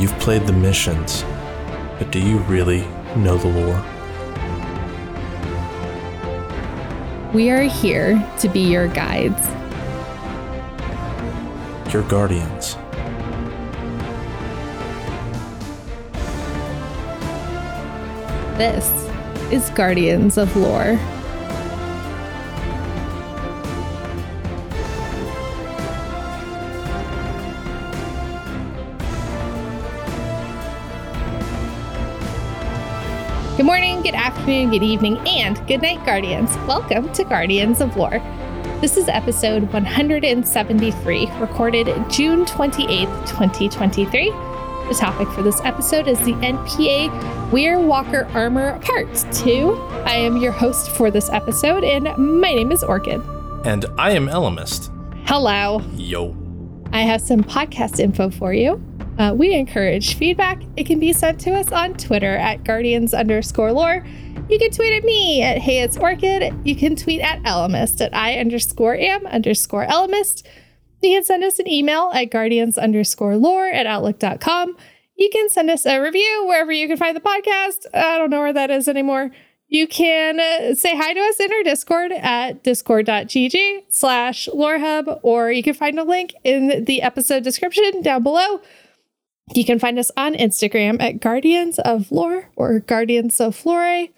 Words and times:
You've 0.00 0.18
played 0.18 0.46
the 0.46 0.54
missions, 0.54 1.24
but 1.98 2.10
do 2.10 2.18
you 2.18 2.38
really 2.38 2.86
know 3.16 3.36
the 3.36 3.48
lore? 3.48 3.84
We 7.34 7.50
are 7.50 7.64
here 7.64 8.26
to 8.38 8.48
be 8.48 8.60
your 8.60 8.88
guides. 8.88 9.46
Your 11.92 12.02
guardians. 12.04 12.76
This 18.56 18.88
is 19.52 19.68
Guardians 19.68 20.38
of 20.38 20.56
Lore. 20.56 20.98
Afternoon, 34.30 34.70
good 34.70 34.84
evening, 34.84 35.18
and 35.26 35.56
good 35.66 35.82
night, 35.82 36.06
Guardians. 36.06 36.56
Welcome 36.58 37.12
to 37.14 37.24
Guardians 37.24 37.80
of 37.80 37.96
Lore. 37.96 38.20
This 38.80 38.96
is 38.96 39.08
episode 39.08 39.64
173, 39.72 41.26
recorded 41.40 41.86
June 42.08 42.44
28th, 42.44 43.28
2023. 43.28 44.30
The 44.30 44.96
topic 44.96 45.26
for 45.30 45.42
this 45.42 45.60
episode 45.64 46.06
is 46.06 46.16
the 46.20 46.34
NPA 46.34 47.50
Weir 47.50 47.80
Walker 47.80 48.28
Armor 48.32 48.78
Part 48.78 49.12
2. 49.32 49.72
I 50.04 50.14
am 50.14 50.36
your 50.36 50.52
host 50.52 50.92
for 50.92 51.10
this 51.10 51.28
episode, 51.30 51.82
and 51.82 52.04
my 52.16 52.54
name 52.54 52.70
is 52.70 52.84
Orchid. 52.84 53.20
And 53.64 53.84
I 53.98 54.12
am 54.12 54.28
Ellimist. 54.28 54.92
Hello. 55.26 55.82
Yo. 55.96 56.36
I 56.92 57.00
have 57.00 57.20
some 57.20 57.42
podcast 57.42 57.98
info 57.98 58.30
for 58.30 58.52
you. 58.54 58.80
Uh, 59.18 59.34
we 59.34 59.52
encourage 59.52 60.14
feedback. 60.14 60.62
It 60.78 60.86
can 60.86 60.98
be 60.98 61.12
sent 61.12 61.40
to 61.40 61.50
us 61.50 61.72
on 61.72 61.92
Twitter 61.94 62.36
at 62.36 62.64
guardians 62.64 63.12
underscore 63.12 63.70
lore. 63.70 64.02
You 64.50 64.58
can 64.58 64.72
tweet 64.72 64.94
at 64.94 65.04
me 65.04 65.42
at 65.42 65.58
hey 65.58 65.80
it's 65.80 65.96
orchid. 65.96 66.52
You 66.64 66.74
can 66.74 66.96
tweet 66.96 67.20
at 67.20 67.40
ellimist 67.44 68.00
at 68.00 68.12
i 68.12 68.34
underscore 68.36 68.96
am 68.96 69.24
underscore 69.26 69.86
ellimist. 69.86 70.44
You 71.00 71.10
can 71.10 71.22
send 71.22 71.44
us 71.44 71.60
an 71.60 71.68
email 71.68 72.10
at 72.12 72.32
guardians 72.32 72.76
underscore 72.76 73.36
lore 73.36 73.68
at 73.68 73.86
outlook.com. 73.86 74.76
You 75.16 75.30
can 75.32 75.48
send 75.50 75.70
us 75.70 75.86
a 75.86 76.00
review 76.00 76.46
wherever 76.48 76.72
you 76.72 76.88
can 76.88 76.96
find 76.96 77.16
the 77.16 77.20
podcast. 77.20 77.86
I 77.94 78.18
don't 78.18 78.30
know 78.30 78.40
where 78.40 78.52
that 78.52 78.72
is 78.72 78.88
anymore. 78.88 79.30
You 79.68 79.86
can 79.86 80.40
uh, 80.40 80.74
say 80.74 80.96
hi 80.96 81.14
to 81.14 81.20
us 81.20 81.38
in 81.38 81.52
our 81.52 81.62
Discord 81.62 82.10
at 82.10 82.64
discord.gg 82.64 83.84
slash 83.88 84.48
lorehub, 84.52 85.20
or 85.22 85.52
you 85.52 85.62
can 85.62 85.74
find 85.74 85.96
a 85.96 86.02
link 86.02 86.34
in 86.42 86.86
the 86.86 87.02
episode 87.02 87.44
description 87.44 88.02
down 88.02 88.24
below. 88.24 88.60
You 89.54 89.64
can 89.64 89.78
find 89.78 89.96
us 89.96 90.10
on 90.16 90.34
Instagram 90.34 91.00
at 91.00 91.20
Guardians 91.20 91.78
of 91.78 92.10
Lore 92.10 92.50
or 92.56 92.80
Guardians 92.80 93.40
of 93.40 93.54
Flore. 93.54 94.08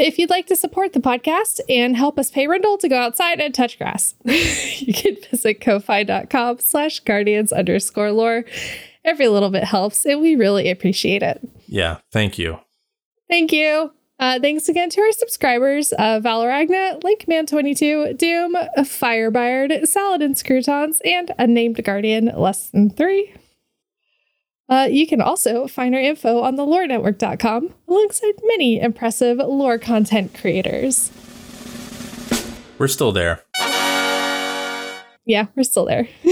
If 0.00 0.18
you'd 0.18 0.30
like 0.30 0.46
to 0.46 0.56
support 0.56 0.94
the 0.94 1.00
podcast 1.00 1.60
and 1.68 1.94
help 1.94 2.18
us 2.18 2.30
pay 2.30 2.46
rental 2.46 2.78
to 2.78 2.88
go 2.88 2.96
outside 2.96 3.38
and 3.38 3.54
touch 3.54 3.76
grass, 3.76 4.14
you 4.24 4.94
can 4.94 5.16
visit 5.30 5.60
ko-fi.com 5.60 6.58
slash 6.60 7.00
guardians 7.00 7.52
underscore 7.52 8.10
lore. 8.10 8.46
Every 9.04 9.28
little 9.28 9.50
bit 9.50 9.64
helps, 9.64 10.06
and 10.06 10.22
we 10.22 10.36
really 10.36 10.70
appreciate 10.70 11.22
it. 11.22 11.46
Yeah, 11.66 11.98
thank 12.12 12.38
you. 12.38 12.60
Thank 13.28 13.52
you. 13.52 13.92
Uh, 14.18 14.40
thanks 14.40 14.70
again 14.70 14.88
to 14.90 15.02
our 15.02 15.12
subscribers, 15.12 15.92
uh, 15.92 16.20
Valoragna, 16.20 17.00
Linkman22, 17.02 18.16
Doom, 18.16 18.54
Firebyard, 18.78 19.86
Saladin 19.86 20.34
Scrutons, 20.34 21.00
and 21.04 21.30
Unnamed 21.38 21.84
Guardian 21.84 22.32
Less 22.34 22.68
Than 22.68 22.88
3. 22.88 23.34
Uh, 24.70 24.86
you 24.88 25.04
can 25.04 25.20
also 25.20 25.66
find 25.66 25.96
our 25.96 26.00
info 26.00 26.40
on 26.40 26.54
the 26.54 26.64
lorenetwork.com 26.64 27.74
alongside 27.88 28.34
many 28.44 28.80
impressive 28.80 29.38
lore 29.38 29.78
content 29.78 30.32
creators. 30.32 31.10
We're 32.78 32.86
still 32.88 33.10
there. 33.10 33.42
Yeah, 35.26 35.46
we're 35.56 35.64
still 35.64 35.84
there. 35.84 36.08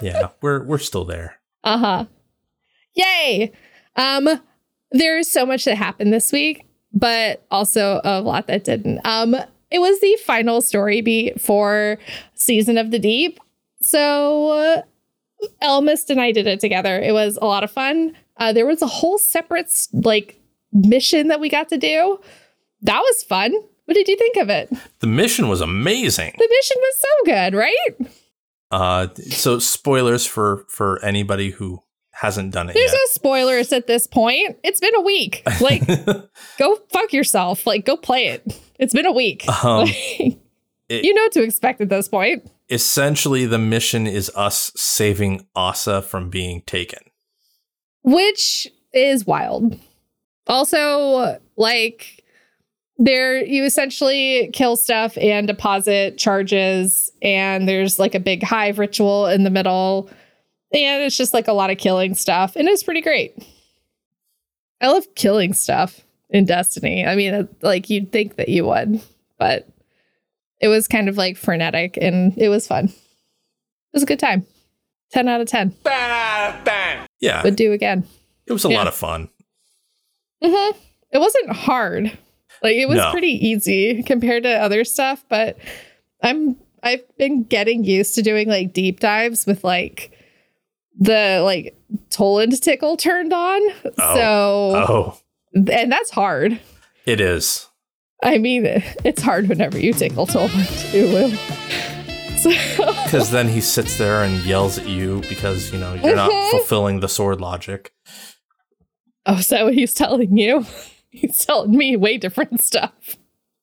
yeah, 0.00 0.28
we're 0.40 0.64
we're 0.64 0.78
still 0.78 1.04
there. 1.04 1.38
Uh-huh. 1.64 2.06
Yay. 2.94 3.52
Um 3.96 4.28
there's 4.92 5.28
so 5.28 5.44
much 5.44 5.64
that 5.64 5.76
happened 5.76 6.12
this 6.12 6.32
week, 6.32 6.64
but 6.92 7.44
also 7.50 8.00
a 8.04 8.20
lot 8.20 8.46
that 8.46 8.64
didn't. 8.64 9.00
Um 9.04 9.34
it 9.70 9.80
was 9.80 10.00
the 10.00 10.16
final 10.24 10.60
story 10.60 11.00
beat 11.00 11.40
for 11.40 11.98
Season 12.34 12.78
of 12.78 12.90
the 12.90 12.98
Deep. 12.98 13.38
So 13.80 14.50
uh, 14.50 14.82
Ellimist 15.62 16.10
and 16.10 16.20
I 16.20 16.32
did 16.32 16.46
it 16.46 16.60
together. 16.60 16.98
It 17.00 17.12
was 17.12 17.38
a 17.40 17.46
lot 17.46 17.64
of 17.64 17.70
fun. 17.70 18.16
Uh, 18.36 18.52
there 18.52 18.66
was 18.66 18.82
a 18.82 18.86
whole 18.86 19.18
separate 19.18 19.72
like 19.92 20.40
mission 20.72 21.28
that 21.28 21.40
we 21.40 21.48
got 21.48 21.68
to 21.70 21.78
do. 21.78 22.20
That 22.82 23.00
was 23.00 23.22
fun. 23.22 23.52
What 23.84 23.94
did 23.94 24.08
you 24.08 24.16
think 24.16 24.36
of 24.36 24.48
it? 24.48 24.70
The 25.00 25.06
mission 25.06 25.48
was 25.48 25.60
amazing. 25.60 26.34
The 26.38 26.48
mission 26.48 26.76
was 26.78 26.94
so 26.98 27.24
good, 27.26 27.54
right? 27.54 28.12
Uh, 28.70 29.08
so 29.30 29.58
spoilers 29.58 30.24
for 30.24 30.64
for 30.68 31.04
anybody 31.04 31.50
who 31.50 31.82
hasn't 32.12 32.52
done 32.52 32.68
it 32.68 32.74
There's 32.74 32.92
yet. 32.92 32.98
no 32.98 33.06
spoilers 33.12 33.72
at 33.72 33.86
this 33.86 34.06
point. 34.06 34.58
It's 34.62 34.78
been 34.78 34.94
a 34.94 35.00
week. 35.00 35.42
Like, 35.60 35.82
go 36.58 36.76
fuck 36.90 37.12
yourself. 37.12 37.66
Like, 37.66 37.84
go 37.86 37.96
play 37.96 38.26
it. 38.28 38.60
It's 38.78 38.92
been 38.94 39.06
a 39.06 39.12
week. 39.12 39.48
Um, 39.64 39.86
Like, 40.20 40.38
it- 40.88 41.04
you 41.04 41.14
know 41.14 41.22
what 41.22 41.32
to 41.32 41.42
expect 41.42 41.80
at 41.80 41.88
this 41.88 42.08
point. 42.08 42.48
Essentially, 42.70 43.46
the 43.46 43.58
mission 43.58 44.06
is 44.06 44.30
us 44.36 44.70
saving 44.76 45.46
Ahsa 45.56 46.02
from 46.02 46.30
being 46.30 46.62
taken. 46.62 47.00
which 48.02 48.66
is 48.92 49.26
wild. 49.26 49.78
Also, 50.46 51.38
like 51.56 52.24
there 52.96 53.42
you 53.44 53.64
essentially 53.64 54.50
kill 54.52 54.76
stuff 54.76 55.16
and 55.18 55.46
deposit 55.46 56.18
charges 56.18 57.10
and 57.22 57.66
there's 57.68 57.98
like 57.98 58.14
a 58.14 58.20
big 58.20 58.42
hive 58.42 58.78
ritual 58.78 59.26
in 59.26 59.42
the 59.44 59.50
middle 59.50 60.10
and 60.72 61.02
it's 61.02 61.16
just 61.16 61.32
like 61.32 61.48
a 61.48 61.52
lot 61.52 61.70
of 61.70 61.78
killing 61.78 62.14
stuff 62.14 62.56
and 62.56 62.68
it's 62.68 62.82
pretty 62.82 63.00
great. 63.00 63.34
I 64.82 64.88
love 64.88 65.06
killing 65.14 65.52
stuff 65.54 66.00
in 66.30 66.44
Destiny. 66.44 67.06
I 67.06 67.16
mean, 67.16 67.48
like 67.62 67.88
you'd 67.90 68.12
think 68.12 68.36
that 68.36 68.48
you 68.50 68.66
would, 68.66 69.00
but 69.38 69.68
it 70.60 70.68
was 70.68 70.86
kind 70.88 71.08
of 71.08 71.16
like 71.16 71.36
frenetic 71.36 71.96
and 72.00 72.36
it 72.38 72.48
was 72.48 72.66
fun. 72.66 72.86
It 72.86 72.92
was 73.94 74.02
a 74.02 74.06
good 74.06 74.18
time. 74.20 74.46
10 75.12 75.26
out 75.28 75.40
of 75.40 75.48
10. 75.48 75.74
Yeah, 77.20 77.42
Would 77.42 77.56
do 77.56 77.72
again. 77.72 78.06
it 78.46 78.52
was 78.52 78.64
a 78.64 78.68
yeah. 78.70 78.76
lot 78.78 78.86
of 78.86 78.94
fun. 78.94 79.28
hmm 80.42 80.70
It 81.12 81.18
wasn't 81.18 81.50
hard. 81.50 82.16
Like 82.62 82.76
it 82.76 82.88
was 82.88 82.98
No. 82.98 83.10
pretty 83.10 83.46
easy 83.48 84.02
compared 84.02 84.42
to 84.44 84.50
other 84.50 84.84
stuff, 84.84 85.24
but 85.28 85.56
I'm 86.22 86.56
I've 86.82 87.02
been 87.18 87.42
getting 87.44 87.84
used 87.84 88.14
to 88.14 88.22
doing 88.22 88.48
like 88.48 88.72
deep 88.72 89.00
dives 89.00 89.46
with 89.46 89.64
like 89.64 90.12
the 90.98 91.40
like 91.44 91.74
Toland 92.10 92.60
tickle 92.62 92.96
turned 92.96 93.32
on. 93.32 93.60
So 93.96 94.74
Oh, 94.76 95.18
and 95.54 95.90
that's 95.90 96.10
hard. 96.10 96.60
it 97.06 97.20
is. 97.20 97.66
I 98.22 98.38
mean, 98.38 98.64
it's 99.04 99.22
hard 99.22 99.48
whenever 99.48 99.78
you 99.78 99.92
tickle 99.92 100.26
Toland 100.26 100.68
too. 100.68 101.06
Lou. 101.06 101.36
So 102.38 102.50
Because 103.04 103.30
then 103.30 103.48
he 103.48 103.60
sits 103.60 103.98
there 103.98 104.22
and 104.24 104.42
yells 104.44 104.78
at 104.78 104.88
you 104.88 105.22
because, 105.28 105.72
you 105.72 105.78
know, 105.78 105.94
you're 105.94 106.16
not 106.16 106.32
fulfilling 106.50 107.00
the 107.00 107.08
sword 107.08 107.40
logic. 107.40 107.92
Oh, 109.26 109.36
is 109.36 109.48
that 109.48 109.64
what 109.64 109.74
he's 109.74 109.92
telling 109.94 110.36
you? 110.36 110.64
He's 111.12 111.44
telling 111.44 111.76
me 111.76 111.96
way 111.96 112.18
different 112.18 112.62
stuff. 112.62 113.16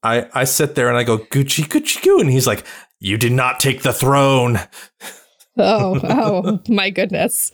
I, 0.03 0.27
I 0.33 0.43
sit 0.43 0.75
there 0.75 0.89
and 0.89 0.97
I 0.97 1.03
go, 1.03 1.17
Gucci, 1.17 1.63
Gucci, 1.63 2.03
Goo. 2.03 2.19
And 2.19 2.29
he's 2.29 2.45
like, 2.45 2.65
You 2.99 3.17
did 3.17 3.31
not 3.31 3.61
take 3.61 3.83
the 3.83 3.93
throne. 3.93 4.59
Oh, 5.57 5.99
oh 6.03 6.59
my 6.67 6.89
goodness. 6.89 7.53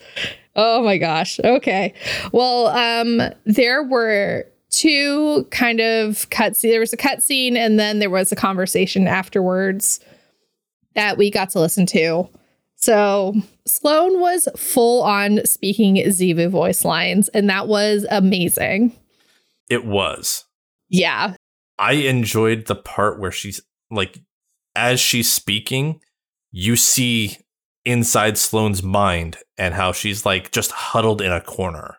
Oh 0.56 0.84
my 0.84 0.98
gosh. 0.98 1.40
Okay. 1.44 1.94
Well, 2.32 2.68
um, 2.68 3.22
there 3.46 3.84
were 3.84 4.48
two 4.74 5.48
kind 5.52 5.80
of 5.80 6.30
cutscenes. 6.30 6.62
There 6.62 6.80
was 6.80 6.94
a 6.94 6.98
cutscene 6.98 7.56
and 7.56 7.80
then 7.80 8.00
there 8.00 8.10
was 8.10 8.32
a 8.32 8.36
conversation 8.36 9.08
afterwards 9.08 10.00
that 10.96 11.18
we 11.18 11.30
got 11.32 11.50
to 11.52 11.60
listen 11.60 11.86
to. 11.88 12.28
So 12.76 13.34
Sloane 13.66 14.20
was 14.20 14.48
full 14.58 15.04
on 15.04 15.46
speaking 15.46 15.96
Xivu 15.96 16.50
voice 16.50 16.84
lines, 16.84 17.30
and 17.30 17.50
that 17.50 17.68
was 17.68 18.06
amazing. 18.12 18.92
It 19.70 19.86
was. 19.86 20.44
Yeah. 20.90 21.36
I 21.80 21.94
enjoyed 21.94 22.66
the 22.66 22.76
part 22.76 23.20
where 23.20 23.32
she's 23.32 23.62
like, 23.90 24.20
as 24.76 25.00
she's 25.00 25.34
speaking, 25.34 26.02
you 26.52 26.76
see 26.76 27.38
inside 27.86 28.38
Sloane's 28.38 28.84
mind 28.84 29.38
and 29.58 29.74
how 29.74 29.92
she's 29.92 30.26
like 30.26 30.52
just 30.52 30.72
huddled 30.72 31.22
in 31.22 31.32
a 31.32 31.42
corner. 31.42 31.98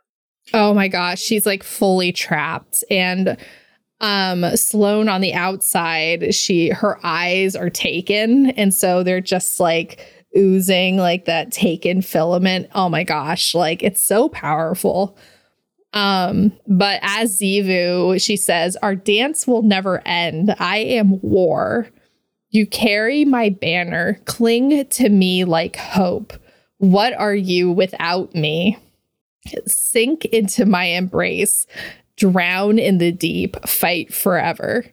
Oh 0.53 0.75
my 0.75 0.89
gosh, 0.89 1.21
she's 1.21 1.47
like 1.47 1.63
fully 1.63 2.13
trapped 2.13 2.85
and 2.91 3.37
um 4.01 4.45
Sloane 4.57 5.09
on 5.09 5.21
the 5.21 5.35
outside, 5.35 6.35
she 6.35 6.71
her 6.71 6.99
eyes 7.05 7.57
are 7.57 7.71
taken 7.71 8.51
and 8.51 8.75
so 8.75 9.03
they're 9.03 9.21
just 9.21 9.61
like 9.61 10.01
oozing 10.37 10.97
like 10.97 11.25
that 11.27 11.53
taken 11.53 12.03
filament. 12.03 12.69
Oh 12.75 12.89
my 12.89 13.05
gosh, 13.05 13.55
like 13.55 13.83
it's 13.83 14.01
so 14.01 14.29
powerful. 14.29 15.17
Um, 15.93 16.53
but 16.67 16.99
as 17.03 17.39
Xivu, 17.39 18.21
she 18.21 18.37
says, 18.37 18.77
Our 18.77 18.97
dance 18.97 19.47
will 19.47 19.63
never 19.63 20.03
end. 20.07 20.55
I 20.59 20.79
am 20.79 21.21
war. 21.21 21.89
You 22.51 22.67
carry 22.67 23.25
my 23.25 23.51
banner, 23.51 24.21
cling 24.25 24.87
to 24.87 25.09
me 25.09 25.45
like 25.45 25.77
hope. 25.77 26.33
What 26.79 27.13
are 27.15 27.35
you 27.35 27.71
without 27.71 28.35
me? 28.35 28.77
Sink 29.67 30.25
into 30.27 30.67
my 30.67 30.85
embrace, 30.85 31.67
drown 32.17 32.79
in 32.79 32.99
the 32.99 33.13
deep, 33.13 33.57
fight 33.67 34.13
forever. 34.13 34.85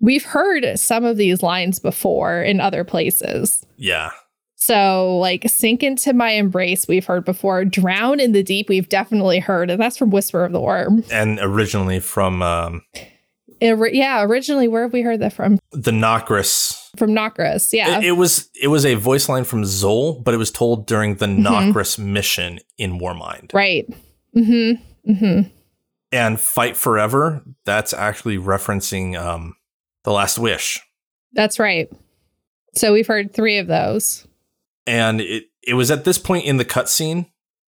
We've 0.00 0.24
heard 0.24 0.78
some 0.78 1.04
of 1.04 1.16
these 1.16 1.42
lines 1.42 1.78
before 1.78 2.42
in 2.42 2.60
other 2.60 2.84
places. 2.84 3.64
Yeah. 3.76 4.10
So, 4.56 5.16
like, 5.18 5.48
sink 5.48 5.82
into 5.82 6.12
my 6.12 6.30
embrace, 6.32 6.86
we've 6.86 7.06
heard 7.06 7.24
before. 7.24 7.64
Drown 7.64 8.20
in 8.20 8.32
the 8.32 8.42
deep, 8.42 8.68
we've 8.68 8.88
definitely 8.88 9.38
heard. 9.38 9.70
And 9.70 9.80
that's 9.80 9.96
from 9.96 10.10
Whisper 10.10 10.44
of 10.44 10.52
the 10.52 10.60
Worm. 10.60 11.02
And 11.10 11.38
originally 11.40 11.98
from 12.00 12.42
um, 12.42 12.82
It- 13.60 13.94
yeah, 13.94 14.22
originally, 14.22 14.68
where 14.68 14.82
have 14.82 14.92
we 14.92 15.00
heard 15.02 15.20
that 15.20 15.32
from? 15.32 15.58
the 15.72 15.90
Nokris. 15.92 16.79
From 16.96 17.10
Nokris. 17.10 17.72
Yeah. 17.72 17.98
It, 17.98 18.06
it 18.06 18.12
was 18.12 18.48
it 18.60 18.68
was 18.68 18.84
a 18.84 18.94
voice 18.94 19.28
line 19.28 19.44
from 19.44 19.62
Xol, 19.62 20.22
but 20.24 20.34
it 20.34 20.38
was 20.38 20.50
told 20.50 20.86
during 20.86 21.16
the 21.16 21.26
Mhm. 21.26 21.44
Nokris 21.72 21.98
mission 21.98 22.58
in 22.78 22.98
Warmind. 22.98 23.52
right. 23.54 23.86
Mm 24.36 24.46
hmm. 25.04 25.10
Mm 25.12 25.18
hmm. 25.18 25.40
And 26.12 26.40
Fight 26.40 26.76
Forever, 26.76 27.42
that's 27.64 27.92
actually 27.92 28.36
referencing 28.36 29.16
um, 29.16 29.54
The 30.04 30.10
Last 30.12 30.38
Wish. 30.38 30.80
That's 31.32 31.58
right. 31.60 31.88
So, 32.74 32.92
we've 32.92 33.06
heard 33.06 33.32
three 33.32 33.58
of 33.58 33.68
those. 33.68 34.26
And 34.86 35.20
it, 35.20 35.44
it 35.62 35.74
was 35.74 35.90
at 35.92 36.04
this 36.04 36.18
point 36.18 36.44
in 36.46 36.56
the 36.56 36.64
cutscene 36.64 37.26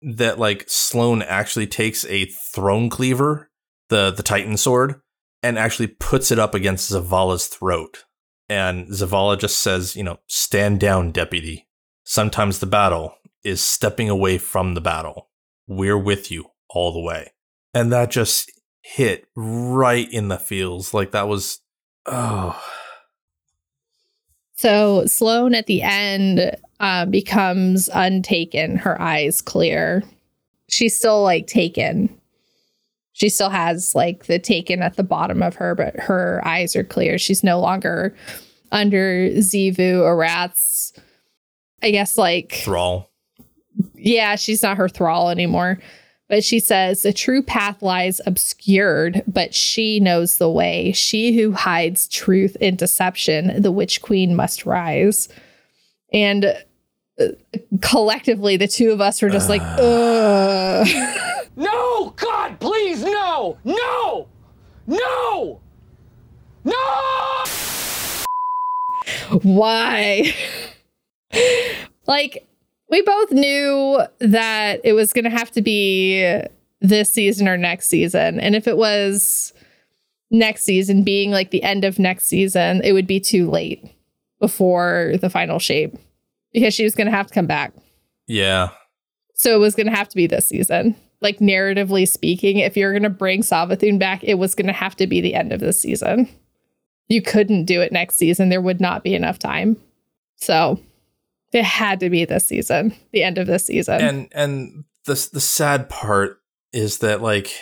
that 0.04 0.38
like 0.38 0.66
Sloane 0.68 1.24
actually 1.24 1.66
takes 1.68 2.06
a 2.06 2.26
throne 2.54 2.90
cleaver, 2.90 3.50
the 3.90 4.12
the 4.12 4.22
Titan 4.24 4.58
sword, 4.58 5.02
and 5.42 5.58
actually 5.58 5.88
puts 5.88 6.30
it 6.32 6.38
up 6.38 6.54
against 6.54 6.92
Zavala's 6.92 7.48
throat. 7.48 8.04
And 8.50 8.88
Zavala 8.88 9.38
just 9.38 9.60
says, 9.60 9.96
you 9.96 10.04
know, 10.04 10.20
stand 10.28 10.80
down, 10.80 11.12
deputy. 11.12 11.68
Sometimes 12.04 12.60
the 12.60 12.66
battle 12.66 13.16
is 13.44 13.62
stepping 13.62 14.10
away 14.10 14.38
from 14.38 14.74
the 14.74 14.82
battle. 14.82 15.30
We're 15.68 15.98
with 15.98 16.32
you 16.32 16.52
all 16.70 16.94
the 16.94 17.02
way. 17.02 17.34
And 17.74 17.92
that 17.92 18.12
just 18.12 18.52
hit 18.82 19.28
right 19.36 20.08
in 20.12 20.30
the 20.30 20.38
feels. 20.38 20.94
Like 20.94 21.12
that 21.12 21.28
was 21.28 21.60
oh 22.06 22.62
So 24.56 25.06
Sloane 25.06 25.54
at 25.54 25.68
the 25.68 25.82
end 25.82 26.56
uh, 26.80 27.06
becomes 27.06 27.90
untaken, 27.94 28.78
her 28.78 29.00
eyes 29.02 29.42
clear. 29.42 30.04
She's 30.70 30.98
still 30.98 31.22
like 31.24 31.48
taken. 31.48 32.10
She 33.18 33.30
still 33.30 33.50
has 33.50 33.96
like 33.96 34.28
the 34.28 34.38
taken 34.38 34.84
at 34.84 34.96
the 34.96 35.02
bottom 35.02 35.42
of 35.42 35.56
her, 35.56 35.74
but 35.74 36.00
her 36.00 36.40
eyes 36.46 36.76
are 36.76 36.84
clear. 36.84 37.18
She's 37.18 37.44
no 37.44 37.60
longer 37.60 38.16
under 38.72 39.28
Xivu 39.30 40.02
or 40.02 40.14
Arath's, 40.14 40.94
I 41.82 41.90
guess, 41.90 42.16
like 42.16 42.52
thrall. 42.52 43.10
yeah, 43.96 44.36
she's 44.36 44.62
not 44.62 44.78
her 44.78 44.88
thrall 44.88 45.32
anymore. 45.32 45.80
But 46.30 46.44
she 46.44 46.60
says, 46.60 47.02
the 47.02 47.12
true 47.12 47.42
path 47.42 47.82
lies 47.82 48.22
obscured, 48.28 49.24
but 49.26 49.56
she 49.56 50.00
knows 50.00 50.38
the 50.38 50.52
way. 50.52 50.92
She 50.92 51.36
who 51.36 51.54
hides 51.54 52.08
truth 52.08 52.56
in 52.58 52.76
deception, 52.76 53.64
the 53.64 53.72
witch 53.72 54.04
queen 54.04 54.36
must 54.36 54.64
rise. 54.64 55.28
And 56.14 56.56
uh, 57.20 57.26
collectively, 57.82 58.58
the 58.58 58.68
two 58.68 58.92
of 58.92 59.02
us 59.02 59.24
were 59.24 59.32
just 59.32 59.50
like, 59.50 59.64
ugh. 59.64 60.88
No! 61.58 62.12
God, 62.12 62.60
please, 62.60 63.04
no! 63.04 63.58
No! 63.66 64.28
No! 64.86 65.60
No! 66.64 67.44
why? 69.42 70.36
like, 72.08 72.48
we 72.90 73.02
both 73.02 73.32
knew 73.32 74.02
that 74.20 74.82
it 74.84 74.94
was 74.94 75.14
going 75.14 75.26
to 75.26 75.32
have 75.32 75.50
to 75.52 75.62
be 75.64 76.40
this 76.80 77.10
season 77.10 77.48
or 77.48 77.58
next 77.58 77.90
season. 77.90 78.40
And 78.40 78.56
if 78.56 78.68
it 78.68 78.78
was 78.78 79.52
next 80.30 80.64
season 80.64 81.04
being 81.04 81.32
like 81.32 81.50
the 81.50 81.64
end 81.64 81.86
of 81.86 81.98
next 81.98 82.28
season, 82.28 82.82
it 82.84 82.94
would 82.94 83.08
be 83.08 83.20
too 83.20 83.50
late 83.50 83.84
before 84.40 85.14
the 85.22 85.30
final 85.30 85.58
shape 85.58 85.98
because 86.54 86.76
she 86.76 86.84
was 86.84 86.94
going 86.94 87.08
to 87.08 87.16
have 87.16 87.28
to 87.28 87.34
come 87.34 87.48
back. 87.48 87.74
Yeah. 88.28 88.70
So 89.34 89.56
it 89.56 89.60
was 89.60 89.74
going 89.76 89.88
to 89.88 89.96
have 89.96 90.10
to 90.10 90.16
be 90.16 90.28
this 90.28 90.46
season. 90.46 90.96
Like 91.22 91.40
narratively 91.40 92.08
speaking, 92.08 92.60
if 92.60 92.78
you're 92.78 92.92
going 92.92 93.04
to 93.04 93.10
bring 93.10 93.42
Savathun 93.42 93.98
back, 93.98 94.24
it 94.24 94.36
was 94.36 94.56
going 94.56 94.68
to 94.68 94.74
have 94.74 94.96
to 94.98 95.08
be 95.08 95.20
the 95.22 95.34
end 95.34 95.52
of 95.52 95.60
this 95.60 95.80
season. 95.80 96.30
You 97.08 97.22
couldn't 97.22 97.66
do 97.66 97.82
it 97.82 97.92
next 97.92 98.18
season. 98.18 98.50
There 98.50 98.62
would 98.62 98.82
not 98.82 99.04
be 99.04 99.16
enough 99.16 99.40
time. 99.40 99.78
So 100.36 100.80
it 101.54 101.64
had 101.64 102.00
to 102.02 102.10
be 102.10 102.26
this 102.26 102.46
season, 102.46 102.94
the 103.12 103.24
end 103.24 103.38
of 103.38 103.48
this 103.48 103.66
season. 103.66 104.02
and 104.02 104.28
and 104.32 104.84
the 105.06 105.30
the 105.34 105.42
sad 105.42 105.90
part 105.90 106.40
is 106.72 107.00
that 107.00 107.22
like 107.22 107.54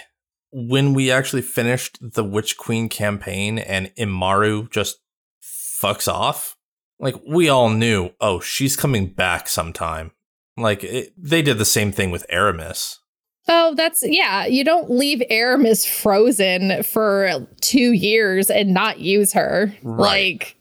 when 0.51 0.93
we 0.93 1.11
actually 1.11 1.41
finished 1.41 1.97
the 2.01 2.23
Witch 2.23 2.57
Queen 2.57 2.89
campaign 2.89 3.59
and 3.59 3.93
Immaru 3.95 4.69
just 4.71 4.99
fucks 5.41 6.11
off, 6.11 6.57
like 6.99 7.15
we 7.27 7.49
all 7.49 7.69
knew, 7.69 8.11
oh, 8.21 8.39
she's 8.39 8.75
coming 8.75 9.07
back 9.07 9.47
sometime. 9.47 10.11
Like 10.57 10.83
it, 10.83 11.13
they 11.17 11.41
did 11.41 11.57
the 11.57 11.65
same 11.65 11.91
thing 11.91 12.09
with 12.09 12.25
Eramis. 12.31 12.99
Oh, 13.47 13.75
that's 13.75 14.03
yeah. 14.05 14.45
You 14.45 14.63
don't 14.63 14.89
leave 14.89 15.21
Eramis 15.29 15.87
frozen 15.87 16.81
for 16.83 17.47
two 17.61 17.91
years 17.91 18.49
and 18.49 18.73
not 18.73 18.99
use 18.99 19.33
her. 19.33 19.73
Right. 19.83 19.99
Like 19.99 20.55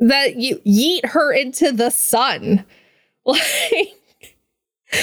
that 0.00 0.36
you 0.36 0.56
yeet 0.66 1.06
her 1.06 1.32
into 1.32 1.72
the 1.72 1.90
sun. 1.90 2.64
Like 3.24 3.92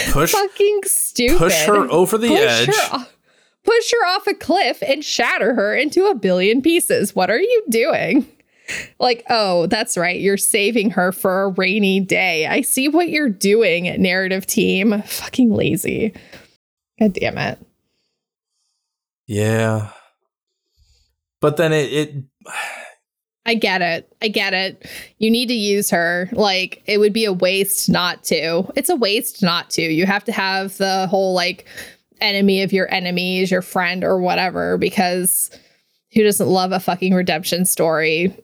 Push 0.09 0.31
fucking 0.31 0.81
stupid. 0.85 1.37
push 1.37 1.65
her 1.65 1.87
over 1.91 2.17
the 2.17 2.29
push 2.29 2.39
edge. 2.39 2.75
Her, 2.75 3.07
push 3.63 3.91
her 3.91 4.07
off 4.07 4.25
a 4.25 4.33
cliff 4.33 4.81
and 4.81 5.05
shatter 5.05 5.53
her 5.53 5.75
into 5.75 6.05
a 6.07 6.15
billion 6.15 6.63
pieces. 6.63 7.15
What 7.15 7.29
are 7.29 7.39
you 7.39 7.63
doing? 7.69 8.27
Like, 8.99 9.23
oh, 9.29 9.67
that's 9.67 9.95
right. 9.95 10.19
You're 10.19 10.37
saving 10.37 10.89
her 10.91 11.11
for 11.11 11.43
a 11.43 11.49
rainy 11.49 11.99
day. 11.99 12.47
I 12.47 12.61
see 12.61 12.89
what 12.89 13.09
you're 13.09 13.29
doing, 13.29 13.83
narrative 14.01 14.47
team. 14.47 15.03
Fucking 15.03 15.53
lazy. 15.53 16.11
God 16.99 17.13
damn 17.13 17.37
it. 17.37 17.59
Yeah. 19.27 19.89
But 21.41 21.57
then 21.57 21.73
it, 21.73 21.93
it 21.93 22.23
I 23.45 23.53
get 23.55 23.81
it. 23.81 24.11
I 24.21 24.27
get 24.27 24.53
it. 24.53 24.89
You 25.19 25.29
need 25.29 25.47
to 25.47 25.53
use 25.53 25.89
her. 25.91 26.29
Like, 26.31 26.81
it 26.85 26.97
would 26.97 27.13
be 27.13 27.25
a 27.25 27.33
waste 27.33 27.89
not 27.89 28.23
to. 28.25 28.71
It's 28.75 28.89
a 28.89 28.95
waste 28.95 29.43
not 29.43 29.69
to. 29.71 29.81
You 29.81 30.05
have 30.05 30.23
to 30.23 30.31
have 30.31 30.77
the 30.77 31.05
whole, 31.07 31.33
like, 31.33 31.65
enemy 32.21 32.61
of 32.61 32.73
your 32.73 32.91
enemies, 32.91 33.51
your 33.51 33.61
friend 33.61 34.03
or 34.03 34.19
whatever, 34.19 34.77
because 34.77 35.51
who 36.13 36.23
doesn't 36.23 36.47
love 36.47 36.71
a 36.71 36.79
fucking 36.79 37.13
redemption 37.13 37.65
story? 37.65 38.35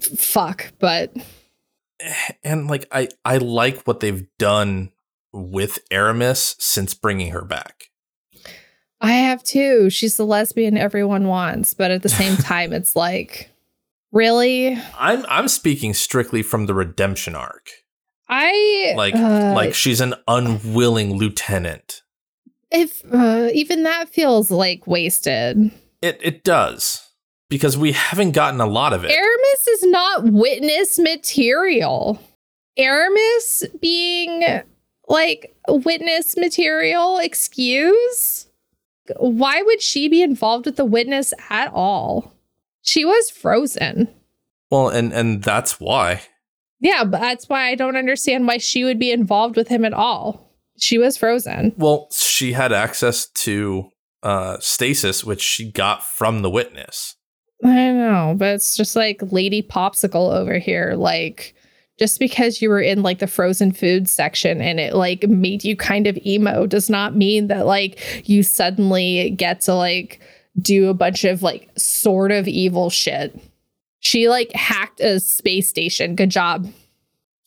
Fuck. 0.00 0.72
But 0.78 1.14
and 2.44 2.68
like 2.68 2.86
I 2.90 3.08
I 3.24 3.38
like 3.38 3.86
what 3.86 4.00
they've 4.00 4.26
done 4.38 4.92
with 5.32 5.78
Eramis 5.90 6.56
since 6.58 6.94
bringing 6.94 7.32
her 7.32 7.44
back. 7.44 7.90
I 9.00 9.12
have 9.12 9.42
too. 9.42 9.90
She's 9.90 10.16
the 10.16 10.24
lesbian 10.26 10.76
everyone 10.78 11.28
wants. 11.28 11.74
But 11.74 11.90
at 11.90 12.02
the 12.02 12.08
same 12.08 12.36
time, 12.38 12.72
it's 12.72 12.96
like, 12.96 13.50
really? 14.12 14.78
I'm 14.98 15.24
I'm 15.28 15.48
speaking 15.48 15.94
strictly 15.94 16.42
from 16.42 16.66
the 16.66 16.74
redemption 16.74 17.34
arc. 17.34 17.68
I 18.28 18.94
Like 18.96 19.14
uh, 19.14 19.52
like 19.54 19.74
she's 19.74 20.00
an 20.00 20.14
unwilling 20.26 21.14
lieutenant. 21.16 22.02
if 22.72 23.02
uh, 23.12 23.50
even 23.54 23.84
that 23.84 24.08
feels 24.08 24.50
like 24.50 24.86
wasted. 24.86 25.70
It 26.02 26.18
it 26.22 26.42
does. 26.44 27.02
Because 27.48 27.78
we 27.78 27.92
haven't 27.92 28.32
gotten 28.32 28.60
a 28.60 28.66
lot 28.66 28.92
of 28.92 29.04
it. 29.04 29.12
Eramis 29.12 29.68
is 29.72 29.84
not 29.84 30.24
witness 30.24 30.98
material. 30.98 32.20
Eramis 32.76 33.64
being 33.80 34.42
like 35.06 35.54
witness 35.68 36.36
material, 36.36 37.18
excuse? 37.18 38.45
Why 39.18 39.62
would 39.62 39.82
she 39.82 40.08
be 40.08 40.22
involved 40.22 40.66
with 40.66 40.76
the 40.76 40.84
witness 40.84 41.32
at 41.50 41.70
all? 41.72 42.34
She 42.82 43.04
was 43.04 43.30
frozen. 43.30 44.08
well, 44.70 44.88
and 44.88 45.12
and 45.12 45.42
that's 45.42 45.80
why. 45.80 46.22
Yeah, 46.80 47.04
but 47.04 47.20
that's 47.20 47.48
why 47.48 47.68
I 47.68 47.74
don't 47.74 47.96
understand 47.96 48.46
why 48.46 48.58
she 48.58 48.84
would 48.84 48.98
be 48.98 49.10
involved 49.10 49.56
with 49.56 49.68
him 49.68 49.84
at 49.84 49.94
all. 49.94 50.52
She 50.78 50.98
was 50.98 51.16
frozen. 51.16 51.72
Well, 51.76 52.08
she 52.12 52.52
had 52.52 52.72
access 52.72 53.26
to 53.28 53.90
uh 54.22 54.58
stasis 54.60 55.24
which 55.24 55.40
she 55.42 55.70
got 55.70 56.04
from 56.04 56.42
the 56.42 56.50
witness. 56.50 57.16
I 57.64 57.90
know, 57.92 58.34
but 58.36 58.54
it's 58.54 58.76
just 58.76 58.94
like 58.94 59.20
Lady 59.32 59.62
Popsicle 59.62 60.32
over 60.36 60.58
here, 60.58 60.94
like 60.94 61.54
just 61.98 62.18
because 62.18 62.60
you 62.60 62.68
were 62.68 62.80
in 62.80 63.02
like 63.02 63.20
the 63.20 63.26
frozen 63.26 63.72
food 63.72 64.08
section 64.08 64.60
and 64.60 64.78
it 64.78 64.94
like 64.94 65.26
made 65.28 65.64
you 65.64 65.76
kind 65.76 66.06
of 66.06 66.18
emo 66.26 66.66
does 66.66 66.90
not 66.90 67.16
mean 67.16 67.46
that 67.46 67.66
like 67.66 68.28
you 68.28 68.42
suddenly 68.42 69.30
get 69.30 69.62
to 69.62 69.74
like 69.74 70.20
do 70.58 70.88
a 70.88 70.94
bunch 70.94 71.24
of 71.24 71.42
like 71.42 71.70
sort 71.76 72.32
of 72.32 72.46
evil 72.46 72.90
shit. 72.90 73.38
She 74.00 74.28
like 74.28 74.52
hacked 74.52 75.00
a 75.00 75.20
space 75.20 75.68
station. 75.68 76.14
Good 76.16 76.30
job. 76.30 76.70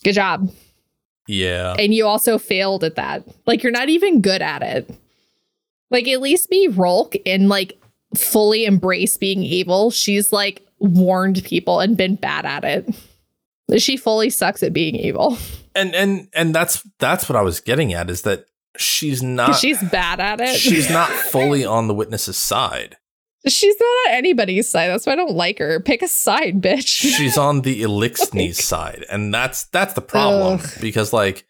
Good 0.03 0.13
job. 0.13 0.51
Yeah. 1.27 1.75
And 1.77 1.93
you 1.93 2.07
also 2.07 2.39
failed 2.39 2.83
at 2.83 2.95
that. 2.95 3.23
Like 3.45 3.61
you're 3.61 3.71
not 3.71 3.89
even 3.89 4.21
good 4.21 4.41
at 4.41 4.63
it. 4.63 4.89
Like 5.91 6.07
at 6.07 6.21
least 6.21 6.49
be 6.49 6.67
Rhulk 6.67 7.15
and 7.25 7.49
like 7.49 7.79
fully 8.15 8.65
embrace 8.65 9.17
being 9.17 9.43
evil. 9.43 9.91
She's 9.91 10.33
like 10.33 10.65
warned 10.79 11.43
people 11.43 11.79
and 11.79 11.95
been 11.95 12.15
bad 12.15 12.45
at 12.45 12.63
it. 12.63 12.95
She 13.77 13.97
fully 13.97 14.29
sucks 14.29 14.63
at 14.63 14.73
being 14.73 14.95
evil. 14.95 15.37
And 15.75 15.93
and 15.95 16.27
and 16.33 16.53
that's 16.55 16.87
that's 16.99 17.29
what 17.29 17.35
I 17.35 17.41
was 17.41 17.59
getting 17.59 17.93
at 17.93 18.09
is 18.09 18.23
that 18.23 18.45
she's 18.77 19.21
not 19.21 19.55
she's 19.55 19.81
bad 19.89 20.19
at 20.19 20.41
it. 20.41 20.55
she's 20.57 20.89
not 20.89 21.09
fully 21.31 21.63
on 21.65 21.87
the 21.87 21.93
witness's 21.93 22.37
side. 22.37 22.97
She's 23.47 23.75
not 23.79 23.85
on 23.85 24.15
anybody's 24.15 24.67
side. 24.67 24.89
That's 24.89 25.05
why 25.05 25.13
I 25.13 25.15
don't 25.15 25.31
like 25.35 25.59
her. 25.59 25.79
Pick 25.79 26.01
a 26.01 26.07
side, 26.09 26.61
bitch. 26.61 26.87
She's 26.87 27.37
on 27.37 27.61
the 27.61 27.81
Eliksni's 27.83 28.61
side, 28.63 29.05
and 29.09 29.33
that's 29.33 29.65
that's 29.65 29.93
the 29.93 30.01
problem 30.01 30.59
Ugh. 30.61 30.69
because 30.81 31.13
like 31.13 31.45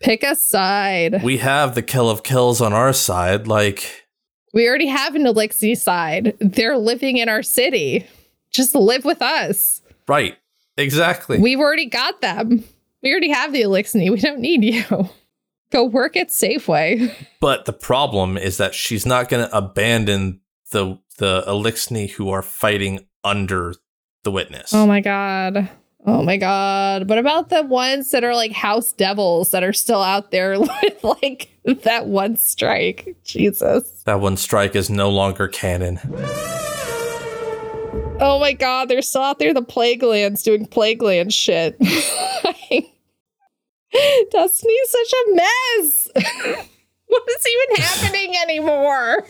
Pick 0.00 0.22
a 0.24 0.34
side. 0.34 1.22
we 1.22 1.38
have 1.38 1.74
the 1.76 1.82
Kell 1.82 2.10
of 2.10 2.24
Kells 2.24 2.60
on 2.60 2.72
our 2.72 2.92
side, 2.92 3.46
like 3.46 4.06
We 4.52 4.68
already 4.68 4.88
have 4.88 5.14
an 5.14 5.26
Elixir 5.26 5.76
side. 5.76 6.36
They're 6.40 6.76
living 6.76 7.16
in 7.18 7.28
our 7.28 7.42
city. 7.42 8.06
Just 8.50 8.74
live 8.74 9.04
with 9.04 9.22
us. 9.22 9.82
right, 10.08 10.36
exactly. 10.76 11.38
We've 11.38 11.60
already 11.60 11.86
got 11.86 12.20
them. 12.20 12.64
We 13.02 13.10
already 13.10 13.30
have 13.30 13.52
the 13.52 13.62
Elixir. 13.62 13.98
We 13.98 14.16
don't 14.16 14.40
need 14.40 14.64
you. 14.64 15.08
Go 15.70 15.84
work 15.84 16.16
at 16.16 16.28
Safeway. 16.28 17.12
but 17.40 17.64
the 17.64 17.72
problem 17.72 18.36
is 18.36 18.56
that 18.58 18.74
she's 18.74 19.04
not 19.04 19.28
going 19.28 19.46
to 19.48 19.56
abandon 19.56 20.40
the 20.70 20.98
the 21.18 21.42
Eliksni 21.46 22.10
who 22.10 22.30
are 22.30 22.42
fighting 22.42 23.06
under 23.22 23.74
the 24.24 24.30
witness. 24.30 24.72
Oh 24.72 24.86
my 24.86 25.00
god. 25.00 25.68
Oh 26.06 26.22
my 26.22 26.36
god. 26.36 27.08
What 27.08 27.18
about 27.18 27.48
the 27.50 27.62
ones 27.62 28.10
that 28.10 28.24
are 28.24 28.34
like 28.34 28.52
house 28.52 28.92
devils 28.92 29.50
that 29.52 29.62
are 29.62 29.72
still 29.72 30.02
out 30.02 30.30
there 30.30 30.58
with 30.82 31.04
like 31.04 31.50
that 31.82 32.06
one 32.06 32.36
strike? 32.36 33.16
Jesus. 33.24 34.02
that 34.04 34.20
one 34.20 34.36
strike 34.36 34.74
is 34.76 34.90
no 34.90 35.08
longer 35.10 35.48
canon. 35.48 35.98
Oh 38.26 38.38
my 38.38 38.54
god, 38.54 38.88
they're 38.88 39.02
still 39.02 39.20
out 39.20 39.38
there, 39.38 39.50
in 39.50 39.54
the 39.54 39.60
plague 39.60 40.02
lands 40.02 40.42
doing 40.42 40.64
plague 40.64 41.02
land 41.02 41.30
shit. 41.30 41.78
Destiny's 44.30 44.90
such 44.90 45.12
a 45.12 45.34
mess. 45.34 46.08
what 47.06 47.22
is 47.28 47.46
even 47.46 47.76
happening 47.84 48.34
anymore? 48.42 49.26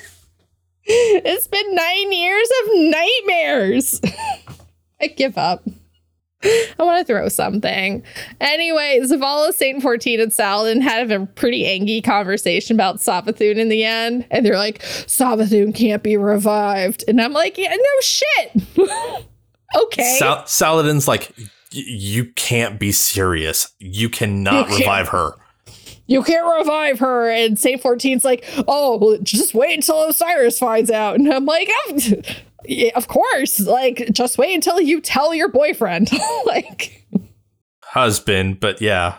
It's 0.85 1.49
been 1.49 1.75
nine 1.75 2.13
years 2.13 2.49
of 2.63 2.69
nightmares. 2.93 4.01
I 5.01 5.09
give 5.09 5.37
up. 5.39 5.67
I 6.79 6.83
want 6.83 7.07
to 7.07 7.13
throw 7.13 7.29
something. 7.29 8.03
Anyway, 8.41 9.01
Zavala, 9.03 9.53
Saint 9.53 9.83
14, 9.83 10.21
and 10.21 10.33
Saladin 10.33 10.81
had 10.81 11.11
a 11.11 11.27
pretty 11.27 11.67
angry 11.67 12.01
conversation 12.01 12.77
about 12.77 12.97
Savathun 12.97 13.57
in 13.57 13.69
the 13.69 13.85
end. 13.85 14.27
And 14.31 14.45
they're 14.45 14.57
like, 14.59 14.81
Savathun 14.83 15.75
can't 15.75 16.03
be 16.03 16.17
revived. 16.17 17.05
And 17.09 17.21
I'm 17.21 17.33
like, 17.33 17.57
yeah, 17.59 17.75
no 17.75 18.01
shit. 18.03 18.63
okay. 19.77 20.17
Sal- 20.19 20.47
Saladin's 20.47 21.09
like, 21.09 21.33
"Y- 21.39 21.47
you 21.73 22.25
can't 22.35 22.79
be 22.79 22.93
serious. 22.93 23.73
You 23.79 24.09
cannot 24.09 24.69
You 24.71 24.77
revive 24.79 25.09
her. 25.09 25.33
you 26.07 26.23
can't 26.23 26.59
revive 26.59 26.99
her. 26.99 27.31
And 27.31 27.59
Saint 27.59 27.83
14's 27.83 28.25
like, 28.25 28.45
oh, 28.69 28.99
well, 28.99 29.19
just 29.23 29.55
wait 29.55 29.75
until 29.75 30.03
Osiris 30.09 30.59
finds 30.59 30.91
out. 30.91 31.15
And 31.17 31.33
I'm 31.33 31.47
like, 31.47 31.69
oh, 31.73 31.99
yeah, 32.67 32.93
of 32.95 33.09
course. 33.09 33.61
Like, 33.61 34.09
just 34.13 34.39
wait 34.39 34.55
until 34.55 34.81
you 34.81 35.01
tell 35.01 35.35
your 35.35 35.49
boyfriend. 35.49 36.11
like, 36.47 37.07
Husband, 37.83 38.59
but 38.59 38.81
yeah. 38.81 39.19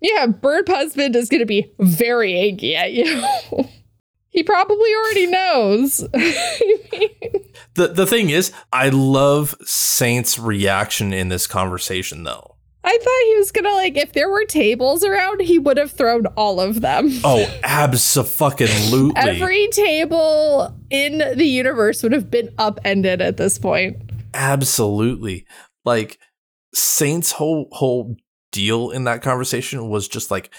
yeah, 0.00 0.26
Bird 0.26 0.68
Husband 0.68 1.14
is 1.14 1.28
going 1.28 1.40
to 1.40 1.46
be 1.46 1.72
very 1.78 2.38
angry 2.38 2.74
at 2.74 2.92
you. 2.92 3.24
he 4.28 4.42
probably 4.42 4.94
already 4.94 5.26
knows. 5.26 6.08
The 7.74 7.88
the 7.88 8.06
thing 8.06 8.30
is, 8.30 8.52
I 8.72 8.90
love 8.90 9.54
Saint's 9.62 10.38
reaction 10.38 11.12
in 11.12 11.28
this 11.28 11.46
conversation 11.46 12.24
though. 12.24 12.51
I 12.84 12.98
thought 12.98 13.26
he 13.26 13.36
was 13.36 13.52
going 13.52 13.64
to, 13.64 13.72
like, 13.72 13.96
if 13.96 14.12
there 14.12 14.28
were 14.28 14.44
tables 14.44 15.04
around, 15.04 15.40
he 15.42 15.58
would 15.58 15.76
have 15.76 15.92
thrown 15.92 16.26
all 16.36 16.60
of 16.60 16.80
them. 16.80 17.10
Oh, 17.22 17.46
absolutely. 17.62 19.12
Every 19.16 19.68
table 19.68 20.76
in 20.90 21.18
the 21.36 21.46
universe 21.46 22.02
would 22.02 22.12
have 22.12 22.30
been 22.30 22.52
upended 22.58 23.20
at 23.20 23.36
this 23.36 23.58
point. 23.58 23.96
absolutely. 24.34 25.46
Like 25.84 26.18
Saint's 26.74 27.32
whole 27.32 27.68
whole 27.72 28.16
deal 28.50 28.90
in 28.90 29.04
that 29.04 29.22
conversation 29.22 29.88
was 29.88 30.08
just 30.08 30.30
like 30.30 30.50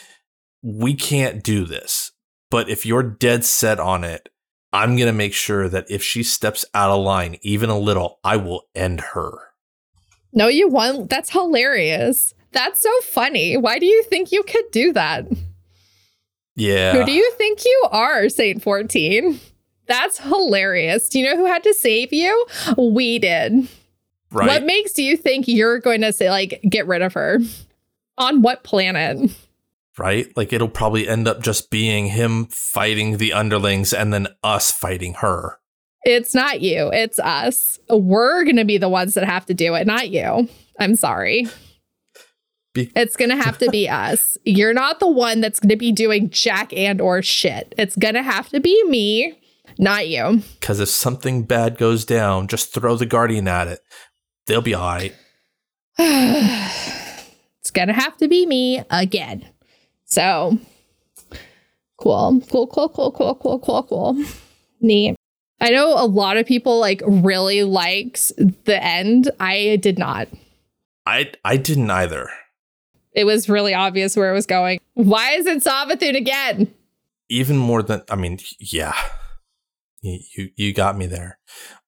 we 0.61 0.93
can't 0.93 1.43
do 1.43 1.65
this. 1.65 2.11
But 2.51 2.69
if 2.69 2.85
you're 2.85 3.03
dead 3.03 3.43
set 3.43 3.79
on 3.79 4.03
it, 4.03 4.29
I'm 4.71 4.95
going 4.95 5.07
to 5.07 5.13
make 5.13 5.33
sure 5.33 5.67
that 5.69 5.85
if 5.89 6.03
she 6.03 6.23
steps 6.23 6.65
out 6.73 6.91
of 6.91 7.03
line 7.03 7.37
even 7.41 7.69
a 7.69 7.77
little, 7.77 8.19
I 8.23 8.37
will 8.37 8.63
end 8.75 9.01
her. 9.13 9.42
No, 10.33 10.47
you 10.47 10.67
won't. 10.67 11.09
That's 11.09 11.29
hilarious. 11.29 12.33
That's 12.51 12.81
so 12.81 12.91
funny. 13.01 13.57
Why 13.57 13.79
do 13.79 13.85
you 13.85 14.03
think 14.03 14.31
you 14.31 14.43
could 14.43 14.65
do 14.71 14.93
that? 14.93 15.25
Yeah. 16.55 16.93
Who 16.93 17.05
do 17.05 17.11
you 17.11 17.31
think 17.31 17.65
you 17.65 17.87
are, 17.91 18.29
Saint 18.29 18.61
14? 18.61 19.39
That's 19.87 20.19
hilarious. 20.19 21.09
Do 21.09 21.19
you 21.19 21.25
know 21.25 21.35
who 21.37 21.45
had 21.45 21.63
to 21.63 21.73
save 21.73 22.13
you? 22.13 22.45
We 22.77 23.19
did. 23.19 23.67
right. 24.31 24.47
What 24.47 24.63
makes 24.63 24.97
you 24.97 25.17
think 25.17 25.47
you're 25.47 25.79
going 25.79 26.01
to 26.01 26.13
say, 26.13 26.29
like, 26.29 26.61
get 26.69 26.87
rid 26.87 27.01
of 27.01 27.13
her? 27.13 27.39
On 28.17 28.41
what 28.43 28.63
planet? 28.63 29.31
right? 29.97 30.35
Like 30.37 30.53
it'll 30.53 30.67
probably 30.69 31.07
end 31.07 31.27
up 31.27 31.41
just 31.41 31.69
being 31.69 32.07
him 32.07 32.45
fighting 32.45 33.17
the 33.17 33.33
underlings 33.33 33.93
and 33.93 34.13
then 34.13 34.27
us 34.43 34.71
fighting 34.71 35.15
her. 35.15 35.59
It's 36.05 36.35
not 36.35 36.61
you, 36.61 36.89
it's 36.91 37.19
us. 37.19 37.79
We're 37.89 38.43
going 38.43 38.57
to 38.57 38.65
be 38.65 38.77
the 38.77 38.89
ones 38.89 39.13
that 39.13 39.23
have 39.23 39.45
to 39.45 39.53
do 39.53 39.73
it, 39.75 39.87
not 39.87 40.09
you. 40.09 40.49
I'm 40.79 40.95
sorry. 40.95 41.47
Be- 42.73 42.91
it's 42.95 43.15
going 43.15 43.29
to 43.29 43.35
have 43.35 43.57
to 43.59 43.69
be 43.69 43.87
us. 43.89 44.37
You're 44.43 44.73
not 44.73 44.99
the 44.99 45.07
one 45.07 45.41
that's 45.41 45.59
going 45.59 45.69
to 45.69 45.77
be 45.77 45.91
doing 45.91 46.29
jack 46.29 46.73
and 46.73 46.99
or 46.99 47.21
shit. 47.21 47.73
It's 47.77 47.95
going 47.95 48.15
to 48.15 48.23
have 48.23 48.49
to 48.49 48.59
be 48.59 48.83
me, 48.85 49.39
not 49.77 50.07
you. 50.07 50.41
Because 50.59 50.79
if 50.79 50.89
something 50.89 51.43
bad 51.43 51.77
goes 51.77 52.03
down, 52.03 52.47
just 52.47 52.73
throw 52.73 52.95
the 52.97 53.05
guardian 53.05 53.47
at 53.47 53.67
it. 53.67 53.79
They'll 54.45 54.61
be 54.61 54.73
all 54.73 54.95
right. 54.95 55.15
it's 55.97 57.71
going 57.71 57.87
to 57.87 57.93
have 57.93 58.17
to 58.17 58.27
be 58.27 58.45
me 58.45 58.83
again. 58.89 59.47
So 60.05 60.57
cool. 61.97 62.41
Cool, 62.49 62.67
cool, 62.67 62.89
cool, 62.89 63.11
cool, 63.11 63.35
cool, 63.35 63.59
cool, 63.59 63.83
cool. 63.83 64.25
Neat. 64.81 65.15
I 65.59 65.69
know 65.69 65.93
a 65.93 66.05
lot 66.05 66.37
of 66.37 66.45
people 66.45 66.79
like 66.79 67.01
really 67.05 67.63
liked 67.63 68.31
the 68.37 68.83
end. 68.83 69.31
I 69.39 69.77
did 69.81 69.97
not. 69.97 70.27
I 71.05 71.31
I 71.43 71.57
didn't 71.57 71.89
either. 71.89 72.29
It 73.13 73.25
was 73.25 73.47
really 73.47 73.73
obvious 73.73 74.17
where 74.17 74.31
it 74.31 74.33
was 74.33 74.45
going. 74.45 74.79
Why 74.95 75.31
is 75.33 75.45
it 75.45 75.63
Savathun 75.63 76.15
again? 76.17 76.73
Even 77.29 77.57
more 77.57 77.83
than 77.83 78.01
I 78.09 78.15
mean, 78.15 78.39
yeah. 78.59 78.93
You 80.01 80.19
you, 80.35 80.49
you 80.55 80.73
got 80.73 80.97
me 80.97 81.05
there. 81.05 81.39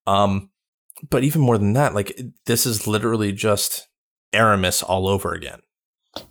Um 0.08 0.52
but 1.10 1.24
even 1.24 1.42
more 1.42 1.58
than 1.58 1.74
that, 1.74 1.94
like 1.94 2.20
this 2.46 2.66
is 2.66 2.88
literally 2.88 3.32
just 3.32 3.88
Eramis 4.34 4.84
all 4.88 5.08
over 5.08 5.34
again. 5.34 5.60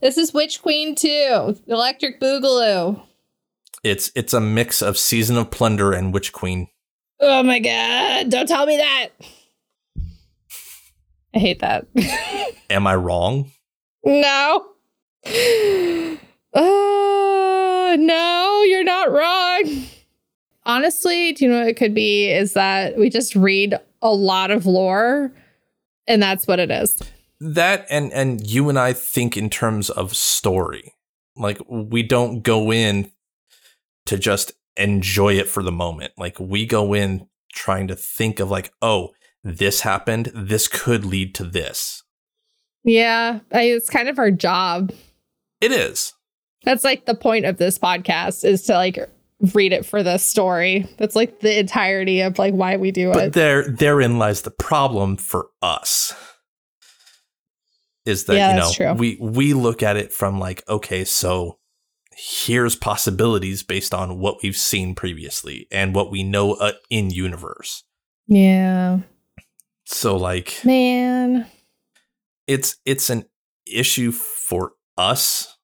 This 0.00 0.16
is 0.16 0.32
Witch 0.32 0.62
Queen 0.62 0.94
2, 0.94 1.56
Electric 1.66 2.20
Boogaloo. 2.20 3.02
It's 3.82 4.10
it's 4.14 4.32
a 4.32 4.40
mix 4.40 4.80
of 4.80 4.96
Season 4.96 5.36
of 5.36 5.50
Plunder 5.50 5.92
and 5.92 6.12
Witch 6.14 6.32
Queen. 6.32 6.68
Oh 7.20 7.42
my 7.42 7.58
god, 7.58 8.30
don't 8.30 8.46
tell 8.48 8.66
me 8.66 8.76
that. 8.76 9.08
I 11.34 11.38
hate 11.38 11.60
that. 11.60 11.86
Am 12.70 12.86
I 12.86 12.94
wrong? 12.94 13.50
no. 14.04 14.66
Oh, 16.56 17.96
no, 17.98 18.62
you're 18.68 18.84
not 18.84 19.10
wrong. 19.10 19.84
Honestly, 20.66 21.32
do 21.32 21.44
you 21.44 21.50
know 21.50 21.58
what 21.60 21.68
it 21.68 21.76
could 21.76 21.94
be? 21.94 22.30
Is 22.30 22.52
that 22.54 22.96
we 22.96 23.10
just 23.10 23.34
read 23.34 23.74
a 24.02 24.10
lot 24.12 24.50
of 24.50 24.64
lore 24.66 25.32
and 26.06 26.22
that's 26.22 26.46
what 26.46 26.58
it 26.58 26.70
is. 26.70 27.00
that 27.40 27.86
and 27.90 28.12
and 28.12 28.46
you 28.46 28.68
and 28.68 28.78
I 28.78 28.92
think 28.92 29.36
in 29.36 29.50
terms 29.50 29.90
of 29.90 30.14
story. 30.16 30.94
Like 31.36 31.58
we 31.68 32.02
don't 32.02 32.42
go 32.42 32.72
in 32.72 33.10
to 34.06 34.16
just 34.18 34.52
enjoy 34.76 35.34
it 35.34 35.48
for 35.48 35.62
the 35.62 35.72
moment. 35.72 36.12
Like 36.16 36.38
we 36.38 36.66
go 36.66 36.94
in 36.94 37.26
trying 37.52 37.88
to 37.88 37.94
think 37.96 38.40
of 38.40 38.50
like, 38.50 38.72
oh, 38.82 39.10
this 39.42 39.80
happened, 39.80 40.30
this 40.34 40.68
could 40.68 41.04
lead 41.04 41.34
to 41.36 41.44
this. 41.44 42.02
Yeah, 42.82 43.40
I, 43.52 43.62
it's 43.62 43.88
kind 43.88 44.08
of 44.08 44.18
our 44.18 44.30
job. 44.30 44.92
It 45.60 45.72
is. 45.72 46.12
That's 46.64 46.84
like 46.84 47.06
the 47.06 47.14
point 47.14 47.44
of 47.44 47.56
this 47.58 47.78
podcast 47.78 48.44
is 48.44 48.62
to 48.64 48.74
like 48.74 48.98
read 49.52 49.72
it 49.72 49.84
for 49.84 50.02
the 50.02 50.18
story. 50.18 50.86
That's 50.98 51.14
like 51.16 51.40
the 51.40 51.58
entirety 51.58 52.20
of 52.20 52.38
like 52.38 52.54
why 52.54 52.76
we 52.76 52.90
do 52.90 53.12
But 53.12 53.24
it. 53.28 53.32
there 53.34 53.68
therein 53.68 54.18
lies 54.18 54.42
the 54.42 54.50
problem 54.50 55.16
for 55.16 55.48
us. 55.60 56.14
Is 58.06 58.24
that 58.24 58.34
Yeah, 58.34 58.70
you 58.70 58.84
know 58.84 58.94
we 58.94 59.18
we 59.20 59.54
look 59.54 59.82
at 59.82 59.96
it 59.96 60.12
from 60.12 60.38
like 60.38 60.62
okay 60.68 61.04
so 61.04 61.58
here's 62.16 62.76
possibilities 62.76 63.62
based 63.62 63.92
on 63.94 64.18
what 64.18 64.42
we've 64.42 64.56
seen 64.56 64.94
previously 64.94 65.66
and 65.70 65.94
what 65.94 66.10
we 66.10 66.22
know 66.22 66.54
uh, 66.54 66.72
in 66.90 67.10
universe. 67.10 67.84
yeah, 68.26 69.00
So 69.84 70.16
like 70.16 70.60
man. 70.64 71.46
it's 72.46 72.76
it's 72.84 73.10
an 73.10 73.24
issue 73.66 74.12
for 74.12 74.72
us 74.98 75.56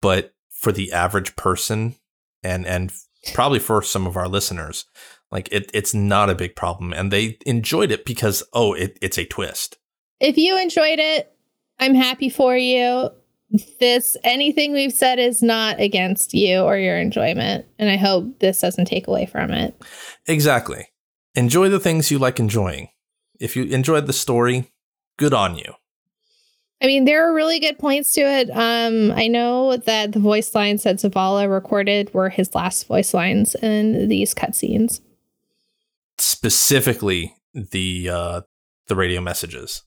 but 0.00 0.34
for 0.50 0.72
the 0.72 0.92
average 0.92 1.36
person 1.36 1.94
and 2.42 2.66
and 2.66 2.92
probably 3.34 3.58
for 3.58 3.82
some 3.82 4.06
of 4.06 4.16
our 4.16 4.26
listeners 4.28 4.84
like 5.30 5.48
it 5.52 5.70
it's 5.72 5.94
not 5.94 6.28
a 6.28 6.34
big 6.34 6.56
problem 6.56 6.92
and 6.92 7.12
they 7.12 7.38
enjoyed 7.46 7.90
it 7.92 8.04
because 8.04 8.42
oh 8.52 8.72
it, 8.74 8.98
it's 9.00 9.18
a 9.18 9.24
twist 9.24 9.78
If 10.18 10.36
you 10.36 10.58
enjoyed 10.58 10.98
it, 10.98 11.32
I'm 11.78 11.94
happy 11.94 12.28
for 12.28 12.56
you. 12.56 13.10
This 13.80 14.16
anything 14.22 14.72
we've 14.72 14.92
said 14.92 15.18
is 15.18 15.42
not 15.42 15.80
against 15.80 16.34
you 16.34 16.60
or 16.60 16.78
your 16.78 16.96
enjoyment, 16.96 17.66
and 17.78 17.90
I 17.90 17.96
hope 17.96 18.38
this 18.38 18.60
doesn't 18.60 18.84
take 18.84 19.08
away 19.08 19.26
from 19.26 19.50
it. 19.50 19.74
exactly 20.26 20.86
enjoy 21.34 21.68
the 21.68 21.80
things 21.80 22.10
you 22.10 22.18
like 22.18 22.38
enjoying 22.40 22.88
if 23.38 23.56
you 23.56 23.64
enjoyed 23.64 24.06
the 24.06 24.12
story 24.12 24.70
good 25.16 25.34
on 25.34 25.56
you 25.56 25.74
I 26.82 26.86
mean, 26.86 27.04
there 27.04 27.28
are 27.28 27.34
really 27.34 27.60
good 27.60 27.78
points 27.78 28.12
to 28.12 28.22
it. 28.22 28.48
Um, 28.50 29.12
I 29.12 29.28
know 29.28 29.76
that 29.76 30.12
the 30.12 30.18
voice 30.18 30.54
lines 30.54 30.84
that 30.84 30.96
Zavala 30.96 31.50
recorded 31.50 32.14
were 32.14 32.30
his 32.30 32.54
last 32.54 32.86
voice 32.86 33.12
lines 33.12 33.54
in 33.56 34.08
these 34.08 34.34
cutscenes. 34.34 35.00
specifically 36.18 37.36
the 37.54 38.08
uh 38.08 38.40
the 38.88 38.96
radio 38.96 39.20
messages 39.20 39.82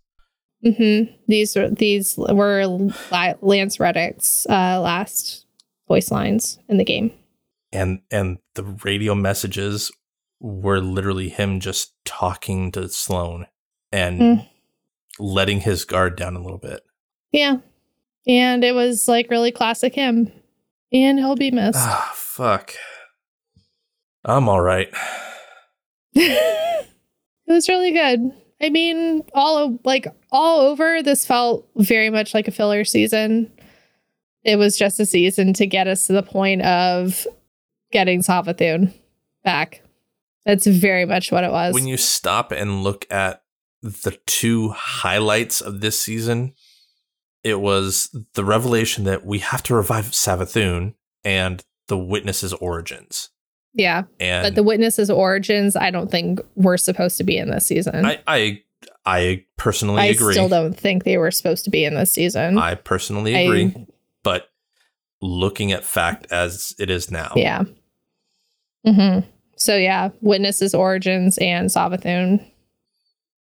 hmm 0.64 1.04
These 1.28 1.56
were 1.56 1.70
these 1.70 2.18
were 2.18 2.66
Lance 3.42 3.80
Reddick's 3.80 4.46
uh, 4.50 4.80
last 4.82 5.46
voice 5.88 6.10
lines 6.12 6.60
in 6.70 6.78
the 6.78 6.86
game. 6.86 7.12
and 7.72 8.02
and 8.12 8.38
the 8.56 8.64
radio 8.84 9.16
messages 9.16 9.92
were 10.40 10.80
literally 10.80 11.30
him 11.30 11.60
just 11.60 11.94
talking 12.06 12.72
to 12.72 12.88
Sloane 12.90 13.48
and 13.92 14.20
Mm. 14.20 14.50
letting 15.20 15.62
his 15.62 15.86
guard 15.86 16.16
down 16.18 16.36
a 16.36 16.42
little 16.42 16.58
bit. 16.58 16.82
Yeah, 17.32 17.58
and 18.28 18.64
it 18.64 18.74
was 18.76 19.08
like 19.08 19.30
really 19.32 19.52
classic 19.52 19.96
him, 19.96 20.32
and 20.92 21.18
he'll 21.20 21.36
be 21.36 21.52
missed. 21.52 21.80
Ah, 21.80 22.12
fuck. 22.16 22.74
I'm 24.26 24.48
all 24.50 24.62
right. 24.62 24.90
it 26.16 26.88
was 27.48 27.68
really 27.70 27.92
good. 27.92 28.20
I 28.64 28.70
mean, 28.70 29.24
all 29.34 29.78
like 29.84 30.08
all 30.32 30.62
over, 30.62 31.04
this 31.04 31.26
felt 31.26 31.68
very 31.76 32.10
much 32.10 32.34
like 32.34 32.48
a 32.48 32.52
filler 32.52 32.86
season. 32.86 33.52
It 34.44 34.56
was 34.56 34.78
just 34.78 35.00
a 35.00 35.06
season 35.06 35.54
to 35.54 35.66
get 35.66 35.88
us 35.88 36.08
to 36.08 36.14
the 36.14 36.24
point 36.24 36.62
of 36.62 37.28
getting 37.92 38.22
Savathun 38.22 38.94
back. 39.44 39.82
That's 40.46 40.66
very 40.66 41.06
much 41.06 41.32
what 41.32 41.44
it 41.44 41.52
was. 41.52 41.74
When 41.74 41.88
you 41.88 41.98
stop 41.98 42.52
and 42.52 42.84
look 42.84 43.06
at 43.12 43.44
the 43.82 44.18
two 44.26 44.70
highlights 44.70 45.60
of 45.60 45.82
this 45.82 46.00
season, 46.00 46.54
it 47.44 47.60
was 47.60 48.16
the 48.34 48.46
revelation 48.46 49.04
that 49.04 49.26
we 49.26 49.40
have 49.40 49.64
to 49.64 49.76
revive 49.76 50.06
Savathun 50.12 50.96
and 51.26 51.64
the 51.88 51.98
witness's 51.98 52.54
origins. 52.54 53.30
Yeah, 53.74 54.04
And 54.20 54.44
but 54.44 54.56
the 54.56 54.64
witnesses' 54.64 55.10
origins, 55.10 55.76
I 55.76 55.90
don't 55.92 56.10
think 56.12 56.40
were 56.56 56.78
supposed 56.78 57.18
to 57.18 57.24
be 57.24 57.38
in 57.38 57.50
this 57.50 57.66
season. 57.66 58.06
I, 58.06 58.20
I 58.28 58.62
I 59.06 59.46
personally 59.58 60.02
I 60.02 60.06
agree. 60.06 60.30
I 60.30 60.34
still 60.34 60.50
don't 60.50 60.78
think 60.78 61.04
they 61.04 61.18
were 61.18 61.32
supposed 61.32 61.64
to 61.66 61.70
be 61.72 61.84
in 61.86 61.96
this 61.96 62.12
season. 62.12 62.58
I 62.58 62.76
personally 62.76 63.36
I- 63.36 63.40
agree. 63.40 63.88
but 64.24 64.50
looking 65.22 65.72
at 65.72 65.84
fact 65.84 66.28
as 66.32 66.74
it 66.80 66.90
is 66.90 67.10
now, 67.10 67.32
Yeah. 67.36 67.64
Mm-hmm. 68.86 69.28
So 69.56 69.78
yeah, 69.78 70.10
witnesses' 70.22 70.74
origins 70.74 71.38
and 71.38 71.70
Savathun. 71.70 72.46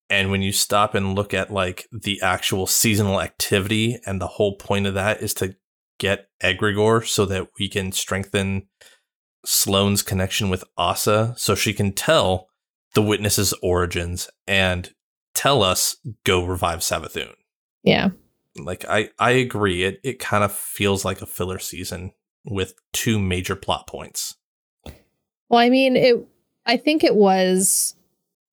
and 0.10 0.32
when 0.32 0.42
you 0.42 0.52
stop 0.52 0.96
and 0.96 1.16
look 1.16 1.34
at 1.34 1.52
like 1.52 1.88
the 1.92 2.22
actual 2.22 2.68
seasonal 2.68 3.22
activity, 3.22 4.00
and 4.06 4.20
the 4.20 4.28
whole 4.28 4.56
point 4.56 4.86
of 4.88 4.96
that 4.96 5.22
is 5.22 5.34
to 5.36 5.56
get 5.98 6.28
egregore 6.44 7.06
so 7.08 7.26
that 7.26 7.48
we 7.60 7.70
can 7.70 7.92
strengthen 7.92 8.68
Sloane's 9.46 10.02
connection 10.02 10.50
with 10.50 10.64
Ahsa, 10.78 11.34
so 11.38 11.56
she 11.56 11.74
can 11.74 11.94
tell 11.94 12.48
the 12.94 13.02
witness's 13.02 13.54
origins 13.62 14.30
and 14.48 14.94
tell 15.34 15.64
us 15.64 15.98
go 16.24 16.44
revive 16.46 16.80
Savathun. 16.80 17.34
Yeah. 17.84 18.10
Like 18.58 18.86
I, 18.90 19.10
I 19.20 19.32
agree. 19.32 19.84
It 19.84 20.00
it 20.04 20.20
kind 20.20 20.44
of 20.44 20.52
feels 20.52 21.06
like 21.06 21.22
a 21.22 21.26
filler 21.26 21.60
season 21.60 22.12
with 22.46 22.74
two 22.92 23.20
major 23.20 23.56
plot 23.56 23.88
points. 23.88 24.36
Well, 25.48 25.60
I 25.60 25.70
mean, 25.70 25.96
it. 25.96 26.28
I 26.66 26.78
think 26.78 27.04
it 27.04 27.16
was 27.16 27.96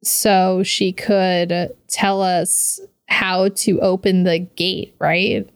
so 0.03 0.63
she 0.63 0.93
could 0.93 1.75
tell 1.89 2.23
us 2.23 2.81
how 3.09 3.49
to 3.49 3.81
open 3.81 4.25
the 4.25 4.39
gate, 4.39 4.95
right? 4.99 5.49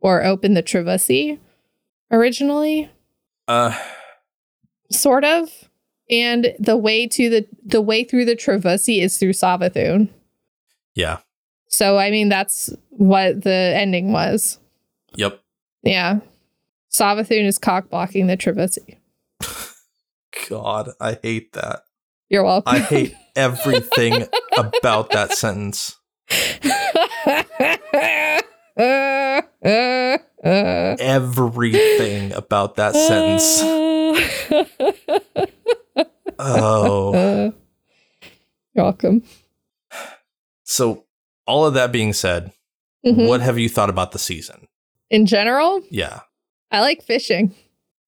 Or 0.00 0.24
open 0.24 0.54
the 0.54 0.62
Trevesi 0.62 1.38
originally, 2.10 2.90
Uh 3.48 3.76
sort 4.90 5.24
of. 5.24 5.48
And 6.08 6.54
the 6.60 6.76
way 6.76 7.08
to 7.08 7.28
the 7.28 7.48
the 7.64 7.80
way 7.80 8.04
through 8.04 8.26
the 8.26 8.36
Trevesi 8.36 9.02
is 9.02 9.18
through 9.18 9.32
Savathun. 9.32 10.08
yeah. 10.94 11.18
So 11.68 11.98
I 11.98 12.12
mean, 12.12 12.28
that's 12.28 12.70
what 12.90 13.42
the 13.42 13.50
ending 13.50 14.12
was. 14.12 14.60
Yep. 15.16 15.40
Yeah, 15.82 16.20
Savathun 16.92 17.44
is 17.44 17.58
cock 17.58 17.90
blocking 17.90 18.28
the 18.28 18.36
Trevesi. 18.36 18.98
God, 20.48 20.90
I 21.00 21.18
hate 21.20 21.52
that. 21.54 21.80
You're 22.28 22.44
welcome. 22.44 22.72
I 22.74 22.78
hate 22.78 23.14
everything 23.36 24.26
about 24.56 25.10
that 25.10 25.32
sentence. 25.32 25.96
Everything 30.98 32.32
about 32.32 32.76
that 32.76 32.94
sentence. 32.94 33.62
Oh. 36.38 37.52
You're 38.74 38.84
welcome. 38.84 39.22
So, 40.64 41.04
all 41.46 41.64
of 41.64 41.74
that 41.74 41.92
being 41.92 42.12
said, 42.12 42.52
Mhm. 43.04 43.26
what 43.28 43.40
have 43.40 43.58
you 43.58 43.68
thought 43.68 43.88
about 43.90 44.12
the 44.12 44.18
season? 44.18 44.68
In 45.10 45.26
general, 45.26 45.80
Yeah. 45.90 46.20
I 46.70 46.80
like 46.80 47.02
fishing. 47.02 47.54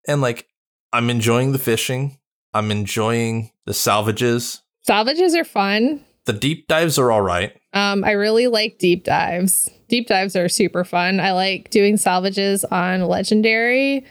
And 0.07 0.21
like, 0.21 0.47
I'm 0.93 1.09
enjoying 1.11 1.53
the 1.53 1.59
fishing. 1.59 2.19
I'm 2.53 2.71
enjoying 2.71 3.53
the 3.67 3.73
salvages. 3.75 4.63
Salvages 4.87 5.35
are 5.37 5.45
fun. 5.45 6.05
The 6.25 6.33
deep 6.33 6.67
dives 6.67 6.99
are 6.99 7.11
all 7.13 7.23
right. 7.23 7.57
Um, 7.73 8.05
I 8.05 8.11
really 8.13 8.49
like 8.49 8.79
deep 8.79 9.05
dives. 9.05 9.71
Deep 9.89 10.09
dives 10.09 10.35
are 10.37 10.49
super 10.49 10.85
fun. 10.85 11.21
I 11.21 11.33
like 11.33 11.71
doing 11.71 11.97
salvages 11.97 12.65
on 12.65 13.03
legendary 13.05 14.05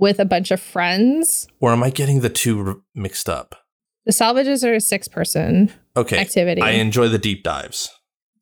with 0.00 0.18
a 0.18 0.24
bunch 0.24 0.50
of 0.50 0.60
friends. 0.60 1.46
Or 1.60 1.72
am 1.72 1.82
I 1.82 1.90
getting 1.90 2.20
the 2.20 2.28
two 2.30 2.82
mixed 2.94 3.28
up? 3.28 3.54
The 4.06 4.12
salvages 4.12 4.64
are 4.64 4.74
a 4.74 4.80
six 4.80 5.06
person 5.06 5.72
Okay. 5.96 6.18
activity. 6.18 6.62
I 6.62 6.70
enjoy 6.72 7.08
the 7.08 7.18
deep 7.18 7.44
dives. 7.44 7.90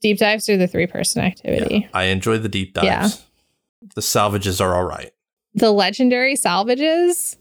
deep 0.01 0.19
dives 0.19 0.49
are 0.49 0.57
the 0.57 0.69
three 0.69 0.87
person 0.87 1.23
activity. 1.23 1.81
Yeah, 1.81 1.89
I 1.93 2.05
enjoy 2.05 2.39
the 2.39 2.49
deep 2.49 2.73
dives. 2.75 2.87
Yeah. 2.87 3.89
The 3.95 4.03
salvages 4.03 4.61
are 4.61 4.75
all 4.75 4.85
right. 4.85 5.11
The 5.55 5.73
legendary 5.73 6.37
salvages, 6.37 7.37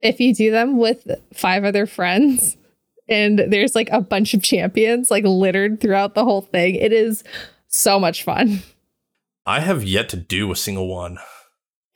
if 0.00 0.20
you 0.20 0.32
do 0.34 0.50
them 0.52 0.78
with 0.78 1.06
five 1.34 1.64
other 1.64 1.86
friends 1.86 2.56
and 3.08 3.38
there's 3.38 3.74
like 3.74 3.88
a 3.90 4.00
bunch 4.00 4.34
of 4.34 4.42
champions 4.42 5.10
like 5.10 5.24
littered 5.24 5.80
throughout 5.80 6.14
the 6.14 6.24
whole 6.24 6.42
thing, 6.42 6.76
it 6.76 6.92
is 6.92 7.24
so 7.66 7.98
much 7.98 8.22
fun. 8.22 8.62
I 9.46 9.60
have 9.60 9.82
yet 9.84 10.08
to 10.10 10.16
do 10.16 10.50
a 10.52 10.56
single 10.56 10.88
one. 10.88 11.18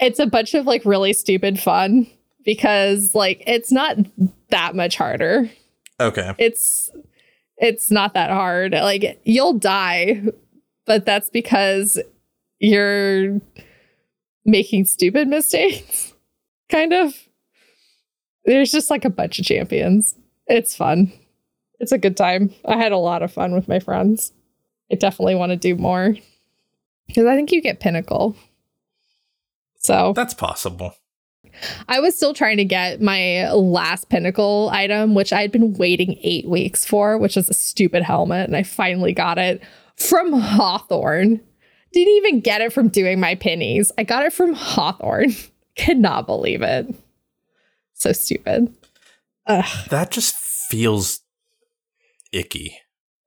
It's 0.00 0.18
a 0.18 0.26
bunch 0.26 0.54
of 0.54 0.66
like 0.66 0.84
really 0.84 1.12
stupid 1.12 1.60
fun 1.60 2.06
because 2.44 3.14
like 3.14 3.42
it's 3.46 3.70
not 3.70 3.96
that 4.50 4.74
much 4.74 4.96
harder. 4.96 5.50
Okay. 5.98 6.32
It's 6.38 6.90
it's 7.58 7.90
not 7.90 8.14
that 8.14 8.30
hard. 8.30 8.72
Like 8.72 9.20
you'll 9.24 9.58
die, 9.58 10.22
but 10.86 11.04
that's 11.04 11.30
because 11.30 11.98
you're 12.58 13.40
making 14.44 14.86
stupid 14.86 15.28
mistakes. 15.28 16.14
Kind 16.70 16.92
of. 16.92 17.14
There's 18.44 18.70
just 18.70 18.90
like 18.90 19.04
a 19.04 19.10
bunch 19.10 19.38
of 19.38 19.44
champions. 19.44 20.14
It's 20.46 20.74
fun. 20.74 21.12
It's 21.78 21.92
a 21.92 21.98
good 21.98 22.16
time. 22.16 22.54
I 22.64 22.76
had 22.76 22.92
a 22.92 22.98
lot 22.98 23.22
of 23.22 23.32
fun 23.32 23.52
with 23.52 23.68
my 23.68 23.80
friends. 23.80 24.32
I 24.90 24.94
definitely 24.94 25.34
want 25.34 25.50
to 25.50 25.56
do 25.56 25.74
more. 25.76 26.14
Because 27.06 27.26
I 27.26 27.34
think 27.34 27.52
you 27.52 27.60
get 27.60 27.80
Pinnacle. 27.80 28.36
So 29.90 30.12
That's 30.14 30.34
possible. 30.34 30.94
I 31.88 31.98
was 31.98 32.16
still 32.16 32.32
trying 32.32 32.58
to 32.58 32.64
get 32.64 33.00
my 33.00 33.50
last 33.52 34.08
Pinnacle 34.08 34.70
item, 34.72 35.14
which 35.14 35.32
I'd 35.32 35.50
been 35.50 35.74
waiting 35.74 36.16
eight 36.22 36.48
weeks 36.48 36.86
for, 36.86 37.18
which 37.18 37.36
is 37.36 37.48
a 37.48 37.54
stupid 37.54 38.02
helmet. 38.02 38.46
And 38.46 38.56
I 38.56 38.62
finally 38.62 39.12
got 39.12 39.36
it 39.36 39.60
from 39.96 40.32
Hawthorne. 40.32 41.40
Didn't 41.92 42.14
even 42.14 42.40
get 42.40 42.60
it 42.60 42.72
from 42.72 42.88
doing 42.88 43.18
my 43.18 43.34
pennies. 43.34 43.90
I 43.98 44.04
got 44.04 44.24
it 44.24 44.32
from 44.32 44.54
Hawthorne. 44.54 45.34
Cannot 45.74 46.26
believe 46.26 46.62
it. 46.62 46.94
So 47.94 48.12
stupid. 48.12 48.72
Ugh. 49.46 49.88
That 49.90 50.12
just 50.12 50.36
feels 50.70 51.20
icky. 52.32 52.78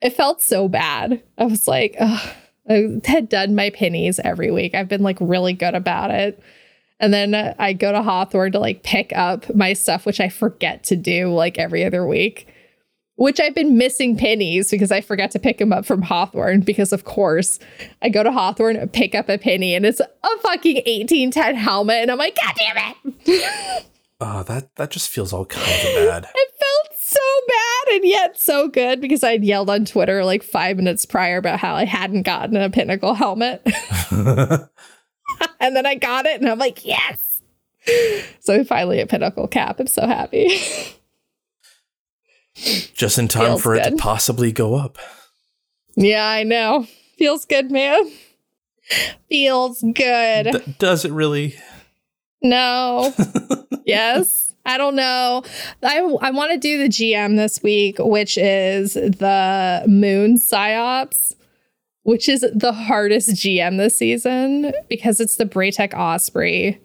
It 0.02 0.16
felt 0.16 0.42
so 0.42 0.70
bad. 0.70 1.22
I 1.38 1.46
was 1.46 1.68
like, 1.68 1.96
ugh. 2.00 2.36
I 2.70 3.02
had 3.06 3.30
done 3.30 3.56
my 3.56 3.70
pennies 3.70 4.20
every 4.20 4.52
week. 4.52 4.74
I've 4.74 4.88
been 4.88 5.04
like 5.04 5.18
really 5.20 5.54
good 5.54 5.76
about 5.76 6.12
it. 6.12 6.42
And 7.00 7.14
then 7.14 7.36
I 7.60 7.74
go 7.74 7.92
to 7.92 8.02
Hawthorne 8.02 8.54
to 8.54 8.60
like 8.60 8.84
pick 8.84 9.12
up 9.14 9.54
my 9.54 9.74
stuff, 9.74 10.06
which 10.06 10.22
I 10.22 10.30
forget 10.30 10.86
to 10.86 10.96
do 10.96 11.34
like 11.34 11.58
every 11.58 11.84
other 11.84 12.08
week, 12.08 12.48
which 13.16 13.42
I've 13.42 13.54
been 13.56 13.78
missing 13.78 14.16
pennies 14.18 14.72
because 14.72 14.92
I 14.92 15.02
forgot 15.02 15.32
to 15.32 15.40
pick 15.40 15.58
them 15.58 15.74
up 15.74 15.86
from 15.86 16.02
Hawthorne. 16.02 16.62
Because, 16.62 16.94
of 16.94 17.04
course, 17.04 17.60
I 18.02 18.08
go 18.08 18.24
to 18.24 18.32
Hawthorne, 18.32 18.88
pick 18.90 19.16
up 19.16 19.28
a 19.28 19.38
penny, 19.38 19.76
and 19.76 19.86
it's 19.86 20.00
a 20.00 20.08
fucking 20.42 20.76
1810 20.78 21.56
helmet. 21.56 21.98
And 21.98 22.12
I'm 22.12 22.18
like, 22.18 22.38
God 22.42 22.56
damn 22.58 22.78
it. 22.78 23.86
Oh, 24.22 24.44
that 24.48 24.74
that 24.78 24.90
just 24.90 25.10
feels 25.10 25.34
all 25.34 25.46
kinds 25.46 25.86
of 25.86 26.08
bad. 26.08 26.28
It 26.36 26.50
felt 26.58 26.93
so 27.14 27.48
bad 27.48 27.96
and 27.96 28.06
yet 28.06 28.40
so 28.40 28.68
good 28.68 29.02
because 29.02 29.24
I'd 29.24 29.44
yelled 29.44 29.70
on 29.70 29.86
Twitter 29.86 30.24
like 30.26 30.44
five 30.44 30.78
minutes 30.78 31.06
prior 31.06 31.38
about 31.38 31.60
how 31.60 31.76
I 31.76 31.86
hadn't 31.86 32.24
gotten 32.24 32.58
a 32.58 32.70
Pinnacle 32.70 33.14
helmet. 33.14 33.62
and 34.12 34.70
then 35.76 35.86
I 35.86 35.96
got 35.96 36.26
it 36.26 36.42
and 36.42 36.50
I'm 36.50 36.60
like, 36.60 36.86
yes. 36.86 37.42
So 38.40 38.64
finally 38.64 39.00
a 39.00 39.08
Pinnacle 39.08 39.48
cap. 39.48 39.80
I'm 39.80 39.88
so 39.88 40.08
happy. 40.08 40.58
just 42.94 43.18
in 43.18 43.28
time 43.28 43.46
Feels 43.48 43.62
for 43.62 43.76
it 43.76 43.90
to 43.90 43.96
possibly 43.96 44.52
go 44.52 44.76
up. 44.76 44.98
yeah, 45.96 46.28
I 46.28 46.44
know. 46.44 46.88
Feels 47.18 47.46
good, 47.46 47.72
man. 47.72 48.12
Feels 49.30 49.82
good. 49.82 50.52
D- 50.52 50.76
does 50.80 51.06
it 51.06 51.12
really? 51.12 51.56
No. 52.42 53.14
yes. 53.86 54.54
I 54.66 54.78
don't 54.78 54.96
know. 54.96 55.44
I 55.84 56.00
I 56.22 56.32
want 56.32 56.54
to 56.54 56.58
do 56.58 56.78
the 56.78 56.88
GM 56.88 57.36
this 57.36 57.62
week, 57.62 57.98
which 58.00 58.38
is 58.38 58.94
the 58.94 59.84
Moon 59.88 60.38
Psyops, 60.38 61.34
which 62.04 62.30
is 62.30 62.46
the 62.54 62.72
hardest 62.72 63.32
GM 63.32 63.78
this 63.78 63.98
season 63.98 64.74
because 64.88 65.20
it's 65.20 65.36
the 65.36 65.46
Braytech 65.46 65.94
Osprey. 65.94 66.80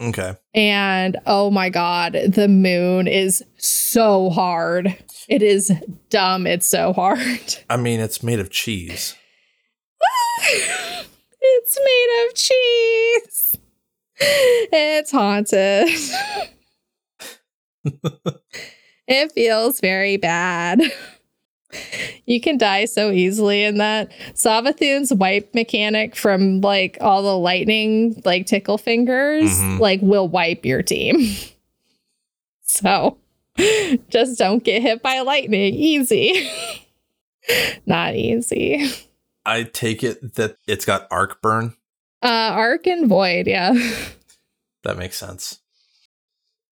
Okay. 0.00 0.34
And 0.54 1.18
oh 1.26 1.50
my 1.50 1.68
god, 1.68 2.14
the 2.26 2.48
moon 2.48 3.06
is 3.06 3.44
so 3.56 4.30
hard. 4.30 4.96
It 5.28 5.42
is 5.42 5.70
dumb. 6.10 6.46
It's 6.46 6.66
so 6.66 6.92
hard. 6.92 7.56
I 7.70 7.76
mean, 7.76 8.00
it's 8.00 8.22
made 8.22 8.40
of 8.40 8.50
cheese. 8.50 9.14
it's 11.40 11.78
made 11.78 12.26
of 12.26 12.34
cheese. 12.34 13.51
It's 14.74 15.10
haunted. 15.10 15.88
it 19.08 19.32
feels 19.32 19.80
very 19.80 20.16
bad. 20.16 20.80
You 22.26 22.40
can 22.40 22.58
die 22.58 22.84
so 22.84 23.10
easily 23.10 23.64
in 23.64 23.78
that. 23.78 24.10
Savathun's 24.34 25.12
wipe 25.12 25.54
mechanic 25.54 26.14
from 26.14 26.60
like 26.60 26.98
all 27.00 27.22
the 27.22 27.36
lightning, 27.36 28.20
like 28.24 28.46
tickle 28.46 28.78
fingers, 28.78 29.50
Mhm. 29.58 29.78
like 29.78 30.00
will 30.02 30.28
wipe 30.28 30.64
your 30.66 30.82
team. 30.82 31.34
so 32.62 33.18
just 34.10 34.38
don't 34.38 34.62
get 34.62 34.82
hit 34.82 35.02
by 35.02 35.20
lightning. 35.20 35.74
Easy. 35.74 36.48
Not 37.86 38.14
easy. 38.14 38.88
I 39.44 39.64
take 39.64 40.04
it 40.04 40.34
that 40.34 40.56
it's 40.68 40.84
got 40.84 41.08
arc 41.10 41.42
burn. 41.42 41.74
Uh, 42.22 42.50
Arc 42.54 42.86
and 42.86 43.08
Void, 43.08 43.46
yeah. 43.46 43.72
That 44.84 44.96
makes 44.98 45.16
sense. 45.16 45.60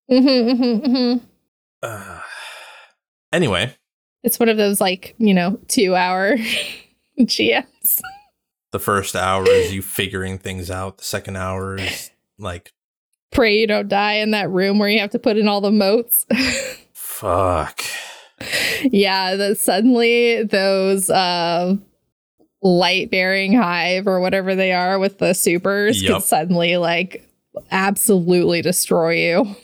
hmm 0.09 0.19
hmm 0.19 0.77
hmm 0.77 1.17
Uh, 1.81 2.19
anyway, 3.31 3.73
It's 4.23 4.39
one 4.39 4.49
of 4.49 4.57
those 4.57 4.79
like 4.81 5.15
you 5.17 5.33
know 5.33 5.59
two 5.67 5.95
hour 5.95 6.35
GMs. 7.19 8.01
the 8.71 8.79
first 8.79 9.15
hour 9.15 9.47
is 9.49 9.73
you 9.73 9.81
figuring 9.81 10.37
things 10.37 10.69
out. 10.71 10.97
The 10.99 11.03
second 11.03 11.37
hour 11.37 11.75
is 11.77 12.11
like, 12.37 12.73
Pray 13.31 13.57
you 13.59 13.67
don't 13.67 13.87
die 13.87 14.15
in 14.15 14.31
that 14.31 14.49
room 14.49 14.79
where 14.79 14.89
you 14.89 14.99
have 14.99 15.11
to 15.11 15.19
put 15.19 15.37
in 15.37 15.47
all 15.47 15.61
the 15.61 15.71
moats. 15.71 16.25
fuck. 16.93 17.81
yeah, 18.83 19.35
that 19.35 19.57
suddenly 19.57 20.43
those 20.43 21.09
uh 21.09 21.75
light 22.61 23.09
bearing 23.09 23.53
hive 23.53 24.07
or 24.07 24.19
whatever 24.19 24.55
they 24.55 24.71
are 24.71 24.99
with 24.99 25.17
the 25.17 25.33
supers 25.33 26.01
Yep. 26.01 26.13
could 26.13 26.23
suddenly 26.23 26.77
like 26.77 27.27
absolutely 27.71 28.61
destroy 28.61 29.13
you. 29.15 29.55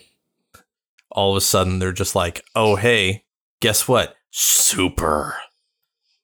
All 1.11 1.31
of 1.31 1.37
a 1.37 1.41
sudden, 1.41 1.79
they're 1.79 1.91
just 1.93 2.15
like, 2.15 2.43
oh, 2.55 2.75
hey, 2.75 3.23
guess 3.59 3.87
what? 3.87 4.15
Super. 4.31 5.35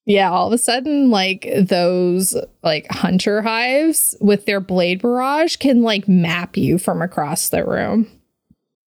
Yeah, 0.05 0.29
all 0.29 0.47
of 0.47 0.53
a 0.53 0.57
sudden, 0.57 1.09
like 1.09 1.47
those 1.57 2.35
like 2.61 2.87
hunter 2.91 3.41
hives 3.41 4.15
with 4.19 4.45
their 4.45 4.59
blade 4.59 5.01
barrage 5.01 5.55
can 5.55 5.81
like 5.81 6.07
map 6.07 6.57
you 6.57 6.77
from 6.77 7.01
across 7.01 7.49
the 7.49 7.63
room. 7.65 8.07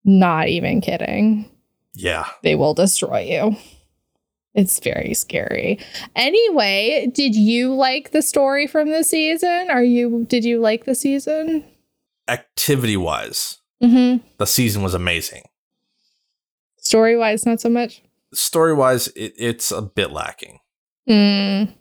Not 0.04 0.48
even 0.48 0.80
kidding. 0.80 1.48
Yeah. 1.94 2.26
They 2.42 2.54
will 2.54 2.74
destroy 2.74 3.20
you. 3.20 3.56
It's 4.54 4.78
very 4.80 5.14
scary. 5.14 5.78
Anyway, 6.14 7.10
did 7.14 7.34
you 7.34 7.74
like 7.74 8.10
the 8.10 8.20
story 8.22 8.66
from 8.66 8.90
the 8.90 9.02
season? 9.02 9.68
Are 9.70 9.82
you 9.84 10.26
did 10.28 10.44
you 10.44 10.60
like 10.60 10.84
the 10.84 10.94
season? 10.94 11.64
Activity 12.28 12.96
wise, 12.96 13.58
Mm-hmm. 13.82 14.24
the 14.38 14.46
season 14.46 14.82
was 14.82 14.94
amazing. 14.94 15.42
Story 16.78 17.16
wise, 17.16 17.46
not 17.46 17.60
so 17.60 17.68
much. 17.68 18.02
Story 18.34 18.74
wise, 18.74 19.08
it, 19.08 19.34
it's 19.36 19.70
a 19.72 19.82
bit 19.82 20.10
lacking. 20.12 20.58
Mm. 21.08 21.74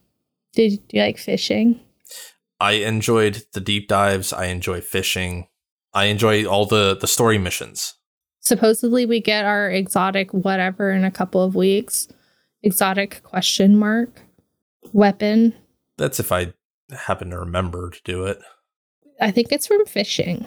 Did 0.53 0.79
you 0.91 1.01
like 1.01 1.17
fishing? 1.17 1.79
I 2.59 2.73
enjoyed 2.73 3.43
the 3.53 3.61
deep 3.61 3.87
dives. 3.87 4.31
I 4.33 4.45
enjoy 4.45 4.81
fishing. 4.81 5.47
I 5.93 6.05
enjoy 6.05 6.45
all 6.45 6.65
the 6.65 6.95
the 6.95 7.07
story 7.07 7.37
missions. 7.37 7.95
Supposedly 8.39 9.05
we 9.05 9.19
get 9.21 9.45
our 9.45 9.69
exotic 9.69 10.31
whatever 10.33 10.91
in 10.91 11.03
a 11.03 11.11
couple 11.11 11.43
of 11.43 11.53
weeks. 11.55 12.07
Exotic 12.63 13.21
question 13.23 13.77
mark. 13.77 14.21
Weapon. 14.93 15.53
That's 15.97 16.19
if 16.19 16.31
I 16.31 16.53
happen 16.91 17.29
to 17.29 17.39
remember 17.39 17.89
to 17.89 17.99
do 18.03 18.25
it. 18.25 18.39
I 19.19 19.31
think 19.31 19.51
it's 19.51 19.67
from 19.67 19.85
fishing. 19.85 20.45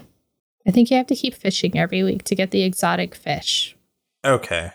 I 0.66 0.70
think 0.70 0.90
you 0.90 0.96
have 0.96 1.06
to 1.08 1.16
keep 1.16 1.34
fishing 1.34 1.78
every 1.78 2.02
week 2.02 2.24
to 2.24 2.34
get 2.34 2.50
the 2.50 2.62
exotic 2.62 3.14
fish. 3.14 3.76
Okay. 4.24 4.72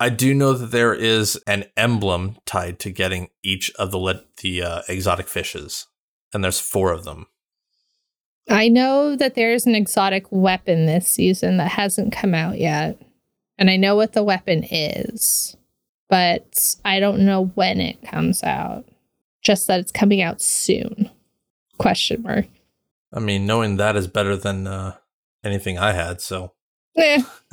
I 0.00 0.10
do 0.10 0.34
know 0.34 0.52
that 0.52 0.70
there 0.70 0.94
is 0.94 1.36
an 1.46 1.64
emblem 1.76 2.36
tied 2.46 2.78
to 2.80 2.90
getting 2.90 3.30
each 3.42 3.70
of 3.78 3.90
the 3.90 3.98
le- 3.98 4.24
the 4.42 4.62
uh, 4.62 4.82
exotic 4.88 5.28
fishes, 5.28 5.86
and 6.32 6.44
there's 6.44 6.60
four 6.60 6.92
of 6.92 7.04
them. 7.04 7.26
I 8.48 8.68
know 8.68 9.16
that 9.16 9.34
there's 9.34 9.66
an 9.66 9.74
exotic 9.74 10.26
weapon 10.30 10.86
this 10.86 11.06
season 11.06 11.58
that 11.58 11.72
hasn't 11.72 12.12
come 12.12 12.34
out 12.34 12.58
yet. 12.58 12.98
And 13.58 13.68
I 13.68 13.76
know 13.76 13.96
what 13.96 14.12
the 14.12 14.22
weapon 14.22 14.64
is, 14.64 15.56
but 16.08 16.74
I 16.84 17.00
don't 17.00 17.20
know 17.26 17.46
when 17.54 17.80
it 17.80 18.02
comes 18.02 18.42
out. 18.42 18.84
Just 19.42 19.66
that 19.68 19.80
it's 19.80 19.92
coming 19.92 20.20
out 20.20 20.40
soon. 20.42 21.10
Question 21.78 22.22
mark. 22.22 22.46
I 23.12 23.20
mean, 23.20 23.46
knowing 23.46 23.76
that 23.76 23.96
is 23.96 24.06
better 24.08 24.36
than 24.36 24.66
uh, 24.66 24.96
anything 25.44 25.78
I 25.78 25.92
had. 25.92 26.20
So 26.20 26.52
Eh. 26.96 27.22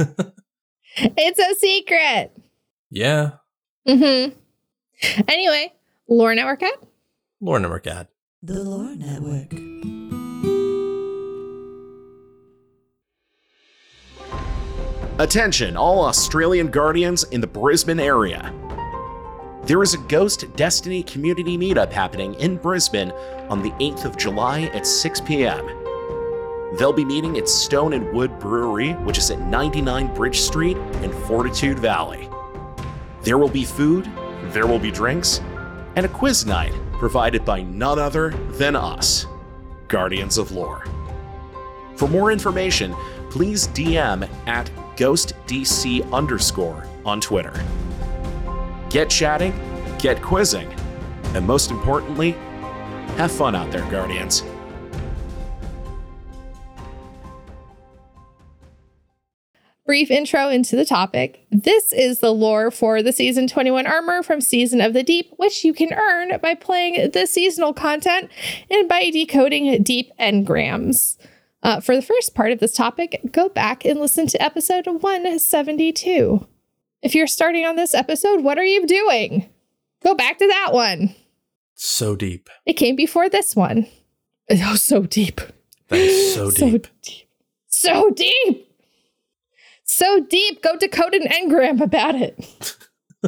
it's 0.97 1.39
a 1.39 1.55
secret. 1.55 2.31
yeah, 2.89 3.31
Mm-hmm. 3.87 4.33
Anyway, 5.27 5.71
Lore 6.07 6.33
Network 6.33 6.63
app. 6.63 6.83
Lore 7.39 7.59
Network 7.59 7.85
ad. 7.87 8.07
The 8.41 8.63
Lore 8.63 8.95
Network. 8.95 9.53
Attention, 15.17 15.77
all 15.77 16.03
Australian 16.03 16.67
Guardians 16.67 17.23
in 17.23 17.39
the 17.39 17.47
Brisbane 17.47 18.01
area. 18.01 18.53
There 19.63 19.81
is 19.81 19.93
a 19.93 19.97
Ghost 19.97 20.53
Destiny 20.57 21.03
community 21.03 21.57
meetup 21.57 21.89
happening 21.89 22.33
in 22.33 22.57
Brisbane 22.57 23.11
on 23.49 23.63
the 23.63 23.71
8th 23.71 24.03
of 24.03 24.17
July 24.17 24.63
at 24.73 24.85
6 24.85 25.21
p.m. 25.21 25.65
They'll 26.77 26.91
be 26.91 27.05
meeting 27.05 27.37
at 27.37 27.47
Stone 27.47 27.93
and 27.93 28.13
Wood 28.13 28.37
Brewery, 28.39 28.91
which 29.05 29.17
is 29.17 29.31
at 29.31 29.39
99 29.39 30.13
Bridge 30.13 30.41
Street 30.41 30.75
in 31.01 31.13
Fortitude 31.13 31.79
Valley. 31.79 32.29
There 33.21 33.37
will 33.37 33.47
be 33.47 33.63
food, 33.63 34.11
there 34.47 34.67
will 34.67 34.79
be 34.79 34.91
drinks, 34.91 35.39
and 35.95 36.05
a 36.05 36.09
quiz 36.09 36.45
night 36.45 36.73
provided 36.91 37.45
by 37.45 37.61
none 37.61 37.99
other 37.99 38.31
than 38.57 38.75
us. 38.75 39.27
Guardians 39.87 40.37
of 40.37 40.51
Lore. 40.51 40.85
For 41.95 42.09
more 42.09 42.33
information, 42.33 42.93
please 43.29 43.69
DM 43.69 44.29
at 44.45 44.69
GhostDC 44.95 46.11
underscore 46.11 46.87
on 47.05 47.19
Twitter. 47.21 47.53
Get 48.89 49.09
chatting, 49.09 49.53
get 49.99 50.21
quizzing, 50.21 50.73
and 51.33 51.45
most 51.45 51.71
importantly, 51.71 52.31
have 53.17 53.31
fun 53.31 53.55
out 53.55 53.71
there, 53.71 53.89
Guardians. 53.91 54.43
Brief 59.85 60.09
intro 60.09 60.49
into 60.49 60.75
the 60.75 60.83
topic. 60.83 61.45
This 61.51 61.93
is 61.93 62.19
the 62.19 62.33
lore 62.33 62.71
for 62.71 63.03
the 63.03 63.13
Season 63.13 63.47
21 63.47 63.85
armor 63.85 64.23
from 64.23 64.41
Season 64.41 64.81
of 64.81 64.93
the 64.93 65.03
Deep, 65.03 65.31
which 65.37 65.63
you 65.63 65.73
can 65.73 65.93
earn 65.93 66.39
by 66.41 66.55
playing 66.55 67.11
the 67.11 67.27
seasonal 67.27 67.71
content 67.71 68.31
and 68.71 68.89
by 68.89 69.11
decoding 69.11 69.83
deep 69.83 70.11
engrams. 70.19 71.17
Uh, 71.65 71.79
for 71.79 71.95
the 71.95 72.01
first 72.03 72.35
part 72.35 72.51
of 72.51 72.59
this 72.59 72.73
topic, 72.73 73.19
go 73.31 73.49
back 73.49 73.85
and 73.85 73.99
listen 73.99 74.27
to 74.27 74.39
episode 74.39 74.85
172. 74.85 76.47
If 77.01 77.15
you're 77.15 77.25
starting 77.25 77.65
on 77.65 77.75
this 77.75 77.95
episode, 77.95 78.43
what 78.43 78.59
are 78.59 78.63
you 78.63 78.85
doing? 78.85 79.49
Go 80.03 80.13
back 80.13 80.37
to 80.37 80.47
that 80.47 80.73
one. 80.73 81.15
So 81.73 82.15
deep. 82.15 82.51
It 82.67 82.73
came 82.73 82.95
before 82.95 83.29
this 83.29 83.55
one. 83.55 83.87
Oh, 84.47 84.75
so 84.75 85.07
deep. 85.07 85.41
That 85.87 85.97
is 85.97 86.35
so 86.35 86.51
deep. 86.51 86.59
So 86.59 86.69
deep. 87.01 87.27
So 87.65 88.09
deep. 88.11 88.71
So 89.83 90.19
deep. 90.19 90.61
Go 90.61 90.77
decode 90.77 91.15
an 91.15 91.23
engram 91.23 91.81
about 91.81 92.13
it. 92.13 92.37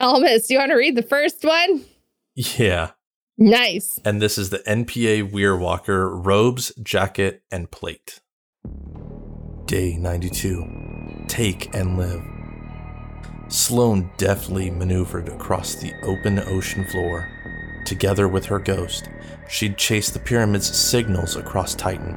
Ellimist, 0.00 0.46
do 0.46 0.54
you 0.54 0.60
want 0.60 0.70
to 0.70 0.76
read 0.76 0.96
the 0.96 1.02
first 1.02 1.44
one? 1.44 1.84
Yeah. 2.34 2.92
Nice. 3.36 3.98
And 4.04 4.22
this 4.22 4.38
is 4.38 4.50
the 4.50 4.60
NPA 4.60 5.32
Weirwalker 5.32 6.24
robes, 6.24 6.72
jacket, 6.80 7.42
and 7.50 7.68
plate. 7.68 8.20
Day 9.64 9.96
92. 9.96 11.24
Take 11.26 11.74
and 11.74 11.98
live. 11.98 12.22
Sloane 13.48 14.08
deftly 14.18 14.70
maneuvered 14.70 15.28
across 15.28 15.74
the 15.74 15.92
open 16.04 16.38
ocean 16.38 16.84
floor. 16.84 17.28
Together 17.84 18.28
with 18.28 18.46
her 18.46 18.60
ghost, 18.60 19.08
she'd 19.48 19.76
chased 19.76 20.12
the 20.12 20.20
pyramid's 20.20 20.72
signals 20.72 21.34
across 21.34 21.74
Titan, 21.74 22.16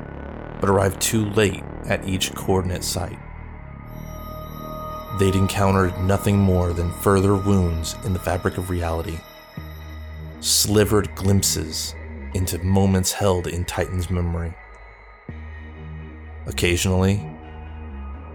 but 0.62 0.70
arrived 0.70 1.02
too 1.02 1.26
late 1.32 1.64
at 1.88 2.08
each 2.08 2.34
coordinate 2.36 2.84
site. 2.84 3.20
They'd 5.18 5.36
encountered 5.36 6.00
nothing 6.00 6.38
more 6.38 6.74
than 6.74 6.94
further 6.94 7.36
wounds 7.36 7.96
in 8.06 8.14
the 8.14 8.20
fabric 8.20 8.60
of 8.60 8.70
reality 8.70 9.18
slivered 10.40 11.14
glimpses 11.16 11.96
into 12.36 12.60
moments 12.60 13.12
held 13.12 13.48
in 13.48 13.66
Titan's 13.66 14.10
memory. 14.10 14.54
Occasionally, 16.46 17.28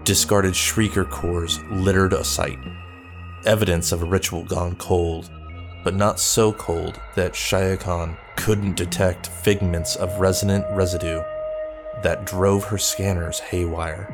discarded 0.03 0.53
shrieker 0.53 1.09
cores 1.09 1.59
littered 1.71 2.13
a 2.13 2.23
site, 2.23 2.59
evidence 3.45 3.91
of 3.91 4.03
a 4.03 4.05
ritual 4.05 4.43
gone 4.43 4.75
cold, 4.75 5.31
but 5.83 5.95
not 5.95 6.19
so 6.19 6.51
cold 6.51 6.99
that 7.15 7.33
Shia 7.33 7.79
Khan 7.79 8.17
couldn't 8.35 8.75
detect 8.75 9.27
figments 9.27 9.95
of 9.95 10.19
resonant 10.19 10.65
residue 10.71 11.21
that 12.01 12.25
drove 12.25 12.65
her 12.65 12.77
scanners 12.77 13.39
haywire. 13.39 14.13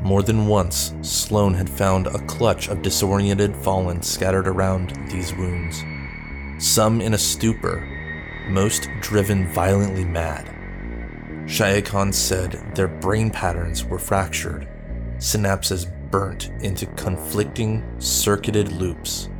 More 0.00 0.22
than 0.22 0.46
once, 0.46 0.94
Sloane 1.02 1.52
had 1.52 1.68
found 1.68 2.06
a 2.06 2.24
clutch 2.26 2.68
of 2.68 2.80
disoriented 2.80 3.54
fallen 3.54 4.00
scattered 4.00 4.48
around 4.48 4.96
these 5.10 5.34
wounds 5.34 5.84
some 6.60 7.00
in 7.00 7.14
a 7.14 7.18
stupor, 7.18 7.86
most 8.48 8.88
driven 9.00 9.48
violently 9.48 10.04
mad. 10.04 10.46
Shia 11.46 11.84
Khan 11.84 12.12
said 12.12 12.52
their 12.74 12.86
brain 12.86 13.30
patterns 13.30 13.82
were 13.82 13.98
fractured, 13.98 14.68
synapses 15.16 15.90
burnt 16.10 16.50
into 16.60 16.84
conflicting, 16.86 17.82
circuited 17.98 18.72
loops, 18.72 19.30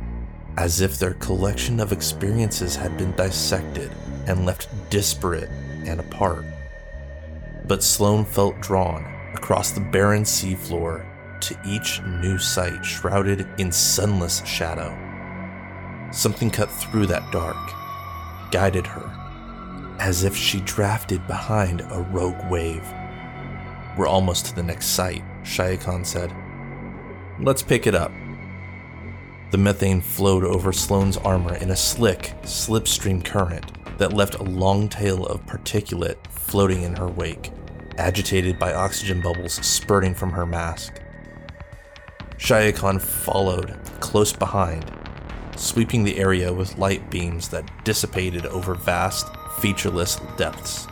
as 0.57 0.81
if 0.81 0.97
their 0.97 1.13
collection 1.13 1.79
of 1.79 1.91
experiences 1.91 2.75
had 2.75 2.97
been 2.97 3.11
dissected 3.11 3.91
and 4.25 4.45
left 4.45 4.67
disparate 4.89 5.49
and 5.85 5.99
apart. 5.99 6.43
But 7.67 7.83
Sloane 7.83 8.25
felt 8.25 8.59
drawn 8.61 9.05
across 9.35 9.71
the 9.71 9.79
barren 9.79 10.23
seafloor 10.23 11.05
to 11.41 11.59
each 11.65 12.01
new 12.01 12.39
site 12.39 12.83
shrouded 12.83 13.47
in 13.59 13.71
sunless 13.71 14.43
shadow. 14.45 15.10
Something 16.11 16.51
cut 16.51 16.69
through 16.69 17.05
that 17.07 17.31
dark, 17.31 17.57
guided 18.51 18.85
her, 18.85 19.09
as 19.97 20.23
if 20.23 20.35
she 20.35 20.59
drafted 20.61 21.25
behind 21.25 21.81
a 21.81 22.01
rogue 22.11 22.49
wave. 22.49 22.85
We're 23.97 24.07
almost 24.07 24.47
to 24.47 24.55
the 24.55 24.63
next 24.63 24.87
site, 24.87 25.23
Shia 25.43 25.79
Khan 25.79 26.03
said. 26.03 26.33
Let's 27.39 27.63
pick 27.63 27.87
it 27.87 27.95
up. 27.95 28.11
The 29.51 29.57
methane 29.57 30.01
flowed 30.01 30.43
over 30.43 30.73
Sloane's 30.73 31.17
armor 31.17 31.55
in 31.55 31.71
a 31.71 31.75
slick, 31.75 32.33
slipstream 32.43 33.23
current 33.23 33.71
that 33.97 34.13
left 34.13 34.35
a 34.35 34.43
long 34.43 34.89
tail 34.89 35.25
of 35.25 35.45
particulate 35.45 36.25
floating 36.27 36.83
in 36.83 36.95
her 36.95 37.07
wake, 37.07 37.51
agitated 37.97 38.59
by 38.59 38.73
oxygen 38.73 39.21
bubbles 39.21 39.53
spurting 39.53 40.15
from 40.15 40.31
her 40.31 40.45
mask. 40.45 41.01
Shia 42.37 42.75
Khan 42.75 42.99
followed, 42.99 43.79
close 43.99 44.33
behind, 44.33 44.91
sweeping 45.61 46.03
the 46.03 46.17
area 46.17 46.51
with 46.51 46.77
light 46.77 47.09
beams 47.11 47.47
that 47.49 47.69
dissipated 47.83 48.45
over 48.47 48.73
vast, 48.73 49.27
featureless 49.59 50.19
depths. 50.35 50.87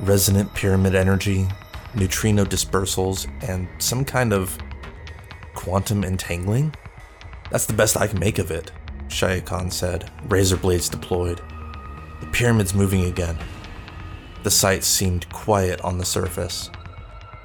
Resonant 0.00 0.52
pyramid 0.52 0.94
energy, 0.94 1.48
neutrino 1.94 2.44
dispersals, 2.44 3.26
and 3.48 3.66
some 3.78 4.04
kind 4.04 4.32
of 4.32 4.58
quantum 5.54 6.04
entangling? 6.04 6.74
That's 7.50 7.66
the 7.66 7.72
best 7.72 7.96
I 7.96 8.06
can 8.06 8.18
make 8.18 8.38
of 8.38 8.50
it, 8.50 8.70
Shia 9.08 9.44
Khan 9.44 9.70
said, 9.70 10.10
razor 10.28 10.56
blades 10.56 10.88
deployed. 10.88 11.40
The 12.20 12.26
pyramid's 12.26 12.74
moving 12.74 13.06
again. 13.06 13.38
The 14.42 14.50
site 14.50 14.84
seemed 14.84 15.28
quiet 15.30 15.80
on 15.80 15.96
the 15.96 16.04
surface. 16.04 16.70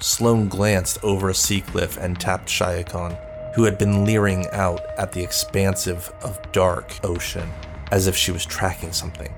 Sloane 0.00 0.48
glanced 0.48 1.02
over 1.02 1.30
a 1.30 1.34
sea 1.34 1.62
cliff 1.62 1.96
and 1.96 2.20
tapped 2.20 2.48
Shia 2.48 2.88
Khan 2.88 3.16
who 3.58 3.64
had 3.64 3.76
been 3.76 4.04
leering 4.04 4.46
out 4.52 4.80
at 4.98 5.10
the 5.10 5.20
expansive 5.20 6.12
of 6.22 6.40
dark 6.52 6.94
ocean 7.02 7.50
as 7.90 8.06
if 8.06 8.14
she 8.14 8.30
was 8.30 8.46
tracking 8.46 8.92
something. 8.92 9.34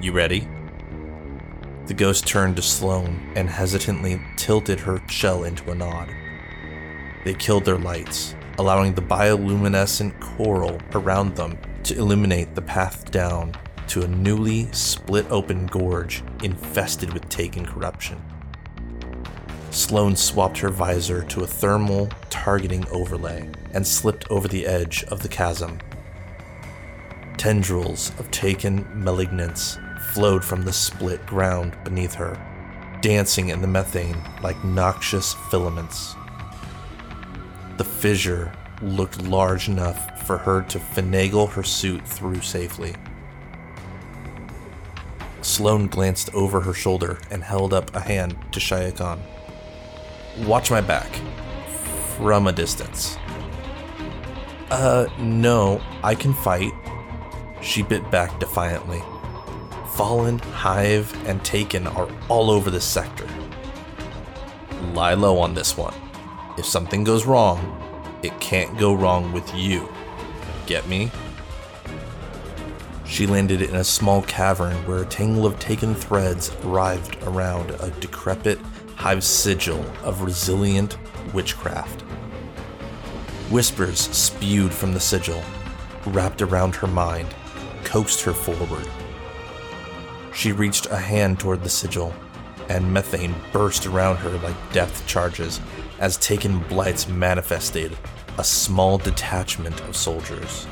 You 0.00 0.10
ready? 0.10 0.48
The 1.86 1.94
ghost 1.94 2.26
turned 2.26 2.56
to 2.56 2.62
Sloane 2.62 3.34
and 3.36 3.48
hesitantly 3.48 4.20
tilted 4.36 4.80
her 4.80 5.00
shell 5.08 5.44
into 5.44 5.70
a 5.70 5.76
nod. 5.76 6.08
They 7.24 7.34
killed 7.34 7.64
their 7.66 7.78
lights, 7.78 8.34
allowing 8.58 8.94
the 8.94 9.02
bioluminescent 9.02 10.18
coral 10.18 10.80
around 10.92 11.36
them 11.36 11.58
to 11.84 11.96
illuminate 11.96 12.56
the 12.56 12.62
path 12.62 13.12
down 13.12 13.54
to 13.86 14.02
a 14.02 14.08
newly 14.08 14.72
split 14.72 15.30
open 15.30 15.66
gorge 15.66 16.24
infested 16.42 17.12
with 17.12 17.28
taken 17.28 17.64
corruption. 17.64 18.20
Sloane 19.72 20.16
swapped 20.16 20.58
her 20.58 20.68
visor 20.68 21.24
to 21.24 21.42
a 21.42 21.46
thermal 21.46 22.10
targeting 22.28 22.86
overlay 22.90 23.48
and 23.72 23.86
slipped 23.86 24.30
over 24.30 24.46
the 24.46 24.66
edge 24.66 25.02
of 25.04 25.22
the 25.22 25.30
chasm. 25.30 25.78
Tendrils 27.38 28.10
of 28.18 28.30
taken 28.30 28.86
malignance 28.94 29.78
flowed 30.12 30.44
from 30.44 30.62
the 30.62 30.74
split 30.74 31.24
ground 31.24 31.74
beneath 31.84 32.12
her, 32.14 32.38
dancing 33.00 33.48
in 33.48 33.62
the 33.62 33.66
methane 33.66 34.22
like 34.42 34.62
noxious 34.62 35.32
filaments. 35.50 36.16
The 37.78 37.84
fissure 37.84 38.52
looked 38.82 39.22
large 39.22 39.68
enough 39.68 40.26
for 40.26 40.36
her 40.36 40.60
to 40.64 40.78
finagle 40.78 41.50
her 41.50 41.62
suit 41.62 42.06
through 42.06 42.42
safely. 42.42 42.94
Sloane 45.40 45.86
glanced 45.86 46.32
over 46.34 46.60
her 46.60 46.74
shoulder 46.74 47.18
and 47.30 47.42
held 47.42 47.72
up 47.72 47.96
a 47.96 48.00
hand 48.00 48.36
to 48.52 48.60
Shia. 48.60 49.18
Watch 50.40 50.70
my 50.70 50.80
back. 50.80 51.20
From 52.16 52.46
a 52.46 52.52
distance. 52.52 53.16
Uh, 54.70 55.06
no, 55.18 55.82
I 56.02 56.14
can 56.14 56.32
fight. 56.32 56.72
She 57.60 57.82
bit 57.82 58.10
back 58.10 58.40
defiantly. 58.40 59.02
Fallen, 59.94 60.38
Hive, 60.38 61.14
and 61.26 61.44
Taken 61.44 61.86
are 61.86 62.08
all 62.28 62.50
over 62.50 62.70
this 62.70 62.84
sector. 62.84 63.26
Lie 64.94 65.14
low 65.14 65.38
on 65.38 65.54
this 65.54 65.76
one. 65.76 65.94
If 66.56 66.64
something 66.64 67.04
goes 67.04 67.26
wrong, 67.26 67.78
it 68.22 68.38
can't 68.40 68.78
go 68.78 68.94
wrong 68.94 69.32
with 69.32 69.54
you. 69.54 69.88
Get 70.66 70.88
me? 70.88 71.10
She 73.04 73.26
landed 73.26 73.60
in 73.60 73.76
a 73.76 73.84
small 73.84 74.22
cavern 74.22 74.74
where 74.86 75.02
a 75.02 75.06
tangle 75.06 75.44
of 75.44 75.58
taken 75.58 75.94
threads 75.94 76.50
writhed 76.62 77.22
around 77.24 77.70
a 77.72 77.90
decrepit 78.00 78.58
hive 79.02 79.24
sigil 79.24 79.84
of 80.04 80.22
resilient 80.22 80.96
witchcraft. 81.34 82.02
Whispers 83.50 83.98
spewed 83.98 84.72
from 84.72 84.92
the 84.92 85.00
sigil, 85.00 85.42
wrapped 86.06 86.40
around 86.40 86.76
her 86.76 86.86
mind, 86.86 87.26
coaxed 87.82 88.22
her 88.22 88.32
forward. 88.32 88.88
She 90.32 90.52
reached 90.52 90.86
a 90.86 90.96
hand 90.96 91.40
toward 91.40 91.64
the 91.64 91.68
sigil, 91.68 92.14
and 92.68 92.92
methane 92.92 93.34
burst 93.52 93.86
around 93.86 94.18
her 94.18 94.38
like 94.38 94.72
depth 94.72 95.04
charges 95.04 95.60
as 95.98 96.16
Taken 96.18 96.60
Blights 96.60 97.08
manifested 97.08 97.98
a 98.38 98.44
small 98.44 98.98
detachment 98.98 99.80
of 99.80 99.96
soldiers. 99.96 100.68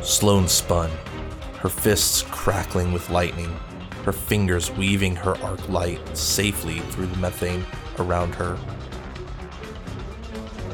Sloane 0.00 0.48
spun, 0.48 0.90
her 1.58 1.68
fists 1.68 2.22
crackling 2.30 2.90
with 2.90 3.10
lightning, 3.10 3.54
her 4.04 4.12
fingers 4.12 4.70
weaving 4.72 5.16
her 5.16 5.36
arc 5.42 5.68
light 5.68 6.00
safely 6.16 6.80
through 6.80 7.06
the 7.06 7.16
methane 7.18 7.64
around 7.98 8.34
her. 8.34 8.58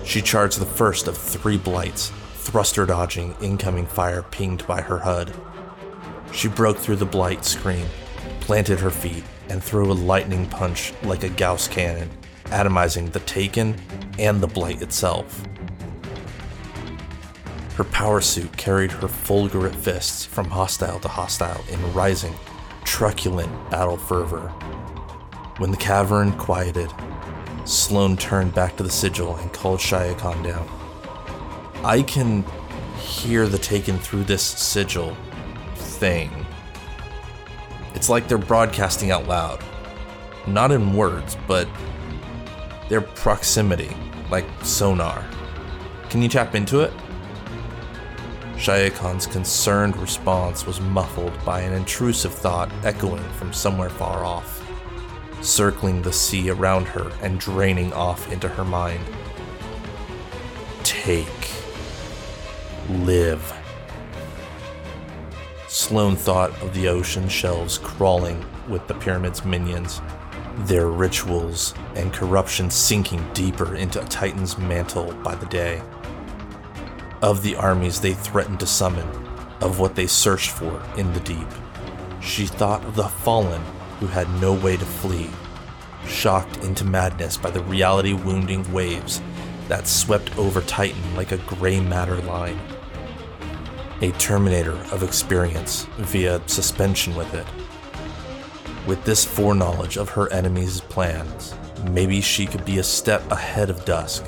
She 0.04 0.22
charged 0.22 0.60
the 0.60 0.66
first 0.66 1.08
of 1.08 1.16
three 1.16 1.56
blights, 1.56 2.12
thruster 2.34 2.86
dodging 2.86 3.34
incoming 3.42 3.86
fire 3.86 4.22
pinged 4.22 4.66
by 4.66 4.80
her 4.80 4.98
HUD. 4.98 5.34
She 6.32 6.48
broke 6.48 6.78
through 6.78 6.96
the 6.96 7.06
blight 7.06 7.44
screen, 7.44 7.86
planted 8.40 8.78
her 8.78 8.90
feet, 8.90 9.24
and 9.48 9.62
threw 9.62 9.90
a 9.90 9.94
lightning 9.94 10.46
punch 10.46 10.92
like 11.02 11.24
a 11.24 11.28
Gauss 11.28 11.66
cannon, 11.66 12.10
atomizing 12.46 13.10
the 13.10 13.20
Taken 13.20 13.76
and 14.18 14.40
the 14.40 14.46
blight 14.46 14.82
itself. 14.82 15.44
Her 17.74 17.84
power 17.84 18.20
suit 18.20 18.56
carried 18.56 18.92
her 18.92 19.08
fulgurant 19.08 19.74
fists 19.74 20.24
from 20.24 20.46
hostile 20.46 20.98
to 21.00 21.08
hostile 21.08 21.62
in 21.68 21.92
rising, 21.92 22.34
truculent 22.86 23.50
battle 23.68 23.96
fervor. 23.98 24.48
When 25.58 25.70
the 25.70 25.76
cavern 25.76 26.32
quieted, 26.38 26.90
Sloane 27.64 28.16
turned 28.16 28.54
back 28.54 28.76
to 28.76 28.82
the 28.82 28.90
sigil 28.90 29.36
and 29.36 29.52
called 29.52 29.80
Shia 29.80 30.16
Khan 30.16 30.42
down. 30.42 30.66
I 31.84 32.02
can 32.02 32.44
hear 32.98 33.48
the 33.48 33.58
taken 33.58 33.98
through 33.98 34.24
this 34.24 34.42
sigil 34.42 35.16
thing. 35.74 36.30
It's 37.94 38.08
like 38.08 38.28
they're 38.28 38.38
broadcasting 38.38 39.10
out 39.10 39.26
loud. 39.26 39.62
Not 40.46 40.70
in 40.70 40.94
words, 40.94 41.36
but 41.48 41.68
their 42.88 43.00
proximity, 43.00 43.94
like 44.30 44.46
sonar. 44.62 45.24
Can 46.08 46.22
you 46.22 46.28
tap 46.28 46.54
into 46.54 46.80
it? 46.80 46.92
Shia 48.56 48.90
Khan's 48.90 49.26
concerned 49.26 49.98
response 49.98 50.66
was 50.66 50.80
muffled 50.80 51.32
by 51.44 51.60
an 51.60 51.74
intrusive 51.74 52.32
thought 52.32 52.72
echoing 52.84 53.22
from 53.34 53.52
somewhere 53.52 53.90
far 53.90 54.24
off, 54.24 54.66
circling 55.42 56.00
the 56.00 56.12
sea 56.12 56.48
around 56.48 56.86
her 56.86 57.12
and 57.20 57.38
draining 57.38 57.92
off 57.92 58.32
into 58.32 58.48
her 58.48 58.64
mind. 58.64 59.04
Take. 60.84 61.50
Live. 62.88 63.52
Sloane 65.68 66.16
thought 66.16 66.50
of 66.62 66.72
the 66.72 66.88
ocean 66.88 67.28
shelves 67.28 67.76
crawling 67.76 68.42
with 68.68 68.88
the 68.88 68.94
pyramid's 68.94 69.44
minions, 69.44 70.00
their 70.60 70.88
rituals 70.88 71.74
and 71.94 72.10
corruption 72.10 72.70
sinking 72.70 73.24
deeper 73.34 73.76
into 73.76 74.00
a 74.00 74.06
Titan's 74.06 74.56
mantle 74.56 75.12
by 75.16 75.34
the 75.34 75.46
day 75.46 75.82
of 77.22 77.42
the 77.42 77.56
armies 77.56 78.00
they 78.00 78.14
threatened 78.14 78.60
to 78.60 78.66
summon, 78.66 79.08
of 79.60 79.78
what 79.78 79.94
they 79.94 80.06
searched 80.06 80.50
for 80.50 80.82
in 80.96 81.12
the 81.12 81.20
deep. 81.20 81.48
She 82.20 82.46
thought 82.46 82.84
of 82.84 82.96
the 82.96 83.08
fallen 83.08 83.62
who 84.00 84.06
had 84.06 84.28
no 84.40 84.52
way 84.52 84.76
to 84.76 84.84
flee, 84.84 85.30
shocked 86.06 86.58
into 86.58 86.84
madness 86.84 87.36
by 87.36 87.50
the 87.50 87.62
reality 87.62 88.12
wounding 88.12 88.70
waves 88.72 89.22
that 89.68 89.86
swept 89.86 90.36
over 90.38 90.60
Titan 90.62 91.16
like 91.16 91.32
a 91.32 91.38
gray 91.38 91.80
matter 91.80 92.16
line. 92.22 92.58
A 94.02 94.12
terminator 94.12 94.76
of 94.92 95.02
experience 95.02 95.84
via 95.96 96.40
suspension 96.46 97.14
with 97.16 97.32
it. 97.34 97.46
With 98.86 99.02
this 99.04 99.24
foreknowledge 99.24 99.96
of 99.96 100.10
her 100.10 100.32
enemy's 100.32 100.80
plans, 100.80 101.54
maybe 101.90 102.20
she 102.20 102.46
could 102.46 102.64
be 102.64 102.78
a 102.78 102.84
step 102.84 103.28
ahead 103.30 103.70
of 103.70 103.84
Dusk 103.84 104.24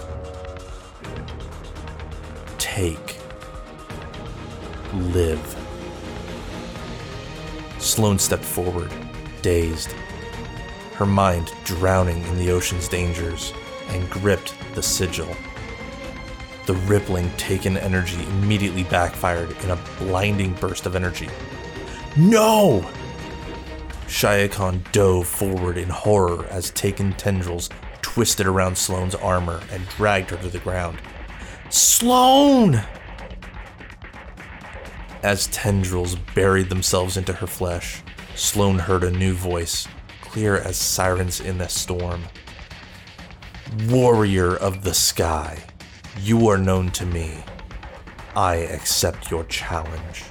Live. 4.95 5.57
Sloane 7.79 8.19
stepped 8.19 8.45
forward, 8.45 8.93
dazed, 9.43 9.93
her 10.95 11.07
mind 11.07 11.53
drowning 11.65 12.23
in 12.25 12.39
the 12.39 12.51
ocean's 12.51 12.89
dangers, 12.89 13.53
and 13.89 14.09
gripped 14.11 14.55
the 14.75 14.83
sigil. 14.83 15.29
The 16.67 16.75
rippling 16.75 17.31
taken 17.37 17.77
energy 17.77 18.23
immediately 18.25 18.85
backfired 18.85 19.55
in 19.63 19.71
a 19.71 19.79
blinding 19.99 20.55
burst 20.55 20.87
of 20.87 20.97
energy. 20.97 21.29
No! 22.17 22.85
Shia 24.07 24.51
Khan 24.51 24.83
dove 24.93 25.27
forward 25.27 25.77
in 25.77 25.91
horror 25.91 26.47
as 26.47 26.71
taken 26.71 27.13
tendrils 27.13 27.69
twisted 28.01 28.47
around 28.47 28.77
Sloane's 28.77 29.15
armor 29.15 29.61
and 29.71 29.87
dragged 29.89 30.31
her 30.31 30.37
to 30.39 30.49
the 30.49 30.59
ground. 30.59 30.99
Sloane! 31.69 32.83
As 35.23 35.49
tendrils 35.49 36.15
buried 36.35 36.69
themselves 36.69 37.17
into 37.17 37.33
her 37.33 37.47
flesh, 37.49 38.03
Sloane 38.37 38.79
heard 38.79 39.03
a 39.03 39.11
new 39.11 39.35
voice, 39.35 39.89
clear 40.21 40.57
as 40.57 40.77
sirens 40.77 41.41
in 41.41 41.61
a 41.61 41.69
storm. 41.69 42.23
Warrior 43.89 44.55
of 44.57 44.85
the 44.85 44.95
sky, 44.95 45.59
you 46.21 46.49
are 46.49 46.57
known 46.57 46.93
to 46.93 47.05
me. 47.05 47.43
I 48.37 48.57
accept 48.57 49.29
your 49.29 49.43
challenge. 49.45 50.23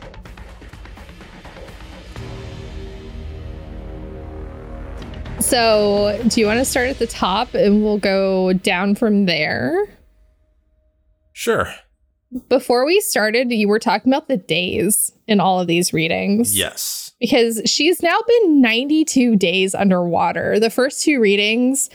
So, 5.41 6.17
do 6.29 6.39
you 6.39 6.47
want 6.47 6.59
to 6.59 6.65
start 6.65 6.87
at 6.87 6.99
the 6.99 7.07
top 7.07 7.53
and 7.53 7.83
we'll 7.83 7.99
go 7.99 8.53
down 8.53 8.95
from 8.95 9.25
there? 9.25 9.85
Sure. 11.33 11.73
Before 12.49 12.85
we 12.85 12.99
started, 12.99 13.51
you 13.51 13.67
were 13.67 13.79
talking 13.79 14.11
about 14.11 14.27
the 14.27 14.37
days 14.37 15.11
in 15.27 15.39
all 15.39 15.61
of 15.61 15.67
these 15.67 15.93
readings. 15.93 16.57
Yes. 16.57 17.13
Because 17.19 17.61
she's 17.65 18.03
now 18.03 18.17
been 18.27 18.61
92 18.61 19.37
days 19.37 19.73
underwater. 19.73 20.59
The 20.59 20.69
first 20.69 21.03
two 21.03 21.19
readings, 21.21 21.89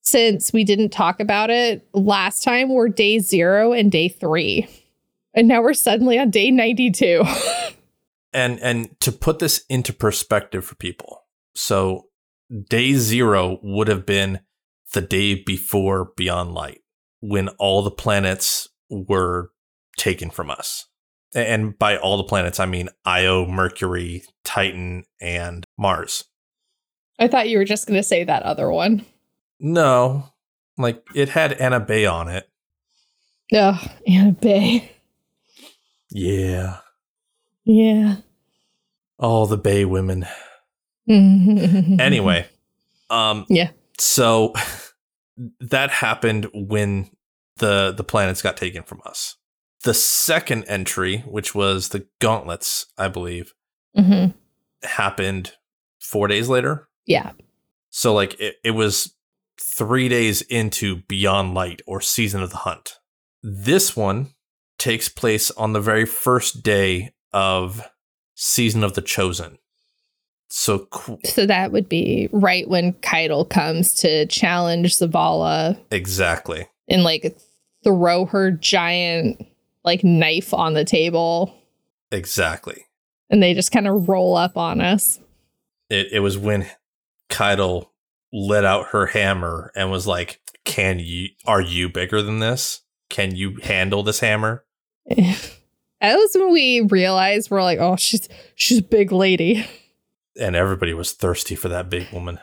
since 0.00 0.52
we 0.52 0.64
didn't 0.64 0.90
talk 0.90 1.20
about 1.20 1.48
it 1.48 1.86
last 1.94 2.42
time, 2.42 2.70
were 2.70 2.88
day 2.88 3.20
zero 3.20 3.72
and 3.72 3.90
day 3.90 4.08
three. 4.08 4.68
And 5.34 5.48
now 5.48 5.62
we're 5.62 5.74
suddenly 5.74 6.18
on 6.18 6.30
day 6.30 6.50
92. 6.50 7.22
and 8.32 8.58
and 8.60 9.00
to 9.00 9.12
put 9.12 9.38
this 9.38 9.64
into 9.68 9.92
perspective 9.92 10.64
for 10.64 10.74
people. 10.74 11.24
So 11.54 12.08
day 12.68 12.94
0 12.94 13.58
would 13.62 13.88
have 13.88 14.04
been 14.04 14.40
the 14.92 15.00
day 15.00 15.34
before 15.34 16.12
Beyond 16.16 16.52
Light 16.52 16.80
when 17.20 17.48
all 17.50 17.82
the 17.82 17.90
planets 17.90 18.68
were 18.90 19.51
taken 19.96 20.30
from 20.30 20.50
us. 20.50 20.86
And 21.34 21.78
by 21.78 21.96
all 21.96 22.16
the 22.16 22.24
planets, 22.24 22.60
I 22.60 22.66
mean 22.66 22.88
Io, 23.04 23.46
Mercury, 23.46 24.24
Titan, 24.44 25.04
and 25.20 25.66
Mars. 25.78 26.24
I 27.18 27.28
thought 27.28 27.48
you 27.48 27.58
were 27.58 27.64
just 27.64 27.86
going 27.86 27.98
to 27.98 28.02
say 28.02 28.24
that 28.24 28.42
other 28.42 28.70
one. 28.70 29.04
No, 29.60 30.28
like 30.76 31.06
it 31.14 31.30
had 31.30 31.52
Anna 31.54 31.80
Bray 31.80 32.04
on 32.04 32.28
it. 32.28 32.48
Oh, 33.52 33.80
Anna 34.06 34.32
Bray. 34.32 34.90
Yeah. 36.10 36.78
Yeah. 37.64 38.16
All 39.18 39.46
the 39.46 39.56
Bray 39.56 39.84
women. 39.84 40.26
anyway, 41.08 42.46
um, 43.10 43.46
yeah. 43.48 43.70
So 43.98 44.52
that 45.60 45.90
happened 45.90 46.48
when 46.52 47.10
the 47.56 47.92
the 47.96 48.04
planets 48.04 48.42
got 48.42 48.56
taken 48.56 48.82
from 48.82 49.00
us. 49.04 49.36
The 49.84 49.94
second 49.94 50.64
entry, 50.64 51.18
which 51.26 51.54
was 51.54 51.88
the 51.88 52.06
gauntlets, 52.20 52.86
I 52.96 53.08
believe, 53.08 53.52
mm-hmm. 53.96 54.30
happened 54.86 55.52
four 56.00 56.28
days 56.28 56.48
later. 56.48 56.88
Yeah. 57.06 57.32
So 57.90 58.14
like 58.14 58.38
it, 58.40 58.56
it 58.62 58.70
was 58.72 59.14
three 59.60 60.08
days 60.08 60.42
into 60.42 61.02
Beyond 61.08 61.54
Light 61.54 61.82
or 61.86 62.00
Season 62.00 62.42
of 62.42 62.50
the 62.50 62.58
Hunt. 62.58 62.98
This 63.42 63.96
one 63.96 64.30
takes 64.78 65.08
place 65.08 65.50
on 65.52 65.72
the 65.72 65.80
very 65.80 66.06
first 66.06 66.62
day 66.62 67.12
of 67.32 67.88
Season 68.34 68.84
of 68.84 68.94
the 68.94 69.02
Chosen. 69.02 69.58
So 70.48 70.86
cool. 70.90 71.18
So 71.24 71.46
that 71.46 71.72
would 71.72 71.88
be 71.88 72.28
right 72.30 72.68
when 72.68 72.92
Caiatl 72.94 73.44
comes 73.44 73.94
to 73.94 74.26
challenge 74.26 74.96
Zavala. 74.96 75.78
Exactly. 75.90 76.68
And 76.88 77.04
like 77.04 77.36
throw 77.84 78.26
her 78.26 78.50
giant 78.50 79.46
like 79.84 80.04
knife 80.04 80.54
on 80.54 80.74
the 80.74 80.84
table. 80.84 81.54
Exactly. 82.10 82.86
And 83.30 83.42
they 83.42 83.54
just 83.54 83.72
kind 83.72 83.88
of 83.88 84.08
roll 84.08 84.36
up 84.36 84.56
on 84.56 84.80
us. 84.80 85.18
It 85.88 86.08
it 86.12 86.20
was 86.20 86.38
when 86.38 86.66
Caiatl 87.28 87.84
let 88.32 88.64
out 88.64 88.88
her 88.88 89.06
hammer 89.06 89.72
and 89.74 89.90
was 89.90 90.06
like, 90.06 90.40
"Can 90.64 90.98
you 90.98 91.28
are 91.46 91.60
you 91.60 91.88
bigger 91.88 92.22
than 92.22 92.40
this? 92.40 92.82
Can 93.08 93.34
you 93.34 93.58
handle 93.62 94.02
this 94.02 94.20
hammer?" 94.20 94.64
that 95.06 95.36
was 96.00 96.30
when 96.34 96.52
we 96.52 96.82
realized 96.82 97.50
we're 97.50 97.62
like, 97.62 97.78
"Oh, 97.78 97.96
she's 97.96 98.28
she's 98.54 98.78
a 98.78 98.82
big 98.82 99.12
lady." 99.12 99.66
And 100.38 100.56
everybody 100.56 100.94
was 100.94 101.12
thirsty 101.12 101.54
for 101.54 101.68
that 101.68 101.90
big 101.90 102.10
woman. 102.12 102.38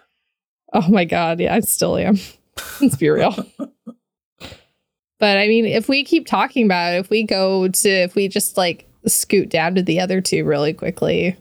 Oh 0.74 0.88
my 0.90 1.06
god, 1.06 1.40
yeah, 1.40 1.56
I 1.56 1.60
still 1.62 1.98
am. 1.98 2.20
Let's 2.82 2.96
be 2.98 3.10
real. 3.10 3.36
but 5.20 5.38
I 5.38 5.48
mean, 5.48 5.66
if 5.66 5.88
we 5.90 6.04
keep 6.04 6.26
talking 6.28 6.66
about 6.66 6.94
it, 6.94 6.98
if 6.98 7.10
we 7.10 7.24
go 7.24 7.68
to 7.68 7.90
if 7.90 8.16
we 8.16 8.28
just 8.28 8.58
like 8.58 8.88
scoot 9.06 9.50
down 9.50 9.76
to 9.76 9.82
the 9.84 10.00
other 10.00 10.22
two 10.22 10.44
really 10.44 10.74
quickly, 10.74 11.38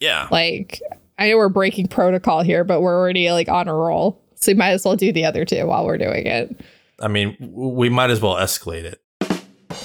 Yeah. 0.00 0.28
like 0.30 0.80
I 1.18 1.30
know 1.30 1.36
we're 1.36 1.48
breaking 1.48 1.88
protocol 1.88 2.42
here, 2.42 2.62
but 2.64 2.80
we're 2.80 2.96
already 2.96 3.30
like 3.32 3.48
on 3.48 3.66
a 3.68 3.74
roll. 3.74 4.22
So 4.36 4.52
we 4.52 4.56
might 4.56 4.70
as 4.70 4.84
well 4.84 4.94
do 4.96 5.12
the 5.12 5.24
other 5.24 5.44
two 5.44 5.66
while 5.66 5.84
we're 5.84 5.98
doing 5.98 6.26
it. 6.26 6.60
I 7.00 7.08
mean, 7.08 7.36
we 7.40 7.88
might 7.88 8.10
as 8.10 8.20
well 8.20 8.34
escalate 8.36 8.84
it. 8.84 9.00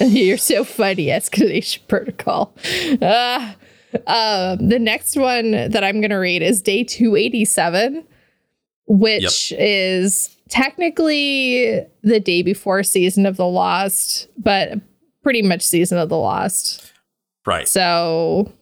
You're 0.00 0.36
so 0.38 0.64
funny, 0.64 1.06
escalation 1.06 1.86
protocol. 1.88 2.54
Uh, 3.02 3.52
um, 4.08 4.68
the 4.68 4.78
next 4.80 5.16
one 5.16 5.52
that 5.52 5.84
I'm 5.84 6.00
going 6.00 6.10
to 6.10 6.16
read 6.16 6.42
is 6.42 6.60
day 6.60 6.82
287, 6.82 8.04
which 8.88 9.52
is 9.56 10.36
technically 10.54 11.84
the 12.02 12.20
day 12.20 12.42
before 12.42 12.82
Season 12.84 13.26
of 13.26 13.36
the 13.36 13.46
Lost, 13.46 14.28
but 14.38 14.78
pretty 15.22 15.42
much 15.42 15.62
Season 15.62 15.98
of 15.98 16.08
the 16.08 16.16
Lost. 16.16 16.92
Right. 17.44 17.66
So 17.66 18.52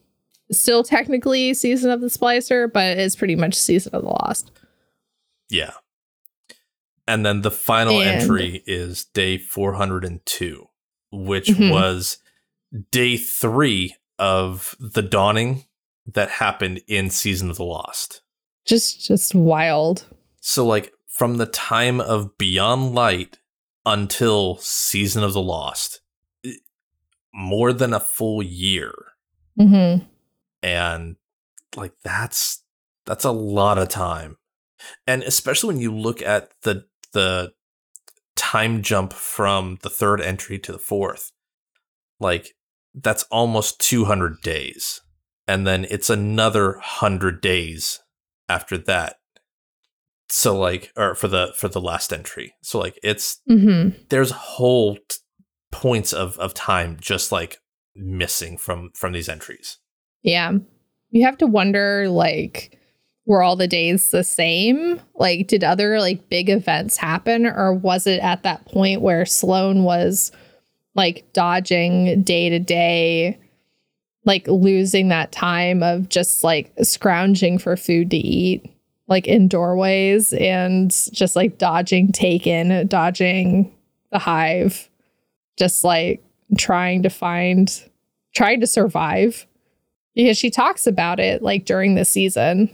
still 0.51 0.83
technically 0.83 1.53
Season 1.53 1.91
of 1.91 2.01
the 2.01 2.07
Splicer, 2.07 2.73
but 2.73 2.97
it's 2.99 3.15
pretty 3.15 3.37
much 3.37 3.55
Season 3.55 3.95
of 3.95 4.03
the 4.03 4.09
Lost. 4.09 4.51
Yeah. 5.51 5.73
And 7.07 7.27
then 7.27 7.43
the 7.43 7.51
final 7.51 8.01
And- 8.01 8.23
entry 8.23 8.63
is 8.67 9.05
day 9.05 9.37
402, 9.37 10.69
which 11.11 11.49
Mhm. 11.49 11.71
was 11.73 12.19
day 12.91 13.19
three 13.19 13.97
of 14.19 14.75
the 14.81 15.03
dawning 15.03 15.67
that 16.07 16.31
happened 16.31 16.81
in 16.89 17.11
Season 17.11 17.51
of 17.51 17.57
the 17.59 17.65
Lost. 17.65 18.23
Just 18.65 19.05
just 19.05 19.35
wild. 19.35 20.07
So, 20.41 20.65
like, 20.67 20.93
from 21.13 21.37
the 21.37 21.47
time 21.47 22.01
of 22.01 22.37
Beyond 22.39 22.95
Light 22.95 23.39
until 23.85 24.57
Season 24.57 25.23
of 25.23 25.33
the 25.33 25.43
Lost, 25.43 26.01
more 27.35 27.73
than 27.73 27.93
a 27.93 28.01
full 28.01 28.43
year. 28.43 28.93
Mm-hmm. 29.59 30.07
and 30.63 31.17
like 31.77 31.93
that's 32.03 32.65
that's 33.05 33.25
a 33.25 33.31
lot 33.31 33.77
of 33.77 33.91
time 33.91 34.39
and 35.07 35.23
especially 35.25 35.75
when 35.75 35.83
you 35.83 35.95
look 35.95 36.23
at 36.23 36.49
the 36.63 36.87
the 37.13 37.53
time 38.35 38.81
jump 38.81 39.13
from 39.13 39.79
the 39.83 39.91
third 39.91 40.23
entry 40.23 40.59
to 40.59 40.73
the 40.73 40.79
fourth 40.79 41.33
like 42.19 42.55
that's 42.95 43.25
almost 43.25 43.79
200 43.81 44.41
days 44.41 45.03
and 45.47 45.67
then 45.67 45.87
it's 45.91 46.09
another 46.09 46.73
100 46.77 47.43
days 47.43 48.01
after 48.49 48.79
that 48.79 49.17
so 50.35 50.59
like 50.59 50.91
or 50.97 51.15
for 51.15 51.29
the 51.29 51.53
for 51.57 51.69
the 51.69 51.81
last 51.81 52.13
entry 52.13 52.55
so 52.63 52.79
like 52.79 52.99
it's 53.03 53.41
Mm-hmm. 53.51 54.03
there's 54.09 54.31
whole 54.31 54.97
t- 54.97 55.17
points 55.71 56.13
of 56.13 56.39
of 56.39 56.55
time 56.55 56.97
just 57.01 57.33
like 57.33 57.59
missing 57.95 58.57
from 58.57 58.91
from 58.95 59.13
these 59.13 59.29
entries 59.29 59.79
Yeah. 60.23 60.53
You 61.11 61.25
have 61.27 61.37
to 61.39 61.47
wonder 61.47 62.09
like 62.09 62.79
were 63.27 63.43
all 63.43 63.55
the 63.57 63.69
days 63.69 64.11
the 64.11 64.25
same? 64.25 65.01
Like 65.15 65.47
did 65.47 65.63
other 65.63 66.01
like 66.01 66.29
big 66.31 66.49
events 66.49 66.97
happen 66.97 67.47
or 67.47 67.75
was 67.75 68.07
it 68.07 68.21
at 68.21 68.43
that 68.45 68.65
point 68.65 69.03
where 69.03 69.27
Sloane 69.27 69.85
was 69.85 70.33
like 70.95 71.31
dodging 71.35 72.23
day 72.23 72.49
to 72.49 72.59
day 72.59 73.39
like 74.25 74.47
losing 74.49 75.09
that 75.09 75.33
time 75.33 75.83
of 75.83 76.09
just 76.09 76.43
like 76.43 76.73
scrounging 76.83 77.59
for 77.59 77.77
food 77.77 78.11
to 78.11 78.17
eat 78.17 78.65
like 79.13 79.29
in 79.29 79.47
doorways 79.47 80.33
and 80.33 80.91
just 81.13 81.37
like 81.37 81.59
dodging 81.59 82.11
taken, 82.13 82.87
dodging 82.87 83.71
the 84.11 84.19
hive, 84.19 84.89
just 85.59 85.85
like 85.85 86.25
trying 86.57 87.03
to 87.03 87.11
find 87.11 87.91
trying 88.35 88.59
to 88.61 88.67
survive. 88.67 89.47
Because 90.15 90.39
she 90.39 90.51
talks 90.51 90.87
about 90.87 91.21
it 91.21 91.43
like 91.43 91.67
during 91.67 91.95
the 91.95 92.07
season. 92.07 92.71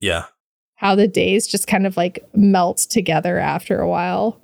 Yeah. 0.00 0.26
How 0.74 0.94
the 0.94 1.08
days 1.08 1.46
just 1.46 1.66
kind 1.66 1.86
of 1.86 1.96
like 1.96 2.28
melt 2.34 2.76
together 2.90 3.38
after 3.38 3.80
a 3.80 3.88
while. 3.88 4.38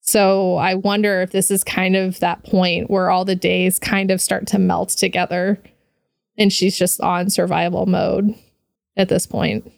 So 0.00 0.56
i 0.56 0.74
wonder 0.74 1.20
if 1.20 1.30
this 1.30 1.50
is 1.50 1.62
kind 1.62 1.94
of 1.94 2.18
that 2.20 2.42
point 2.42 2.90
where 2.90 3.10
all 3.10 3.26
the 3.26 3.36
days 3.36 3.78
kind 3.78 4.10
of 4.10 4.20
start 4.20 4.46
to 4.48 4.58
melt 4.58 4.88
together 4.88 5.60
and 6.38 6.50
she's 6.50 6.76
just 6.76 7.02
on 7.02 7.28
survival 7.28 7.84
mode 7.84 8.34
at 8.96 9.10
this 9.10 9.26
point 9.26 9.70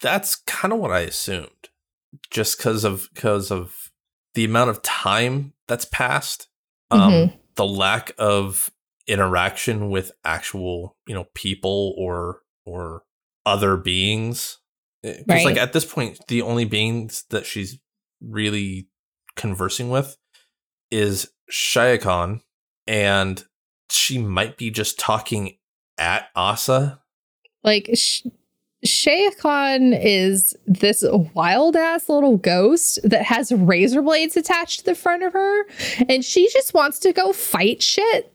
That's 0.00 0.36
kind 0.46 0.72
of 0.72 0.78
what 0.78 0.92
I 0.92 1.00
assumed, 1.00 1.68
just 2.30 2.58
because 2.58 2.84
of 2.84 3.08
because 3.14 3.50
of 3.50 3.90
the 4.34 4.44
amount 4.44 4.70
of 4.70 4.82
time 4.82 5.54
that's 5.66 5.84
passed, 5.86 6.48
um, 6.90 7.12
Mhm. 7.12 7.38
the 7.56 7.66
lack 7.66 8.12
of 8.18 8.70
interaction 9.06 9.88
with 9.90 10.12
actual 10.24 10.96
you 11.06 11.14
know 11.14 11.24
people 11.34 11.94
or 11.98 12.42
or 12.64 13.04
other 13.46 13.76
beings. 13.76 14.58
Because 15.02 15.24
Right. 15.28 15.44
like 15.44 15.56
at 15.56 15.72
this 15.72 15.84
point, 15.84 16.18
the 16.28 16.42
only 16.42 16.64
beings 16.64 17.24
that 17.30 17.46
she's 17.46 17.78
really 18.20 18.88
conversing 19.36 19.88
with 19.90 20.16
is 20.90 21.30
Shayakon, 21.50 22.42
and 22.86 23.44
she 23.90 24.18
might 24.18 24.58
be 24.58 24.70
just 24.70 24.98
talking 24.98 25.58
at 25.96 26.28
Ahsa. 26.36 27.02
like 27.64 27.88
Sh- 27.94 28.22
Khan 29.40 29.92
is 29.92 30.56
this 30.66 31.04
wild 31.34 31.76
ass 31.76 32.08
little 32.08 32.36
ghost 32.36 32.98
that 33.02 33.24
has 33.24 33.50
razor 33.52 34.02
blades 34.02 34.36
attached 34.36 34.80
to 34.80 34.84
the 34.84 34.94
front 34.94 35.22
of 35.22 35.32
her, 35.32 35.64
and 36.08 36.24
she 36.24 36.48
just 36.52 36.74
wants 36.74 36.98
to 37.00 37.12
go 37.12 37.32
fight 37.32 37.82
shit. 37.82 38.32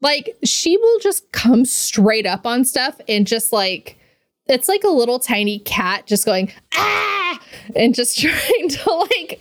Like 0.00 0.36
she 0.44 0.76
will 0.78 0.98
just 1.00 1.30
come 1.32 1.64
straight 1.64 2.26
up 2.26 2.46
on 2.46 2.64
stuff 2.64 3.00
and 3.06 3.26
just 3.26 3.52
like 3.52 3.98
it's 4.46 4.68
like 4.68 4.82
a 4.82 4.88
little 4.88 5.18
tiny 5.18 5.58
cat 5.60 6.06
just 6.06 6.24
going 6.24 6.50
ah 6.74 7.40
and 7.76 7.94
just 7.94 8.18
trying 8.20 8.68
to 8.68 8.92
like 8.92 9.40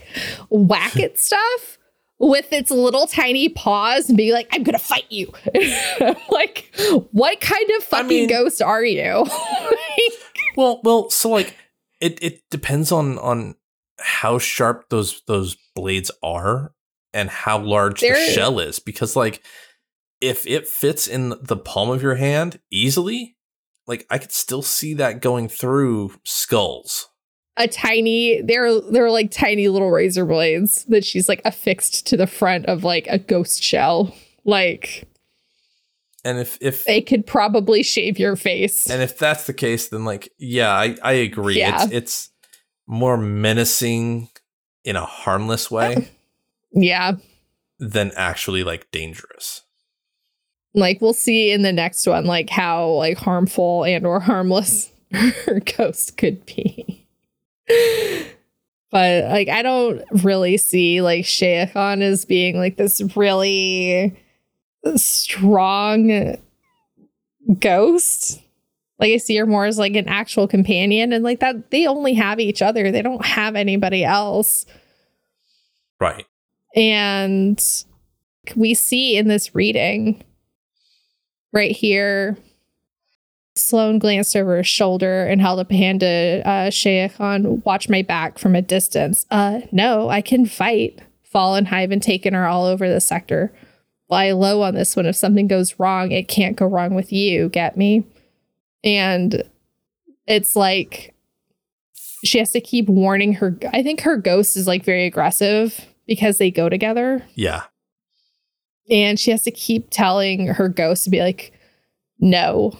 whack 0.50 0.98
at 1.00 1.18
stuff 1.18 1.79
with 2.20 2.52
its 2.54 2.70
little 2.70 3.08
tiny 3.08 3.50
paws 3.50 4.10
and 4.10 4.18
be 4.18 4.34
like, 4.34 4.48
I'm 4.52 4.64
gonna 4.64 4.78
fight 4.80 5.06
you. 5.10 5.32
Like, 6.32 6.74
what 7.12 7.42
kind 7.42 7.70
of 7.78 7.84
fucking 7.84 8.08
mean- 8.08 8.30
ghost 8.30 8.62
are 8.62 8.84
you? 8.84 9.26
Well, 10.58 10.82
well, 10.84 11.10
so 11.10 11.30
like 11.30 11.56
it 12.02 12.22
it 12.22 12.42
depends 12.50 12.92
on 12.92 13.18
on 13.20 13.56
how 14.00 14.40
sharp 14.40 14.90
those 14.90 15.22
those 15.28 15.56
blades 15.76 16.12
are 16.24 16.74
and 17.14 17.30
how 17.30 17.60
large 17.60 18.02
the 18.02 18.16
shell 18.34 18.60
is 18.60 18.80
because 18.80 19.16
like 19.16 19.42
if 20.20 20.46
it 20.48 20.68
fits 20.68 21.08
in 21.08 21.36
the 21.42 21.56
palm 21.56 21.90
of 21.90 22.02
your 22.02 22.16
hand 22.16 22.60
easily, 22.72 23.38
like 23.88 24.06
I 24.10 24.18
could 24.18 24.32
still 24.32 24.62
see 24.62 24.94
that 24.96 25.22
going 25.22 25.48
through 25.48 26.14
skulls. 26.26 27.09
A 27.60 27.68
tiny, 27.68 28.42
they're 28.42 28.80
they're 28.80 29.12
like 29.12 29.30
tiny 29.32 29.68
little 29.68 29.92
razor 29.92 30.26
blades 30.26 30.86
that 30.86 31.04
she's 31.06 31.28
like 31.30 31.42
affixed 31.46 32.08
to 32.08 32.18
the 32.18 32.26
front 32.26 32.66
of 32.68 32.84
like 32.84 33.06
a 33.08 33.20
ghost 33.20 33.62
shell. 33.62 34.16
Like 34.46 35.08
And 36.24 36.40
if 36.40 36.58
if 36.62 36.86
they 36.86 37.02
could 37.02 37.28
probably 37.28 37.84
shave 37.84 38.18
your 38.18 38.38
face. 38.38 38.90
and 38.90 39.02
if 39.04 39.18
that's 39.18 39.46
the 39.46 39.54
case 39.54 39.90
then 39.90 40.06
like 40.06 40.32
yeah, 40.40 40.72
I 40.72 40.96
I 41.04 41.12
agree. 41.12 41.58
Yeah. 41.60 41.84
It's 41.84 41.94
it's 41.94 42.30
more 42.88 43.18
menacing 43.18 44.30
in 44.86 44.96
a 44.96 45.06
harmless 45.06 45.70
way 45.72 46.08
yeah. 46.72 47.18
than 47.78 48.12
actually 48.16 48.64
like 48.64 48.90
dangerous. 48.92 49.64
like 50.74 51.02
we'll 51.02 51.14
see 51.14 51.52
in 51.52 51.64
the 51.64 51.74
next 51.74 52.08
one 52.08 52.24
like 52.26 52.50
how 52.50 52.88
like 52.92 53.18
harmful 53.18 53.84
and 53.84 54.06
or 54.06 54.22
harmless 54.22 54.92
her 55.12 55.60
ghost 55.78 56.16
could 56.18 56.46
be 56.46 57.06
but 58.92 59.26
like 59.26 59.50
i 59.50 59.62
don't 59.62 60.02
really 60.24 60.58
see 60.58 61.02
like 61.02 61.26
Shaya 61.26 61.72
Khan 61.72 62.02
as 62.02 62.26
being 62.26 62.58
like 62.58 62.78
this 62.78 63.02
really 63.16 64.18
strong 64.96 66.38
ghost. 67.60 68.42
Like 69.00 69.12
i 69.12 69.18
see 69.18 69.38
her 69.38 69.46
more 69.46 69.66
as 69.66 69.78
like 69.78 69.96
an 69.96 70.08
actual 70.08 70.48
companion 70.48 71.14
and 71.14 71.24
like 71.24 71.40
that 71.40 71.72
they 71.72 71.86
only 71.88 72.14
have 72.14 72.40
each 72.40 72.62
other. 72.62 72.92
They 72.92 73.02
don't 73.02 73.26
have 73.26 73.56
anybody 73.56 74.04
else. 74.04 74.66
Right. 76.00 76.26
and 76.76 77.62
we 78.56 78.74
see 78.74 79.18
in 79.18 79.28
this 79.28 79.54
reading 79.54 80.24
right 81.52 81.72
here, 81.72 82.38
Sloane 83.60 84.00
glanced 84.00 84.36
over 84.36 84.58
his 84.58 84.68
shoulder 84.68 85.26
and 85.26 85.42
held 85.42 85.60
up 85.60 85.72
a 85.72 85.76
hand 85.76 86.00
to 86.02 86.42
uh, 86.46 86.70
Shaya 86.70 87.14
Khan. 87.14 87.62
Watch 87.66 87.90
my 87.90 88.02
back 88.02 88.40
from 88.40 88.56
a 88.56 88.62
distance. 88.62 89.26
Uh, 89.30 89.62
no, 89.72 90.10
I 90.10 90.22
can 90.22 90.46
fight. 90.46 91.02
Fallen 91.24 91.66
Hive 91.66 91.92
and 91.92 92.02
Taken 92.02 92.34
are 92.34 92.48
all 92.48 92.66
over 92.66 92.90
the 92.90 93.00
sector. 93.00 93.54
Lie 94.10 94.32
low 94.32 94.64
on 94.64 94.74
this 94.74 94.96
one. 94.96 95.06
If 95.06 95.16
something 95.16 95.48
goes 95.48 95.80
wrong, 95.80 96.12
it 96.12 96.28
can't 96.28 96.56
go 96.56 96.66
wrong 96.66 96.96
with 96.96 97.14
you. 97.14 97.50
Get 97.50 97.78
me? 97.78 98.04
And 98.84 99.44
it's 100.26 100.56
like 100.56 101.14
she 102.24 102.40
has 102.40 102.52
to 102.52 102.62
keep 102.62 102.88
warning 102.88 103.34
her. 103.34 103.58
I 103.72 103.84
think 103.84 104.02
her 104.02 104.18
ghost 104.18 104.58
is 104.58 104.68
like 104.68 104.84
very 104.84 105.06
aggressive 105.06 105.86
because 106.08 106.38
they 106.40 106.50
go 106.50 106.70
together. 106.70 107.24
Yeah. 107.36 107.64
And 108.90 109.20
she 109.20 109.30
has 109.32 109.44
to 109.44 109.52
keep 109.52 109.90
telling 109.92 110.48
her 110.48 110.68
ghost 110.68 111.04
to 111.04 111.12
be 111.12 111.20
like, 111.20 111.54
no, 112.20 112.78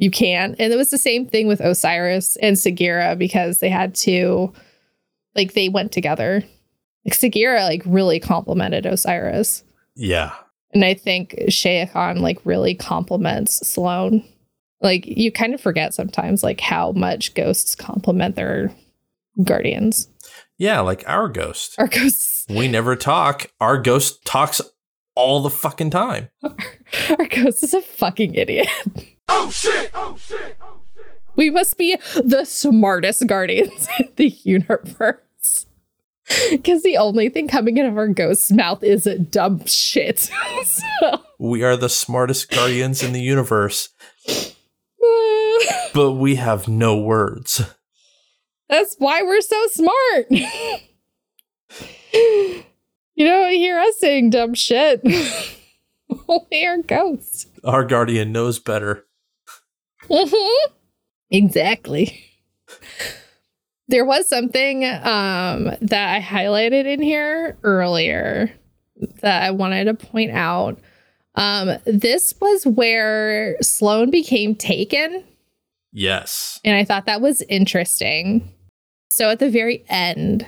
you 0.00 0.10
can't. 0.10 0.56
And 0.58 0.72
it 0.72 0.76
was 0.76 0.88
the 0.88 0.98
same 0.98 1.26
thing 1.26 1.46
with 1.46 1.60
Osiris 1.60 2.36
and 2.36 2.56
Sagira 2.56 3.18
because 3.18 3.60
they 3.60 3.68
had 3.68 3.94
to, 3.96 4.50
like, 5.36 5.52
they 5.52 5.68
went 5.68 5.92
together. 5.92 6.42
Like, 7.04 7.14
Sagira, 7.14 7.68
like, 7.68 7.82
really 7.84 8.18
complimented 8.18 8.86
Osiris. 8.86 9.62
Yeah. 9.94 10.32
And 10.72 10.86
I 10.86 10.94
think 10.94 11.38
Shea 11.48 11.84
Khan, 11.92 12.22
like, 12.22 12.38
really 12.44 12.74
compliments 12.74 13.66
Sloane. 13.68 14.26
Like, 14.80 15.04
you 15.06 15.30
kind 15.30 15.52
of 15.52 15.60
forget 15.60 15.92
sometimes, 15.92 16.42
like, 16.42 16.60
how 16.60 16.92
much 16.92 17.34
ghosts 17.34 17.74
compliment 17.74 18.36
their 18.36 18.74
guardians. 19.44 20.08
Yeah, 20.56 20.80
like 20.80 21.04
our 21.06 21.28
ghost. 21.28 21.74
Our 21.78 21.88
ghosts, 21.88 22.46
We 22.48 22.68
never 22.68 22.96
talk. 22.96 23.50
Our 23.60 23.76
ghost 23.76 24.24
talks 24.24 24.62
all 25.14 25.42
the 25.42 25.50
fucking 25.50 25.90
time. 25.90 26.30
our 26.42 27.26
ghost 27.26 27.62
is 27.62 27.74
a 27.74 27.82
fucking 27.82 28.34
idiot. 28.34 28.68
Oh 29.42 29.50
shit! 29.50 29.90
Oh 29.94 30.16
shit! 30.18 30.56
Oh 30.60 30.80
shit! 30.94 31.22
We 31.34 31.48
must 31.50 31.78
be 31.78 31.96
the 32.22 32.44
smartest 32.44 33.26
guardians 33.26 33.88
in 33.98 34.08
the 34.16 34.28
universe. 34.28 35.66
Because 36.50 36.82
the 36.82 36.98
only 36.98 37.28
thing 37.30 37.48
coming 37.48 37.80
out 37.80 37.86
of 37.86 37.96
our 37.96 38.06
ghost's 38.08 38.52
mouth 38.52 38.84
is 38.84 39.08
dumb 39.30 39.64
shit. 39.66 40.18
so, 40.64 41.22
We 41.38 41.62
are 41.64 41.76
the 41.76 41.88
smartest 41.88 42.50
guardians 42.50 43.02
in 43.02 43.12
the 43.12 43.20
universe, 43.22 43.88
but 45.94 46.12
we 46.12 46.34
have 46.36 46.68
no 46.68 46.98
words. 47.00 47.62
that's 48.68 48.94
why 48.98 49.22
we're 49.22 49.40
so 49.40 49.66
smart. 49.68 50.26
you 52.12 53.24
don't 53.26 53.52
hear 53.52 53.78
us 53.78 53.98
saying 53.98 54.30
dumb 54.30 54.52
shit. 54.54 55.00
Only 56.28 56.66
our 56.66 56.78
ghosts. 56.82 57.46
Our 57.64 57.84
guardian 57.84 58.32
knows 58.32 58.58
better. 58.58 59.06
Mm-hmm. 60.10 60.72
Exactly. 61.30 62.24
There 63.88 64.04
was 64.04 64.28
something 64.28 64.84
um, 64.84 65.70
that 65.80 66.14
I 66.14 66.20
highlighted 66.20 66.86
in 66.86 67.02
here 67.02 67.56
earlier 67.62 68.52
that 69.20 69.42
I 69.42 69.50
wanted 69.50 69.84
to 69.84 69.94
point 69.94 70.30
out. 70.32 70.78
Um, 71.36 71.78
this 71.86 72.34
was 72.40 72.66
where 72.66 73.56
Sloane 73.62 74.10
became 74.10 74.54
taken, 74.54 75.24
Yes. 75.92 76.60
and 76.64 76.76
I 76.76 76.84
thought 76.84 77.06
that 77.06 77.20
was 77.20 77.42
interesting. 77.42 78.52
So 79.10 79.30
at 79.30 79.38
the 79.38 79.50
very 79.50 79.84
end, 79.88 80.46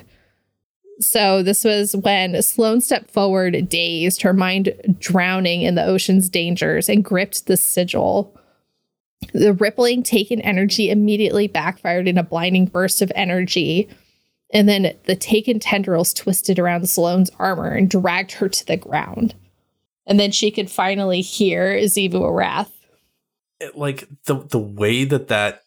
so 0.99 1.41
this 1.43 1.63
was 1.65 1.95
when 1.95 2.41
Sloane 2.41 2.81
stepped 2.81 3.11
forward, 3.11 3.67
dazed, 3.69 4.21
her 4.21 4.33
mind 4.33 4.73
drowning 4.99 5.63
in 5.63 5.75
the 5.75 5.85
ocean's 5.85 6.29
dangers, 6.29 6.87
and 6.87 7.03
gripped 7.03 7.47
the 7.47 7.57
sigil. 7.57 8.37
The 9.33 9.53
rippling 9.53 10.03
taken 10.03 10.41
energy 10.41 10.89
immediately 10.89 11.47
backfired 11.47 12.07
in 12.07 12.17
a 12.17 12.23
blinding 12.23 12.65
burst 12.65 13.01
of 13.01 13.11
energy. 13.15 13.89
And 14.53 14.69
then 14.69 14.95
the 15.05 15.15
taken 15.15 15.59
tendrils 15.59 16.13
twisted 16.13 16.59
around 16.59 16.87
Sloane's 16.87 17.31
armor 17.39 17.71
and 17.71 17.89
dragged 17.89 18.33
her 18.33 18.49
to 18.49 18.65
the 18.65 18.77
ground. 18.77 19.33
And 20.05 20.19
then 20.19 20.31
she 20.31 20.51
could 20.51 20.69
finally 20.69 21.21
hear 21.21 21.73
Xivu 21.75 22.21
Arath. 22.21 22.71
Like 23.73 24.07
the 24.25 24.35
the 24.35 24.59
way 24.59 25.05
that 25.05 25.29
that 25.29 25.63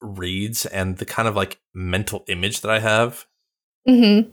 reads 0.00 0.66
and 0.66 0.96
the 0.96 1.04
kind 1.04 1.28
of 1.28 1.36
like 1.36 1.60
mental 1.74 2.24
image 2.28 2.60
that 2.62 2.70
I 2.70 2.80
have 2.80 3.26
Mm-hmm. 3.88 4.30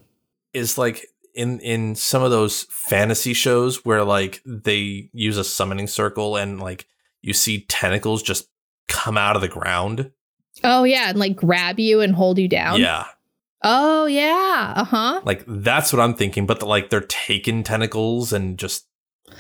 is 0.53 0.77
like 0.79 1.05
in 1.35 1.59
in 1.59 1.95
some 1.95 2.23
of 2.23 2.31
those 2.31 2.65
fantasy 2.69 3.33
shows 3.33 3.85
where 3.85 4.03
like 4.03 4.41
they 4.45 5.09
use 5.13 5.37
a 5.37 5.43
summoning 5.43 5.85
circle 5.87 6.35
and 6.37 6.59
like 6.59 6.87
you 7.21 7.33
see 7.33 7.65
tentacles 7.65 8.23
just 8.23 8.47
come 9.03 9.17
out 9.17 9.35
of 9.35 9.41
the 9.41 9.47
ground. 9.47 10.11
Oh, 10.63 10.83
yeah. 10.83 11.09
And 11.09 11.19
like 11.19 11.35
grab 11.35 11.79
you 11.79 11.99
and 12.01 12.15
hold 12.15 12.37
you 12.37 12.47
down. 12.47 12.79
Yeah. 12.79 13.05
Oh, 13.61 14.05
yeah. 14.05 14.73
Uh 14.75 14.83
huh. 14.83 15.21
Like 15.23 15.43
that's 15.47 15.91
what 15.91 15.99
I'm 15.99 16.13
thinking, 16.13 16.45
but 16.45 16.59
the, 16.59 16.65
like 16.65 16.89
they're 16.89 17.01
taking 17.01 17.63
tentacles 17.63 18.31
and 18.33 18.57
just 18.57 18.87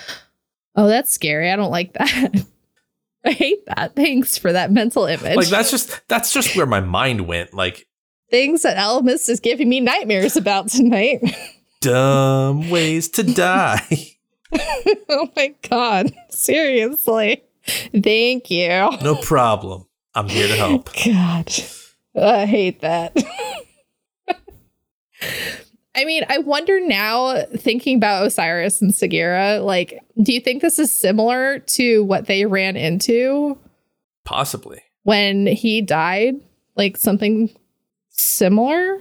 Oh, 0.75 0.87
that's 0.87 1.13
scary. 1.13 1.51
I 1.51 1.55
don't 1.55 1.71
like 1.71 1.93
that. 1.93 2.45
I 3.25 3.31
hate 3.31 3.65
that. 3.67 3.95
Thanks 3.95 4.37
for 4.37 4.51
that 4.51 4.71
mental 4.71 5.05
image. 5.05 5.35
like 5.35 5.47
that's 5.47 5.71
just 5.71 6.01
that's 6.07 6.33
just 6.33 6.55
where 6.55 6.65
my 6.65 6.81
mind 6.81 7.27
went. 7.27 7.53
Like 7.53 7.87
things 8.31 8.63
that 8.63 8.75
Ellimist 8.75 9.29
is 9.29 9.39
giving 9.39 9.69
me 9.69 9.79
nightmares 9.79 10.35
about 10.35 10.69
tonight. 10.69 11.21
dumb 11.81 12.69
ways 12.69 13.09
to 13.09 13.23
die. 13.33 14.17
oh 15.09 15.29
my 15.35 15.53
god. 15.69 16.11
Seriously. 16.29 17.43
Thank 17.65 18.49
you. 18.51 18.67
No 19.01 19.15
problem. 19.15 19.85
I'm 20.15 20.27
here 20.27 20.47
to 20.47 20.55
help. 20.55 20.89
God. 21.05 21.51
I 22.15 22.45
hate 22.45 22.81
that. 22.81 23.15
I 25.95 26.05
mean, 26.05 26.23
I 26.27 26.39
wonder 26.39 26.85
now, 26.85 27.45
thinking 27.55 27.97
about 27.97 28.25
Osiris 28.25 28.81
and 28.81 28.91
Sagira, 28.91 29.63
like, 29.63 29.99
do 30.21 30.33
you 30.33 30.39
think 30.39 30.61
this 30.61 30.79
is 30.79 30.91
similar 30.91 31.59
to 31.59 32.03
what 32.03 32.25
they 32.25 32.45
ran 32.45 32.75
into 32.75 33.57
Possibly. 34.23 34.81
when 35.03 35.45
he 35.45 35.81
died? 35.81 36.35
Like 36.75 36.97
something 36.97 37.55
similar? 38.09 38.97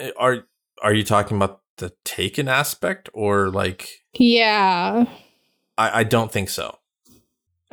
Eh, 0.00 0.10
are 0.18 0.46
are 0.82 0.94
you 0.94 1.04
talking 1.04 1.36
about 1.36 1.60
the 1.76 1.92
taken 2.04 2.48
aspect 2.48 3.10
or 3.12 3.50
like 3.50 3.88
Yeah. 4.14 5.04
I, 5.76 6.00
I 6.00 6.04
don't 6.04 6.32
think 6.32 6.48
so. 6.48 6.78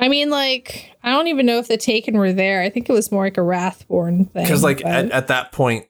I 0.00 0.08
mean, 0.08 0.30
like, 0.30 0.90
I 1.02 1.10
don't 1.10 1.28
even 1.28 1.46
know 1.46 1.58
if 1.58 1.68
the 1.68 1.76
Taken 1.76 2.16
were 2.16 2.32
there. 2.32 2.62
I 2.62 2.70
think 2.70 2.88
it 2.88 2.92
was 2.92 3.12
more 3.12 3.24
like 3.24 3.36
a 3.36 3.42
Wrathborn 3.42 4.24
thing. 4.24 4.44
Because 4.44 4.62
like 4.62 4.84
at, 4.84 5.10
at 5.10 5.28
that 5.28 5.52
point, 5.52 5.86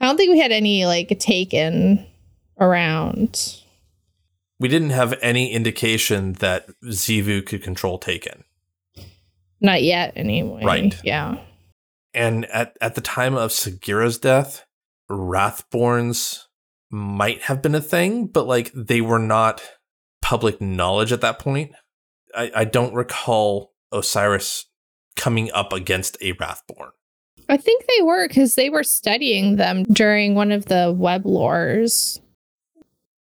I 0.00 0.06
don't 0.06 0.16
think 0.16 0.32
we 0.32 0.40
had 0.40 0.52
any 0.52 0.84
like 0.84 1.16
Taken 1.20 2.04
around. 2.58 3.56
we 4.58 4.68
didn't 4.68 4.90
have 4.90 5.18
any 5.22 5.52
indication 5.52 6.34
that 6.34 6.68
Xivu 6.84 7.46
could 7.46 7.62
control 7.62 7.98
Taken. 7.98 8.44
Not 9.60 9.82
yet, 9.82 10.12
anyway. 10.16 10.64
Right. 10.64 10.98
Yeah. 11.04 11.38
And 12.12 12.46
at, 12.46 12.76
at 12.80 12.94
the 12.96 13.00
time 13.00 13.36
of 13.36 13.50
Sagira's 13.50 14.18
death, 14.18 14.66
Wrathborns 15.10 16.44
might 16.90 17.42
have 17.42 17.62
been 17.62 17.74
a 17.74 17.80
thing, 17.80 18.26
but 18.26 18.46
like 18.46 18.72
they 18.74 19.00
were 19.00 19.18
not 19.18 19.62
public 20.20 20.60
knowledge 20.60 21.12
at 21.12 21.20
that 21.20 21.38
point. 21.38 21.72
I, 22.34 22.50
I 22.54 22.64
don't 22.64 22.94
recall 22.94 23.72
Osiris 23.92 24.66
coming 25.16 25.50
up 25.52 25.72
against 25.72 26.16
a 26.20 26.32
Wrathborn. 26.32 26.90
I 27.48 27.56
think 27.56 27.84
they 27.86 28.02
were 28.02 28.28
because 28.28 28.54
they 28.54 28.70
were 28.70 28.84
studying 28.84 29.56
them 29.56 29.82
during 29.84 30.34
one 30.34 30.52
of 30.52 30.66
the 30.66 30.94
web 30.96 31.24
lores. 31.24 32.20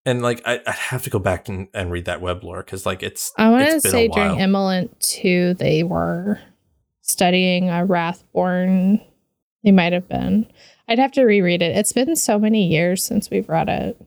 And 0.06 0.22
like 0.22 0.42
I, 0.46 0.62
I'd 0.66 0.76
have 0.76 1.04
to 1.04 1.10
go 1.10 1.20
back 1.20 1.50
and, 1.50 1.68
and 1.74 1.92
read 1.92 2.06
that 2.06 2.22
web 2.22 2.44
lore 2.44 2.64
because 2.64 2.86
like 2.86 3.02
it's 3.04 3.32
I 3.38 3.50
want 3.50 3.68
to 3.68 3.76
it's 3.76 3.84
been 3.84 3.90
a 3.90 3.92
say 3.92 4.08
during. 4.08 4.38
Emelant 4.38 4.98
2, 5.00 5.56
they 5.56 5.84
were 5.84 6.40
studying 7.02 7.70
a 7.70 7.86
Wrathborn. 7.86 9.02
They 9.64 9.72
might 9.72 9.94
have 9.94 10.08
been. 10.08 10.48
I'd 10.88 11.00
have 11.00 11.12
to 11.14 11.24
reread 11.24 11.62
it. 11.62 11.76
It's 11.76 11.92
been 11.92 12.16
so 12.16 12.40
many 12.40 12.68
years 12.68 13.04
since 13.04 13.30
we've 13.30 13.50
read 13.50 13.68
it. 13.68 14.02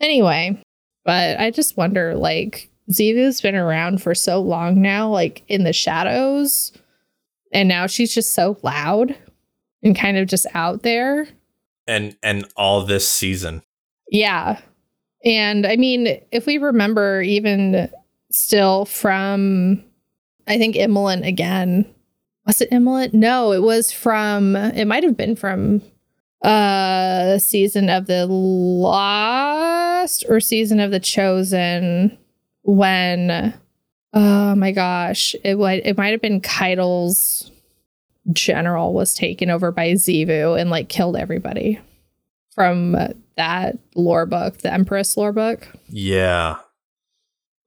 Anyway, 0.00 0.60
but 1.04 1.38
I 1.38 1.50
just 1.50 1.76
wonder 1.76 2.14
like, 2.14 2.70
Xivu's 2.90 3.40
been 3.40 3.54
around 3.54 4.02
for 4.02 4.14
so 4.14 4.40
long 4.40 4.82
now, 4.82 5.08
like 5.08 5.42
in 5.48 5.64
the 5.64 5.72
shadows. 5.72 6.72
And 7.52 7.68
now 7.68 7.86
she's 7.86 8.14
just 8.14 8.32
so 8.32 8.58
loud 8.62 9.16
and 9.82 9.96
kind 9.96 10.16
of 10.16 10.26
just 10.28 10.46
out 10.54 10.82
there. 10.82 11.26
and 11.86 12.16
and 12.22 12.46
all 12.56 12.82
this 12.84 13.08
season. 13.08 13.62
Yeah. 14.10 14.60
And 15.24 15.66
I 15.66 15.76
mean, 15.76 16.20
if 16.32 16.46
we 16.46 16.58
remember 16.58 17.22
even 17.22 17.90
still 18.30 18.84
from 18.84 19.82
I 20.46 20.58
think 20.58 20.76
Immolent 20.76 21.24
again. 21.24 21.86
Was 22.46 22.60
it 22.60 22.70
Immolent? 22.70 23.14
No, 23.14 23.52
it 23.52 23.62
was 23.62 23.90
from 23.92 24.56
it 24.56 24.86
might 24.86 25.04
have 25.04 25.16
been 25.16 25.36
from 25.36 25.80
uh 26.42 27.38
season 27.38 27.88
of 27.88 28.06
the 28.06 28.26
lost 28.26 30.24
or 30.28 30.40
season 30.40 30.80
of 30.80 30.90
the 30.90 31.00
chosen 31.00 32.18
when 32.64 33.54
oh 34.12 34.54
my 34.54 34.72
gosh, 34.72 35.34
it 35.44 35.56
would 35.58 35.80
it 35.86 35.96
might 35.96 36.10
have 36.12 36.20
been 36.20 36.40
Caiatl's 36.40 37.50
general 38.32 38.92
was 38.94 39.14
taken 39.14 39.50
over 39.50 39.70
by 39.70 39.92
Xivu 39.92 40.58
and 40.60 40.70
like 40.70 40.88
killed 40.88 41.16
everybody 41.16 41.78
from 42.54 42.96
that 43.36 43.76
lore 43.94 44.26
book, 44.26 44.58
the 44.58 44.72
Empress 44.72 45.16
lore 45.16 45.32
book, 45.32 45.66
Yeah. 45.88 46.56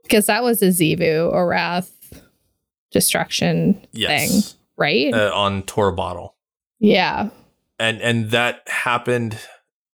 because 0.03 0.25
that 0.27 0.43
was 0.43 0.61
a 0.61 0.67
Xivu 0.67 1.31
Arath 1.33 1.89
destruction 2.91 3.85
Yes. 3.91 4.29
thing. 4.51 4.59
right? 4.77 5.13
uh, 5.13 5.31
on 5.33 5.63
Torobatl. 5.63 6.31
yeah. 6.79 7.29
and 7.79 8.01
and 8.01 8.31
that 8.31 8.63
happened 8.67 9.37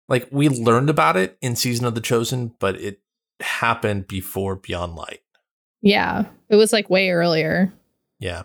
like 0.08 0.26
we 0.32 0.48
learned 0.48 0.90
about 0.90 1.16
it 1.16 1.38
in 1.40 1.54
season 1.56 1.86
of 1.86 1.94
the 1.94 2.00
chosen 2.00 2.52
but 2.58 2.74
it 2.80 3.00
happened 3.42 4.06
before 4.08 4.56
beyond 4.56 4.94
light 4.96 5.20
Yeah. 5.82 6.24
It 6.48 6.56
was 6.56 6.72
like 6.72 6.90
way 6.90 7.10
earlier. 7.10 7.72
yeah 8.18 8.42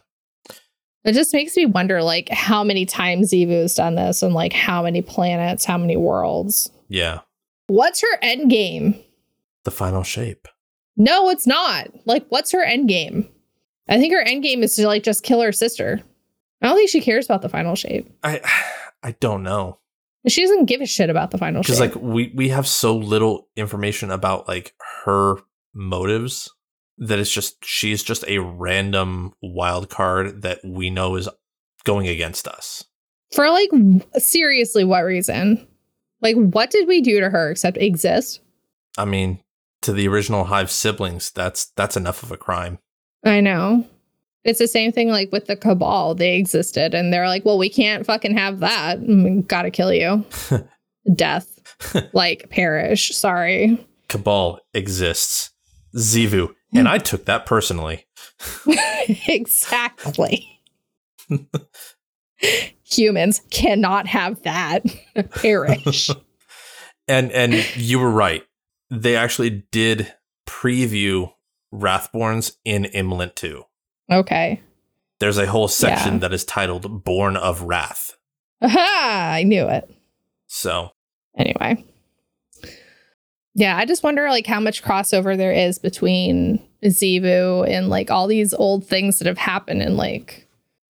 It 1.03 1.13
just 1.13 1.33
makes 1.33 1.55
me 1.55 1.65
wonder 1.65 2.01
like 2.03 2.29
how 2.29 2.63
many 2.63 2.85
times 2.85 3.33
Evu's 3.33 3.75
done 3.75 3.95
this 3.95 4.21
and 4.23 4.33
like 4.33 4.53
how 4.53 4.83
many 4.83 5.01
planets, 5.01 5.65
how 5.65 5.77
many 5.77 5.97
worlds. 5.97 6.69
yeah 6.89 7.19
What's 7.67 8.01
her 8.01 8.17
end 8.21 8.49
game? 8.49 8.95
the 9.63 9.71
final 9.71 10.03
shape 10.03 10.47
No, 10.97 11.29
it's 11.29 11.47
not. 11.47 11.87
Like, 12.05 12.25
what's 12.29 12.51
her 12.51 12.63
end 12.63 12.87
game? 12.87 13.27
I 13.89 13.99
think 13.99 14.13
her 14.13 14.21
end 14.21 14.43
game 14.43 14.63
is 14.63 14.75
to 14.75 14.87
like 14.87 15.03
just 15.03 15.23
kill 15.23 15.41
her 15.41 15.51
sister. 15.51 16.01
I 16.61 16.67
don't 16.67 16.77
think 16.77 16.89
she 16.89 17.01
cares 17.01 17.25
about 17.25 17.41
the 17.41 17.49
final 17.49 17.75
shape. 17.75 18.07
i 18.23 18.41
i 19.03 19.11
don't 19.19 19.43
know 19.43 19.79
She 20.27 20.41
doesn't 20.41 20.65
give 20.65 20.81
a 20.81 20.85
shit 20.85 21.09
about 21.09 21.31
the 21.31 21.37
final 21.37 21.61
because 21.61 21.79
like 21.79 21.95
we 21.95 22.31
we 22.35 22.49
have 22.49 22.67
so 22.67 22.95
little 22.95 23.47
information 23.55 24.11
about 24.11 24.47
like 24.47 24.73
her 25.05 25.37
motives 25.73 26.51
that 26.97 27.19
it's 27.19 27.31
just 27.31 27.63
she's 27.63 28.01
just 28.03 28.23
a 28.27 28.39
random 28.39 29.33
wild 29.41 29.89
card 29.89 30.41
that 30.43 30.59
we 30.63 30.89
know 30.89 31.15
is 31.15 31.29
going 31.83 32.07
against 32.07 32.47
us 32.47 32.83
For 33.33 33.49
like 33.49 33.69
seriously, 34.17 34.83
what 34.83 35.03
reason? 35.03 35.67
Like, 36.21 36.35
what 36.37 36.71
did 36.71 36.87
we 36.87 37.01
do 37.01 37.19
to 37.19 37.29
her 37.29 37.51
except 37.51 37.77
exist? 37.77 38.41
i 38.97 39.03
mean 39.05 39.39
to 39.81 39.91
the 39.91 40.07
original 40.07 40.45
hive 40.45 40.71
siblings 40.71 41.29
that's 41.31 41.65
that's 41.75 41.97
enough 41.97 42.23
of 42.23 42.31
a 42.31 42.37
crime 42.37 42.79
I 43.25 43.41
know. 43.41 43.85
It's 44.45 44.59
the 44.59 44.67
same 44.67 44.91
thing 44.91 45.09
like 45.09 45.31
with 45.31 45.47
the 45.47 45.55
cabal. 45.57 46.15
They 46.15 46.37
existed 46.37 46.93
and 46.93 47.11
they're 47.11 47.27
like, 47.27 47.43
well, 47.43 47.57
we 47.57 47.69
can't 47.69 48.05
fucking 48.05 48.37
have 48.37 48.59
that. 48.59 48.99
Mm, 49.01 49.47
Gotta 49.47 49.71
kill 49.71 49.91
you. 49.91 50.23
Death. 51.15 51.49
like, 52.13 52.49
perish. 52.49 53.13
Sorry. 53.15 53.85
cabal 54.07 54.59
exists 54.73 55.49
Xivu 55.95 56.53
and 56.73 56.87
i 56.87 56.97
took 56.99 57.25
that 57.25 57.45
personally 57.45 58.05
exactly. 59.27 60.61
Humans 62.83 63.41
cannot 63.49 64.07
have 64.07 64.41
that. 64.43 64.83
perish. 65.31 66.09
And 67.07 67.31
and 67.31 67.53
you 67.75 67.99
were 67.99 68.09
right. 68.11 68.43
They 68.89 69.15
actually 69.15 69.65
did 69.71 70.13
preview 70.47 71.31
Wrathborns 71.73 72.53
in 72.65 72.83
Imlint 72.85 73.35
2. 73.35 73.63
Okay. 74.11 74.61
There's 75.19 75.37
a 75.37 75.47
whole 75.47 75.67
section 75.67 76.13
Yeah. 76.15 76.19
that 76.19 76.33
is 76.33 76.43
titled 76.45 77.03
Born 77.03 77.37
of 77.37 77.61
Wrath. 77.63 78.17
Aha! 78.61 79.31
I 79.35 79.43
knew 79.43 79.67
it. 79.67 79.89
So 80.47 80.91
anyway 81.37 81.83
yeah 83.55 83.75
i 83.77 83.83
just 83.85 84.03
wonder 84.03 84.29
like 84.29 84.45
how 84.47 84.59
much 84.59 84.81
crossover 84.83 85.35
there 85.37 85.51
is 85.51 85.77
between 85.79 86.61
Xivu 86.83 87.67
and 87.69 87.89
like 87.89 88.09
all 88.11 88.27
these 88.27 88.53
old 88.53 88.85
things 88.87 89.19
that 89.19 89.27
have 89.27 89.37
happened 89.37 89.81
and 89.81 89.97
like 89.97 90.47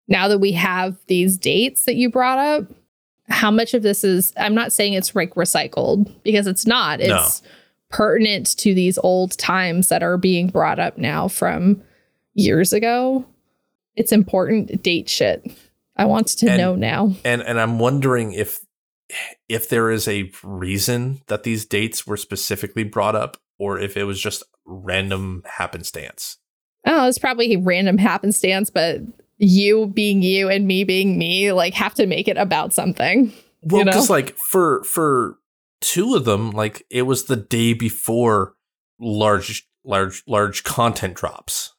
now 0.09 0.29
that 0.29 0.39
we 0.41 0.53
have 0.53 0.97
these 1.07 1.39
dates 1.39 1.85
that 1.85 1.95
you 1.95 2.11
brought 2.11 2.39
up 2.39 2.65
how 3.31 3.51
much 3.51 3.73
of 3.75 3.83
this 3.83 4.05
is 4.05 4.33
i'm 4.37 4.55
not 4.55 4.71
saying 4.73 4.93
it's 4.93 5.15
like 5.15 5.35
recycled 5.35 6.13
because 6.23 6.47
it's 6.47 6.67
not 6.67 6.99
No. 7.01 7.17
it's 7.25 7.43
pertinent 7.91 8.57
to 8.59 8.75
these 8.75 8.99
old 8.99 9.39
times 9.39 9.89
that 9.89 10.03
are 10.03 10.19
being 10.19 10.49
brought 10.49 10.79
up 10.79 10.99
now 10.99 11.27
from 11.29 11.83
years 12.35 12.73
ago 12.73 13.25
it's 13.97 14.13
important 14.13 14.83
date 14.83 15.09
shit 15.09 15.45
i 15.97 16.05
want 16.05 16.27
to 16.29 16.49
And- 16.49 16.59
know 16.59 16.75
now 16.75 17.15
and 17.25 17.43
and 17.43 17.59
I'm 17.61 17.79
wondering 17.79 18.33
if 18.33 18.61
if 19.49 19.69
there 19.69 19.91
is 19.91 20.09
a 20.09 20.31
reason 20.43 21.21
that 21.27 21.43
these 21.43 21.67
dates 21.67 22.07
were 22.07 22.17
specifically 22.17 22.85
brought 22.85 23.15
up 23.15 23.37
or 23.59 23.79
if 23.79 23.97
it 23.97 24.05
was 24.05 24.19
just 24.21 24.43
random 24.65 25.43
happenstance. 25.47 26.39
Oh, 26.87 27.07
it's 27.07 27.19
probably 27.19 27.55
a 27.55 27.59
random 27.59 27.99
happenstance, 27.99 28.71
but 28.71 29.03
you 29.37 29.87
being 29.89 30.23
you 30.23 30.49
and 30.49 30.67
me 30.67 30.85
being 30.85 31.19
me, 31.19 31.53
like, 31.53 31.75
have 31.75 31.95
to 31.95 32.07
make 32.07 32.29
it 32.29 32.39
about 32.39 32.73
something. 32.73 33.31
Well, 33.63 33.81
You 33.81 33.85
know? 33.85 33.93
because 33.93 34.09
like 34.11 34.35
for 34.39 34.83
for 34.85 35.39
two 35.83 36.15
of 36.15 36.25
them, 36.25 36.51
like 36.51 36.85
it 36.91 37.03
was 37.03 37.25
the 37.27 37.37
day 37.37 37.75
before 37.75 38.55
large 38.99 39.69
large 39.85 40.23
large 40.27 40.65
content 40.65 41.15
drops. 41.15 41.74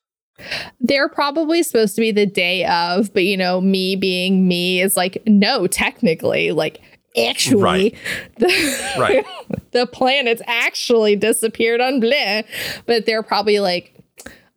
They're 0.79 1.09
probably 1.09 1.63
supposed 1.63 1.95
to 1.95 2.01
be 2.01 2.11
the 2.11 2.25
day 2.25 2.65
of, 2.65 3.13
but 3.13 3.23
you 3.23 3.37
know, 3.37 3.61
me 3.61 3.95
being 3.95 4.47
me 4.47 4.81
is 4.81 4.97
like, 4.97 5.21
no, 5.25 5.67
technically, 5.67 6.51
like, 6.51 6.81
actually, 7.17 7.61
Right. 7.61 7.95
the, 8.39 8.93
Right. 8.99 9.25
the 9.71 9.87
planets 9.87 10.41
actually 10.45 11.15
disappeared 11.15 11.81
on 11.81 12.01
Bleh. 12.01 12.43
But 12.85 13.05
they're 13.05 13.23
probably 13.23 13.59
like, 13.59 13.93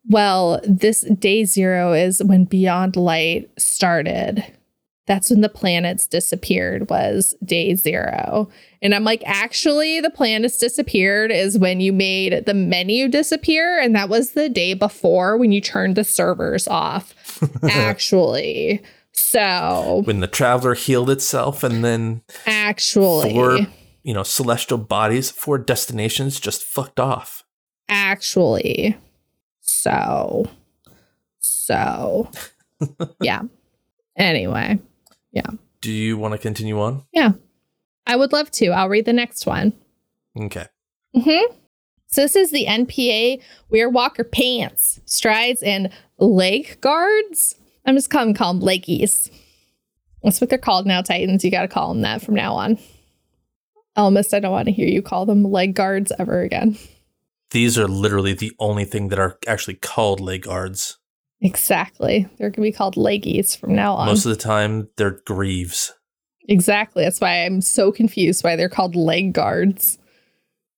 well, 0.09 0.61
this 0.65 1.03
day 1.03 1.45
zero 1.45 1.93
is 1.93 2.23
when 2.25 2.45
Beyond 2.45 2.97
Light 2.97 3.51
started. 3.59 4.45
That's 5.09 5.31
when 5.31 5.41
the 5.41 5.49
planets 5.49 6.07
disappeared, 6.07 6.89
was 6.89 7.35
day 7.45 7.75
zero. 7.75 8.49
And 8.81 8.95
I'm 8.95 9.03
like, 9.03 9.23
actually, 9.27 10.01
the 10.01 10.11
planets 10.11 10.59
disappeared 10.59 11.33
is 11.33 11.59
when 11.59 11.81
you 11.81 11.93
made 11.93 12.47
the 12.47 12.55
menu 12.55 13.09
disappear. 13.09 13.81
And 13.81 13.97
that 13.97 14.09
was 14.09 14.33
the 14.33 14.49
day 14.49 14.75
before 14.75 15.37
when 15.37 15.51
you 15.51 15.61
turned 15.61 15.97
the 15.97 16.05
servers 16.05 16.69
off. 16.69 17.15
actually. 17.65 18.81
So, 19.11 20.03
when 20.05 20.21
the 20.21 20.29
traveler 20.29 20.75
healed 20.75 21.11
itself 21.11 21.65
and 21.65 21.85
then 21.85 22.23
actually. 22.47 23.33
four 23.33 23.59
you 24.05 24.15
know 24.15 24.23
celestial 24.23 24.79
bodies 24.79 25.29
four 25.29 25.59
destinations 25.59 26.39
just 26.39 26.63
fucked 26.63 27.01
off 27.01 27.45
actually. 27.89 28.97
So, 29.61 30.49
so, 31.39 32.31
yeah. 33.21 33.43
Anyway, 34.17 34.79
do 35.81 35.93
you 35.93 36.17
want 36.17 36.33
to 36.33 36.39
continue 36.39 36.81
on 36.81 37.05
Yeah. 37.13 37.33
I 38.07 38.17
would 38.17 38.33
love 38.33 38.51
to. 38.53 38.69
I'll 38.69 38.89
read 38.89 39.05
the 39.05 39.13
next 39.13 39.47
one. 39.47 39.73
okay 40.39 40.67
Mm-hmm. 41.17 41.55
So 42.09 42.23
this 42.23 42.37
is 42.37 42.51
the 42.51 42.67
NPA 42.67 43.43
Weir 43.69 43.89
Walker 43.91 44.25
pants, 44.25 45.01
strides, 45.05 45.63
and 45.63 45.91
leg 46.19 46.81
guards. 46.81 47.55
I'm 47.85 47.97
just 47.97 48.11
calling 48.11 48.35
call 48.35 48.55
them 48.55 48.63
leggies. 48.63 49.31
That's 50.23 50.41
what 50.41 50.49
they're 50.51 50.59
called 50.59 50.87
now, 50.87 51.03
Titans. 51.03 51.45
You 51.45 51.51
got 51.51 51.63
to 51.63 51.69
call 51.69 51.93
them 51.93 52.03
that 52.03 52.23
from 52.23 52.35
now 52.35 52.55
on. 52.55 52.79
Ellimist, 53.97 54.33
I 54.33 54.41
don't 54.41 54.53
want 54.53 54.67
to 54.67 54.73
hear 54.73 54.89
you 54.89 55.03
call 55.03 55.27
them 55.27 55.45
leg 55.45 55.75
guards 55.75 56.13
ever 56.19 56.41
again. 56.41 56.79
these 57.51 57.79
are 57.79 57.89
literally 57.89 58.33
the 58.33 58.53
only 58.59 58.85
thing 58.85 59.09
that 59.09 59.19
are 59.19 59.39
actually 59.47 59.75
called 59.75 60.21
leg 60.21 60.43
guards 60.43 60.99
Exactly. 61.41 62.29
They're 62.37 62.51
going 62.51 62.65
to 62.65 62.73
be 62.73 62.73
called 62.73 62.97
leggies 62.97 63.57
from 63.57 63.75
now 63.75 63.95
on. 63.95 64.07
most 64.07 64.27
of 64.27 64.31
the 64.31 64.43
time 64.43 64.89
they're 64.97 65.21
greaves 65.25 65.93
Exactly. 66.49 67.05
That's 67.05 67.21
why 67.21 67.45
I'm 67.45 67.61
so 67.61 67.93
confused 67.93 68.43
why 68.43 68.57
they're 68.57 68.71
called 68.71 68.97
leg 68.97 69.35
guards. 69.35 69.99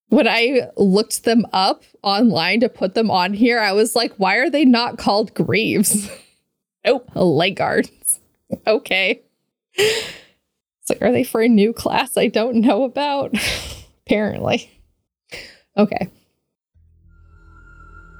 When 0.08 0.26
I 0.26 0.68
looked 0.76 1.22
them 1.22 1.46
up 1.52 1.84
online 2.02 2.60
to 2.60 2.68
put 2.68 2.94
them 2.94 3.10
on 3.10 3.32
here, 3.32 3.60
I 3.60 3.72
was 3.72 3.94
like, 3.94 4.12
why 4.16 4.36
are 4.36 4.50
they 4.50 4.64
not 4.64 4.98
called 4.98 5.32
Greaves? 5.32 6.10
nope, 6.84 7.08
leg 7.14 7.54
guards. 7.54 8.18
okay. 8.66 9.22
It's 9.74 10.90
like, 10.90 11.00
are 11.00 11.12
they 11.12 11.22
for 11.22 11.40
a 11.40 11.48
new 11.48 11.72
class 11.72 12.16
I 12.16 12.26
don't 12.26 12.56
know 12.56 12.82
about? 12.82 13.32
Apparently. 14.06 14.68
Okay. 15.76 16.08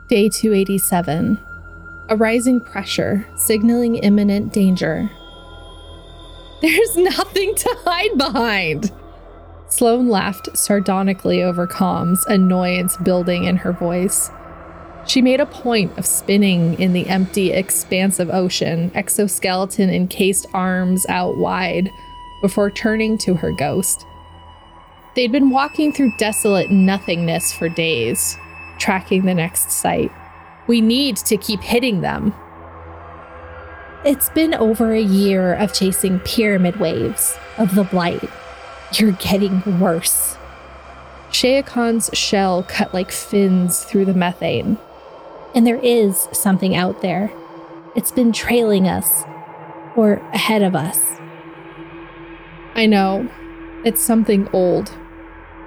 Day 0.08 0.28
287. 0.28 1.44
A 2.10 2.16
rising 2.16 2.60
pressure, 2.60 3.24
signaling 3.36 3.94
imminent 3.94 4.52
danger. 4.52 5.08
There's 6.60 6.96
nothing 6.96 7.54
to 7.54 7.76
hide 7.84 8.18
behind. 8.18 8.90
Sloane 9.68 10.08
laughed 10.08 10.48
sardonically 10.58 11.40
over 11.40 11.68
comms, 11.68 12.26
annoyance 12.26 12.96
building 12.96 13.44
in 13.44 13.58
her 13.58 13.72
voice. 13.72 14.28
She 15.06 15.22
made 15.22 15.40
a 15.40 15.46
point 15.46 15.96
of 15.96 16.04
spinning 16.04 16.78
in 16.80 16.92
the 16.92 17.06
empty 17.06 17.52
expanse 17.52 18.18
of 18.18 18.28
ocean, 18.28 18.90
exoskeleton 18.96 19.88
encased 19.88 20.46
arms 20.52 21.06
out 21.08 21.36
wide, 21.38 21.88
before 22.42 22.72
turning 22.72 23.18
to 23.18 23.34
her 23.34 23.52
ghost. 23.52 24.04
They'd 25.14 25.30
been 25.30 25.50
walking 25.50 25.92
through 25.92 26.16
desolate 26.18 26.72
nothingness 26.72 27.52
for 27.52 27.68
days, 27.68 28.36
tracking 28.78 29.26
the 29.26 29.34
next 29.34 29.70
sight. 29.70 30.10
We 30.70 30.80
need 30.80 31.16
to 31.16 31.36
keep 31.36 31.62
hitting 31.62 32.00
them, 32.00 32.32
it's 34.04 34.28
been 34.30 34.54
over 34.54 34.92
a 34.92 35.00
year 35.00 35.54
of 35.54 35.74
chasing 35.74 36.20
pyramid 36.20 36.76
waves 36.76 37.36
of 37.58 37.74
the 37.74 37.82
blight. 37.82 38.22
You're 38.94 39.10
getting 39.18 39.80
worse. 39.80 40.38
Shea 41.32 41.64
Khan's 41.64 42.08
shell 42.12 42.62
cut 42.68 42.94
like 42.94 43.10
fins 43.10 43.82
through 43.82 44.04
the 44.04 44.14
methane. 44.14 44.78
And 45.56 45.66
there 45.66 45.80
is 45.82 46.28
something 46.30 46.76
out 46.76 47.02
there. 47.02 47.32
It's 47.96 48.12
been 48.12 48.30
trailing 48.32 48.86
us. 48.86 49.24
or 49.96 50.18
ahead 50.32 50.62
of 50.62 50.76
us. 50.76 51.00
I 52.76 52.86
know. 52.86 53.28
It's 53.84 54.00
something 54.00 54.48
old. 54.52 54.96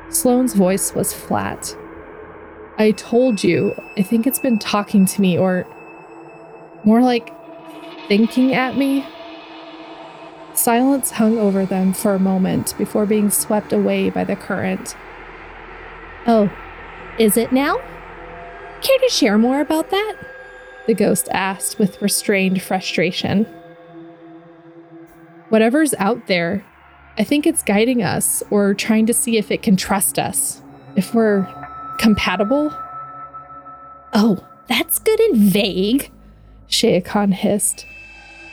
Sloane's 0.07 0.53
voice 0.53 0.95
was 0.95 1.11
flat. 1.11 1.75
I 2.77 2.91
told 2.91 3.43
you, 3.43 3.75
I 3.97 4.01
think 4.01 4.25
it's 4.25 4.39
been 4.39 4.57
talking 4.57 5.05
to 5.05 5.21
me, 5.21 5.37
or 5.37 5.65
more 6.83 7.01
like 7.01 7.31
thinking 8.07 8.53
at 8.53 8.77
me. 8.77 9.05
Silence 10.53 11.11
hung 11.11 11.37
over 11.37 11.65
them 11.65 11.93
for 11.93 12.13
a 12.13 12.19
moment 12.19 12.77
before 12.77 13.05
being 13.05 13.29
swept 13.29 13.73
away 13.73 14.09
by 14.09 14.23
the 14.23 14.35
current. 14.35 14.95
Oh, 16.25 16.51
is 17.19 17.37
it 17.37 17.51
now? 17.51 17.77
Care 18.81 18.99
to 18.99 19.09
share 19.09 19.37
more 19.37 19.61
about 19.61 19.89
that? 19.91 20.15
The 20.87 20.93
ghost 20.93 21.29
asked 21.31 21.79
with 21.79 22.01
restrained 22.01 22.61
frustration. 22.61 23.45
Whatever's 25.49 25.93
out 25.99 26.27
there, 26.27 26.65
I 27.17 27.23
think 27.23 27.45
it's 27.45 27.63
guiding 27.63 28.01
us 28.01 28.41
or 28.49 28.73
trying 28.73 29.05
to 29.05 29.13
see 29.13 29.37
if 29.37 29.51
it 29.51 29.61
can 29.61 29.75
trust 29.75 30.17
us, 30.17 30.61
if 30.95 31.13
we're 31.13 31.47
compatible. 31.97 32.73
Oh, 34.13 34.45
that's 34.67 34.99
good 34.99 35.19
and 35.19 35.37
vague, 35.37 36.11
Shaya 36.69 37.03
Khan 37.03 37.31
hissed. 37.31 37.85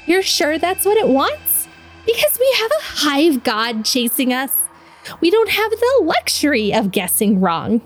You're 0.07 0.23
sure 0.23 0.59
that's 0.59 0.85
what 0.85 0.97
it 0.97 1.09
wants? 1.09 1.69
Because 2.07 2.39
we 2.39 2.57
have 2.59 2.71
a 2.71 2.83
hive 2.83 3.45
god 3.45 3.85
chasing 3.85 4.33
us. 4.33 4.55
We 5.21 5.31
don't 5.31 5.51
have 5.51 5.71
the 5.71 6.01
luxury 6.03 6.73
of 6.73 6.91
guessing 6.91 7.41
wrong. 7.41 7.81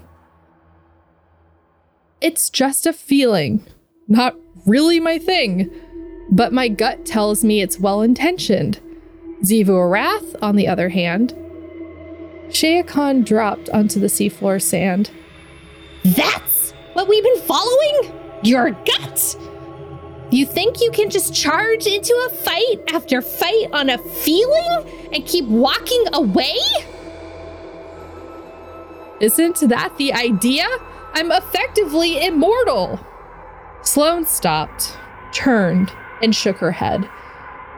It's 2.20 2.48
just 2.48 2.86
a 2.86 2.92
feeling, 2.92 3.64
not 4.08 4.36
really 4.66 5.00
my 5.00 5.18
thing, 5.18 5.70
but 6.30 6.52
my 6.52 6.68
gut 6.68 7.04
tells 7.04 7.44
me 7.44 7.60
it's 7.60 7.78
well 7.78 8.00
intentioned. 8.00 8.80
Xivu 9.42 9.68
Arath, 9.68 10.34
on 10.40 10.56
the 10.56 10.66
other 10.66 10.88
hand, 10.88 11.34
Shaya 12.48 12.86
Khan 12.86 13.22
dropped 13.22 13.68
onto 13.70 14.00
the 14.00 14.06
seafloor 14.06 14.62
sand. 14.62 15.10
That's 16.04 16.72
what 16.92 17.08
we've 17.08 17.24
been 17.24 17.40
following? 17.40 18.12
Your 18.42 18.70
gut? 18.70 19.36
You 20.30 20.44
think 20.44 20.80
you 20.80 20.90
can 20.90 21.10
just 21.10 21.34
charge 21.34 21.86
into 21.86 22.12
a 22.26 22.34
fight 22.34 22.82
after 22.92 23.22
fight 23.22 23.68
on 23.72 23.88
a 23.88 23.98
feeling 23.98 25.08
and 25.12 25.24
keep 25.26 25.46
walking 25.46 26.04
away? 26.12 26.56
Isn't 29.20 29.60
that 29.60 29.96
the 29.96 30.12
idea? 30.12 30.66
I'm 31.14 31.32
effectively 31.32 32.24
immortal. 32.24 33.00
Sloane 33.82 34.26
stopped, 34.26 34.98
turned, 35.32 35.92
and 36.20 36.34
shook 36.34 36.58
her 36.58 36.72
head. 36.72 37.08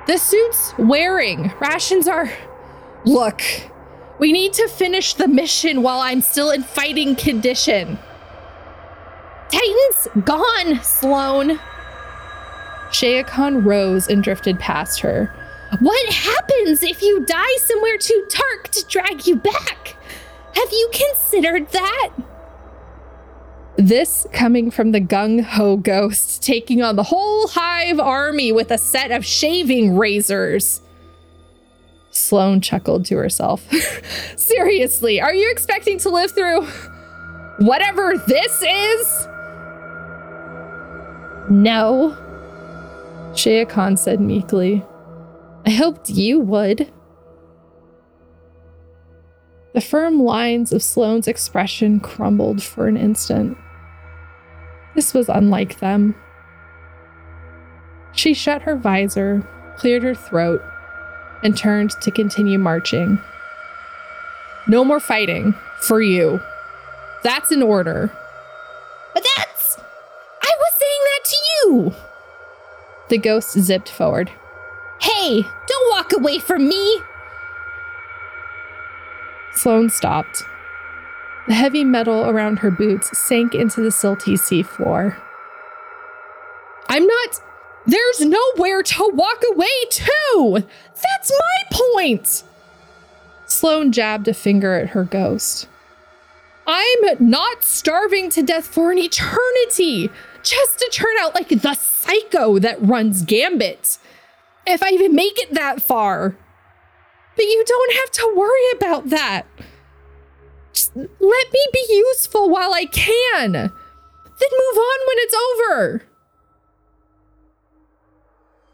The 0.06 0.18
suit's 0.18 0.74
wearing. 0.78 1.52
Rations 1.60 2.08
are. 2.08 2.32
Look, 3.04 3.42
we 4.18 4.32
need 4.32 4.52
to 4.54 4.66
finish 4.68 5.14
the 5.14 5.28
mission 5.28 5.82
while 5.82 6.00
I'm 6.00 6.22
still 6.22 6.50
in 6.50 6.62
fighting 6.62 7.14
condition. 7.14 7.98
Titan's 9.50 10.08
gone, 10.24 10.82
Sloane. 10.82 11.60
Shaya 12.90 13.26
Khan 13.26 13.62
rose 13.64 14.08
and 14.08 14.22
drifted 14.22 14.58
past 14.58 15.00
her. 15.00 15.32
What 15.80 16.12
happens 16.12 16.82
if 16.82 17.02
you 17.02 17.24
die 17.24 17.56
somewhere 17.58 17.98
too 17.98 18.26
dark 18.28 18.68
to 18.68 18.84
drag 18.86 19.26
you 19.26 19.36
back? 19.36 19.96
Have 20.54 20.70
you 20.70 20.90
considered 20.92 21.68
that? 21.70 22.10
This 23.76 24.26
coming 24.32 24.70
from 24.70 24.92
the 24.92 25.00
gung 25.00 25.42
ho 25.42 25.76
ghost 25.76 26.42
taking 26.42 26.82
on 26.82 26.96
the 26.96 27.02
whole 27.02 27.48
hive 27.48 28.00
army 28.00 28.52
with 28.52 28.70
a 28.70 28.78
set 28.78 29.10
of 29.10 29.24
shaving 29.24 29.96
razors. 29.96 30.80
Sloane 32.10 32.62
chuckled 32.62 33.04
to 33.06 33.16
herself. 33.16 33.68
Seriously, 34.36 35.20
are 35.20 35.34
you 35.34 35.50
expecting 35.50 35.98
to 35.98 36.08
live 36.08 36.30
through 36.30 36.66
whatever 37.58 38.16
this 38.26 38.62
is? 38.62 39.28
No. 41.48 42.16
Shaya 43.32 43.68
Khan 43.68 43.96
said 43.96 44.20
meekly. 44.20 44.84
I 45.64 45.70
hoped 45.70 46.10
you 46.10 46.40
would. 46.40 46.92
The 49.74 49.80
firm 49.80 50.22
lines 50.22 50.72
of 50.72 50.82
Sloane's 50.82 51.28
expression 51.28 52.00
crumbled 52.00 52.62
for 52.62 52.86
an 52.88 52.96
instant. 52.96 53.58
This 54.94 55.12
was 55.12 55.28
unlike 55.28 55.80
them. 55.80 56.14
She 58.12 58.32
shut 58.32 58.62
her 58.62 58.76
visor, 58.76 59.46
cleared 59.76 60.02
her 60.02 60.14
throat, 60.14 60.62
and 61.42 61.56
turned 61.56 61.90
to 62.00 62.10
continue 62.10 62.58
marching. 62.58 63.18
No 64.66 64.84
more 64.84 65.00
fighting, 65.00 65.54
for 65.80 66.00
you. 66.00 66.40
That's 67.22 67.50
an 67.50 67.62
order. 67.62 68.10
But 69.12 69.26
that's. 69.36 69.55
To 71.26 71.36
you! 71.36 71.94
The 73.08 73.18
ghost 73.18 73.58
zipped 73.58 73.88
forward. 73.88 74.30
Hey, 75.00 75.42
don't 75.42 75.90
walk 75.90 76.12
away 76.12 76.38
from 76.38 76.68
me! 76.68 77.00
Sloane 79.52 79.90
stopped. 79.90 80.42
The 81.48 81.54
heavy 81.54 81.84
metal 81.84 82.28
around 82.28 82.58
her 82.58 82.70
boots 82.70 83.16
sank 83.16 83.54
into 83.54 83.80
the 83.80 83.90
silty 83.90 84.38
sea 84.38 84.62
floor. 84.62 85.16
I'm 86.88 87.06
not. 87.06 87.40
There's 87.86 88.20
nowhere 88.20 88.82
to 88.82 89.10
walk 89.14 89.42
away 89.52 89.84
to! 89.90 90.64
That's 90.94 91.30
my 91.30 91.78
point! 91.78 92.42
Sloane 93.46 93.92
jabbed 93.92 94.26
a 94.26 94.34
finger 94.34 94.74
at 94.74 94.90
her 94.90 95.04
ghost. 95.04 95.68
I'm 96.66 96.98
not 97.20 97.62
starving 97.62 98.28
to 98.30 98.42
death 98.42 98.66
for 98.66 98.90
an 98.90 98.98
eternity, 98.98 100.10
just 100.46 100.78
to 100.78 100.88
turn 100.92 101.14
out 101.20 101.34
like 101.34 101.48
the 101.48 101.74
psycho 101.74 102.58
that 102.60 102.80
runs 102.80 103.22
Gambit. 103.22 103.98
If 104.66 104.82
I 104.82 104.90
even 104.90 105.14
make 105.14 105.38
it 105.38 105.52
that 105.54 105.82
far. 105.82 106.36
But 107.34 107.44
you 107.44 107.64
don't 107.66 107.94
have 107.96 108.10
to 108.12 108.34
worry 108.36 108.70
about 108.76 109.10
that. 109.10 109.46
Just 110.72 110.94
let 110.96 111.52
me 111.52 111.66
be 111.72 111.84
useful 111.88 112.48
while 112.48 112.72
I 112.72 112.86
can. 112.86 113.52
Then 113.52 113.62
move 113.62 114.78
on 114.78 114.98
when 115.06 115.16
it's 115.18 115.34
over. 115.34 116.02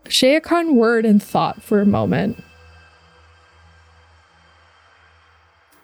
Shaya 0.04 0.42
Khan 0.42 0.76
whirred 0.76 1.06
and 1.06 1.22
thought 1.22 1.62
for 1.62 1.80
a 1.80 1.86
moment. 1.86 2.42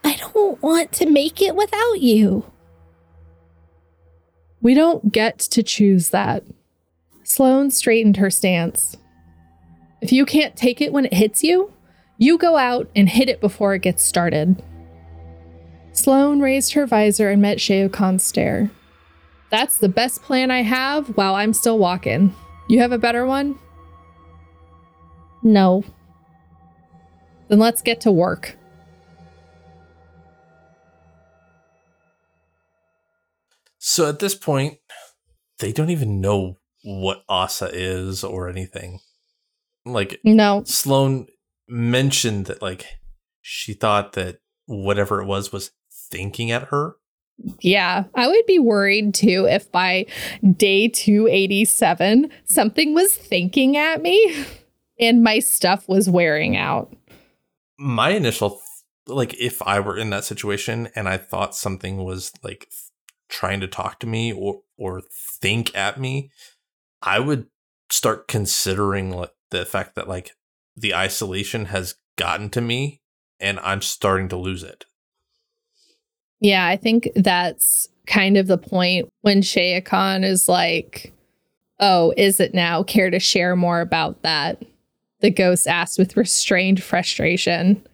I 0.04 0.16
don't 0.16 0.60
want 0.62 0.92
to 0.92 1.06
make 1.06 1.40
it 1.40 1.56
without 1.56 2.00
you. 2.00 2.44
We 4.60 4.74
don't 4.74 5.12
get 5.12 5.38
to 5.38 5.62
choose 5.62 6.10
that. 6.10 6.44
Sloane 7.22 7.70
straightened 7.70 8.16
her 8.16 8.30
stance. 8.30 8.96
If 10.00 10.12
you 10.12 10.26
can't 10.26 10.56
take 10.56 10.80
it 10.80 10.92
when 10.92 11.06
it 11.06 11.14
hits 11.14 11.42
you, 11.42 11.72
you 12.16 12.38
go 12.38 12.56
out 12.56 12.88
and 12.96 13.08
hit 13.08 13.28
it 13.28 13.40
before 13.40 13.74
it 13.74 13.82
gets 13.82 14.02
started. 14.02 14.62
Sloane 15.92 16.40
raised 16.40 16.72
her 16.74 16.86
visor 16.86 17.30
and 17.30 17.40
met 17.40 17.58
Shaya 17.58 17.92
Khan's 17.92 18.24
stare. 18.24 18.70
That's 19.50 19.78
the 19.78 19.88
best 19.88 20.22
plan 20.22 20.50
I 20.50 20.62
have 20.62 21.08
while 21.16 21.34
I'm 21.34 21.52
still 21.52 21.78
walking. 21.78 22.34
You 22.68 22.80
have 22.80 22.92
a 22.92 22.98
better 22.98 23.24
one? 23.24 23.58
No. 25.42 25.84
Then 27.48 27.58
let's 27.58 27.80
get 27.80 28.00
to 28.02 28.12
work. 28.12 28.57
So 33.88 34.06
at 34.06 34.18
this 34.18 34.34
point, 34.34 34.76
they 35.60 35.72
don't 35.72 35.88
even 35.88 36.20
know 36.20 36.58
what 36.84 37.24
Ahsa 37.26 37.70
is 37.72 38.22
or 38.22 38.46
anything. 38.46 39.00
Like 39.86 40.20
No. 40.22 40.62
Sloane 40.66 41.26
mentioned 41.66 42.46
that 42.46 42.60
like 42.60 42.84
she 43.40 43.72
thought 43.72 44.12
that 44.12 44.40
whatever 44.66 45.22
it 45.22 45.24
was 45.24 45.52
was 45.52 45.70
thinking 46.10 46.50
at 46.50 46.64
her. 46.64 46.96
Yeah, 47.62 48.04
I 48.14 48.28
would 48.28 48.44
be 48.44 48.58
worried 48.58 49.14
too 49.14 49.46
if 49.48 49.72
by 49.72 50.04
day 50.54 50.88
287 50.88 52.30
something 52.44 52.92
was 52.92 53.14
thinking 53.14 53.78
at 53.78 54.02
me 54.02 54.44
and 55.00 55.22
my 55.22 55.38
stuff 55.38 55.88
was 55.88 56.10
wearing 56.10 56.58
out. 56.58 56.94
My 57.78 58.10
initial 58.10 58.50
th- 58.50 58.60
like 59.06 59.32
if 59.40 59.62
I 59.62 59.80
were 59.80 59.96
in 59.96 60.10
that 60.10 60.24
situation 60.24 60.90
and 60.94 61.08
I 61.08 61.16
thought 61.16 61.54
something 61.54 62.04
was 62.04 62.32
like 62.42 62.68
trying 63.28 63.60
to 63.60 63.68
talk 63.68 63.98
to 64.00 64.06
me 64.06 64.32
or 64.32 64.62
or 64.76 65.02
think 65.40 65.76
at 65.76 66.00
me, 66.00 66.30
I 67.02 67.18
would 67.18 67.46
start 67.90 68.28
considering 68.28 69.10
like 69.10 69.32
the 69.50 69.64
fact 69.64 69.94
that 69.94 70.08
like 70.08 70.32
the 70.76 70.94
isolation 70.94 71.66
has 71.66 71.96
gotten 72.16 72.50
to 72.50 72.60
me 72.60 73.00
and 73.40 73.58
I'm 73.60 73.82
starting 73.82 74.28
to 74.28 74.36
lose 74.36 74.62
it. 74.62 74.84
Yeah, 76.40 76.66
I 76.66 76.76
think 76.76 77.08
that's 77.16 77.88
kind 78.06 78.36
of 78.36 78.46
the 78.46 78.58
point 78.58 79.08
when 79.22 79.40
Shaya 79.40 79.84
Khan 79.84 80.22
is 80.22 80.48
like, 80.48 81.12
oh, 81.80 82.14
is 82.16 82.38
it 82.38 82.54
now? 82.54 82.84
Care 82.84 83.10
to 83.10 83.18
share 83.18 83.56
more 83.56 83.80
about 83.80 84.22
that? 84.22 84.62
the 85.20 85.30
ghost 85.30 85.66
asks 85.66 85.98
with 85.98 86.16
restrained 86.16 86.82
frustration. 86.82 87.84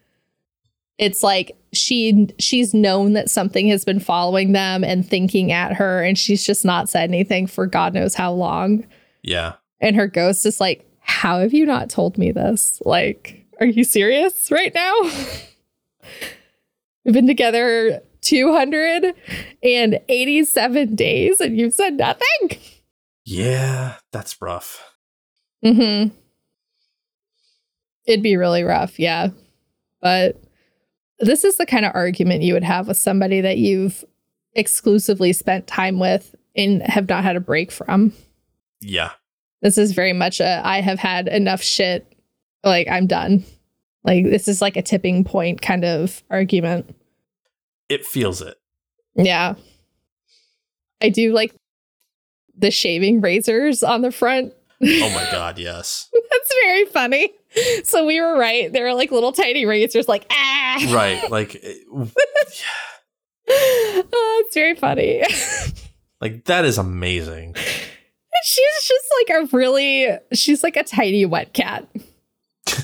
It's 0.99 1.23
like 1.23 1.57
she 1.73 2.29
she's 2.39 2.73
known 2.73 3.15
that 3.15 3.31
something 3.31 3.69
has 3.69 3.85
been 3.85 4.01
following 4.01 4.53
them 4.53 4.85
and 4.85 5.09
thinking 5.09 5.53
at 5.53 5.75
her, 5.75 6.03
and 6.03 6.17
she's 6.17 6.45
just 6.45 6.65
not 6.65 6.89
said 6.89 7.11
anything 7.11 7.47
for 7.47 7.67
God 7.67 7.93
knows 7.95 8.15
how 8.15 8.33
long. 8.33 8.87
Yeah. 9.23 9.55
And 9.81 9.97
her 9.97 10.07
ghost 10.07 10.47
is 10.47 10.61
like, 10.61 10.89
How 11.01 11.41
have 11.41 11.53
you 11.53 11.67
not 11.67 11.91
told 11.91 12.17
me 12.17 12.31
this? 12.31 12.81
Like, 12.85 13.45
are 13.61 13.67
you 13.67 13.83
serious 13.85 14.51
right 14.51 14.73
now? 14.75 14.95
We've 17.05 17.15
been 17.15 17.27
together 17.27 18.01
287 18.23 20.95
days 20.95 21.41
and 21.41 21.59
you've 21.59 21.75
said 21.75 21.99
nothing. 21.99 22.59
Yeah, 23.25 23.97
that's 24.13 24.41
rough. 24.41 24.95
Mm-hmm. 25.65 26.15
It'd 28.07 28.23
be 28.23 28.37
really 28.37 28.63
rough, 28.63 28.99
yeah. 28.99 29.29
But 30.01 30.43
this 31.21 31.45
is 31.45 31.57
the 31.57 31.67
kind 31.67 31.85
of 31.85 31.93
argument 31.95 32.43
you 32.43 32.55
would 32.55 32.65
have 32.65 32.89
with 32.89 32.97
somebody 32.97 33.41
that 33.41 33.59
you've 33.59 34.05
exclusively 34.55 35.33
spent 35.33 35.67
time 35.67 35.99
with 35.99 36.35
and 36.57 36.83
have 36.83 37.09
not 37.09 37.25
had 37.25 37.37
a 37.37 37.41
break 37.41 37.73
from. 37.73 38.13
Yeah. 38.81 39.11
This 39.63 39.79
is 39.79 39.93
very 39.93 40.13
much 40.13 40.41
a 40.41 40.61
I 40.65 40.81
have 40.81 40.99
had 40.99 41.29
enough 41.29 41.63
shit. 41.63 42.07
Like 42.63 42.89
I'm 42.89 43.07
done. 43.07 43.45
Like 44.05 44.25
this 44.25 44.49
is 44.49 44.61
like 44.61 44.77
a 44.77 44.83
tipping 44.83 45.25
point 45.25 45.63
kind 45.63 45.85
of 45.85 46.23
argument. 46.31 46.95
It 47.89 48.05
feels 48.05 48.41
it. 48.41 48.57
Yeah. 49.17 49.55
I 51.03 51.09
do 51.09 51.33
like 51.33 51.55
the 52.57 52.71
shaving 52.71 53.21
razors 53.21 53.83
on 53.83 54.03
the 54.03 54.13
front. 54.13 54.53
Oh 54.83 55.11
my 55.11 55.29
god, 55.31 55.59
yes. 55.59 56.11
That's 56.31 56.55
very 56.63 56.85
funny. 56.87 57.31
So 57.85 58.05
we 58.05 58.21
were 58.21 58.39
right. 58.39 58.73
They 58.73 58.83
were 58.83 58.95
like 58.95 59.11
little 59.11 59.33
tiny 59.33 59.65
razors, 59.65 60.09
like 60.09 60.27
ah. 60.31 60.64
Right. 60.93 61.31
Like 61.31 61.55
eh, 61.57 61.59
it- 61.63 61.87
oh, 63.49 64.43
it's 64.45 64.55
very 64.55 64.75
funny. 64.75 65.23
like 66.21 66.45
that 66.47 66.65
is 66.65 66.79
amazing. 66.79 67.55
she's 68.45 68.83
just 68.83 69.05
like 69.21 69.31
a 69.43 69.57
really. 69.57 70.09
She's 70.33 70.63
like 70.63 70.77
a 70.77 70.85
tiny 70.85 71.27
wet 71.27 71.53
cat. 71.53 71.89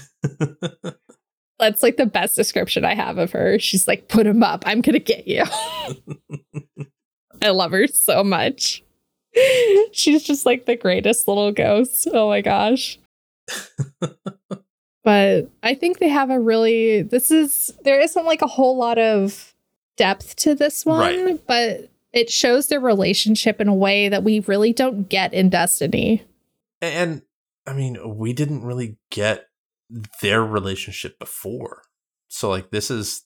That's 1.58 1.82
like 1.82 1.96
the 1.98 2.06
best 2.06 2.36
description 2.36 2.84
I 2.84 2.94
have 2.94 3.18
of 3.18 3.32
her. 3.32 3.58
She's 3.58 3.86
like, 3.86 4.08
put 4.08 4.26
him 4.26 4.42
up. 4.42 4.62
I'm 4.66 4.80
gonna 4.80 4.98
get 4.98 5.26
you. 5.28 5.44
I 7.42 7.50
love 7.50 7.72
her 7.72 7.86
so 7.86 8.24
much. 8.24 8.82
She's 9.92 10.22
just 10.24 10.44
like 10.46 10.66
the 10.66 10.76
greatest 10.76 11.28
little 11.28 11.52
ghost. 11.52 12.08
Oh 12.12 12.28
my 12.28 12.40
gosh. 12.40 12.98
But 15.02 15.50
I 15.62 15.74
think 15.74 15.98
they 15.98 16.08
have 16.08 16.30
a 16.30 16.38
really 16.40 17.02
this 17.02 17.30
is 17.30 17.72
there 17.84 18.00
isn't 18.00 18.26
like 18.26 18.42
a 18.42 18.46
whole 18.46 18.76
lot 18.76 18.98
of 18.98 19.54
depth 19.96 20.36
to 20.36 20.54
this 20.54 20.84
one, 20.86 21.24
Right. 21.24 21.46
but 21.46 21.90
it 22.12 22.30
shows 22.30 22.66
their 22.68 22.80
relationship 22.80 23.60
in 23.60 23.68
a 23.68 23.74
way 23.74 24.08
that 24.08 24.24
we 24.24 24.40
really 24.40 24.72
don't 24.72 25.08
get 25.08 25.32
in 25.32 25.48
Destiny. 25.48 26.22
And 26.80 27.22
I 27.66 27.72
mean, 27.72 28.16
we 28.16 28.32
didn't 28.32 28.64
really 28.64 28.96
get 29.10 29.46
their 30.22 30.44
relationship 30.44 31.18
before. 31.18 31.82
So 32.28 32.48
like 32.48 32.70
this 32.70 32.90
is 32.90 33.24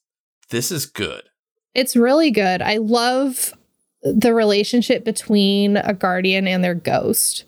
this 0.50 0.70
is 0.70 0.86
good. 0.86 1.22
It's 1.74 1.96
really 1.96 2.30
good. 2.30 2.62
I 2.62 2.76
love 2.76 3.52
the 4.02 4.34
relationship 4.34 5.04
between 5.04 5.76
a 5.78 5.94
guardian 5.94 6.46
and 6.46 6.62
their 6.62 6.74
ghost. 6.74 7.44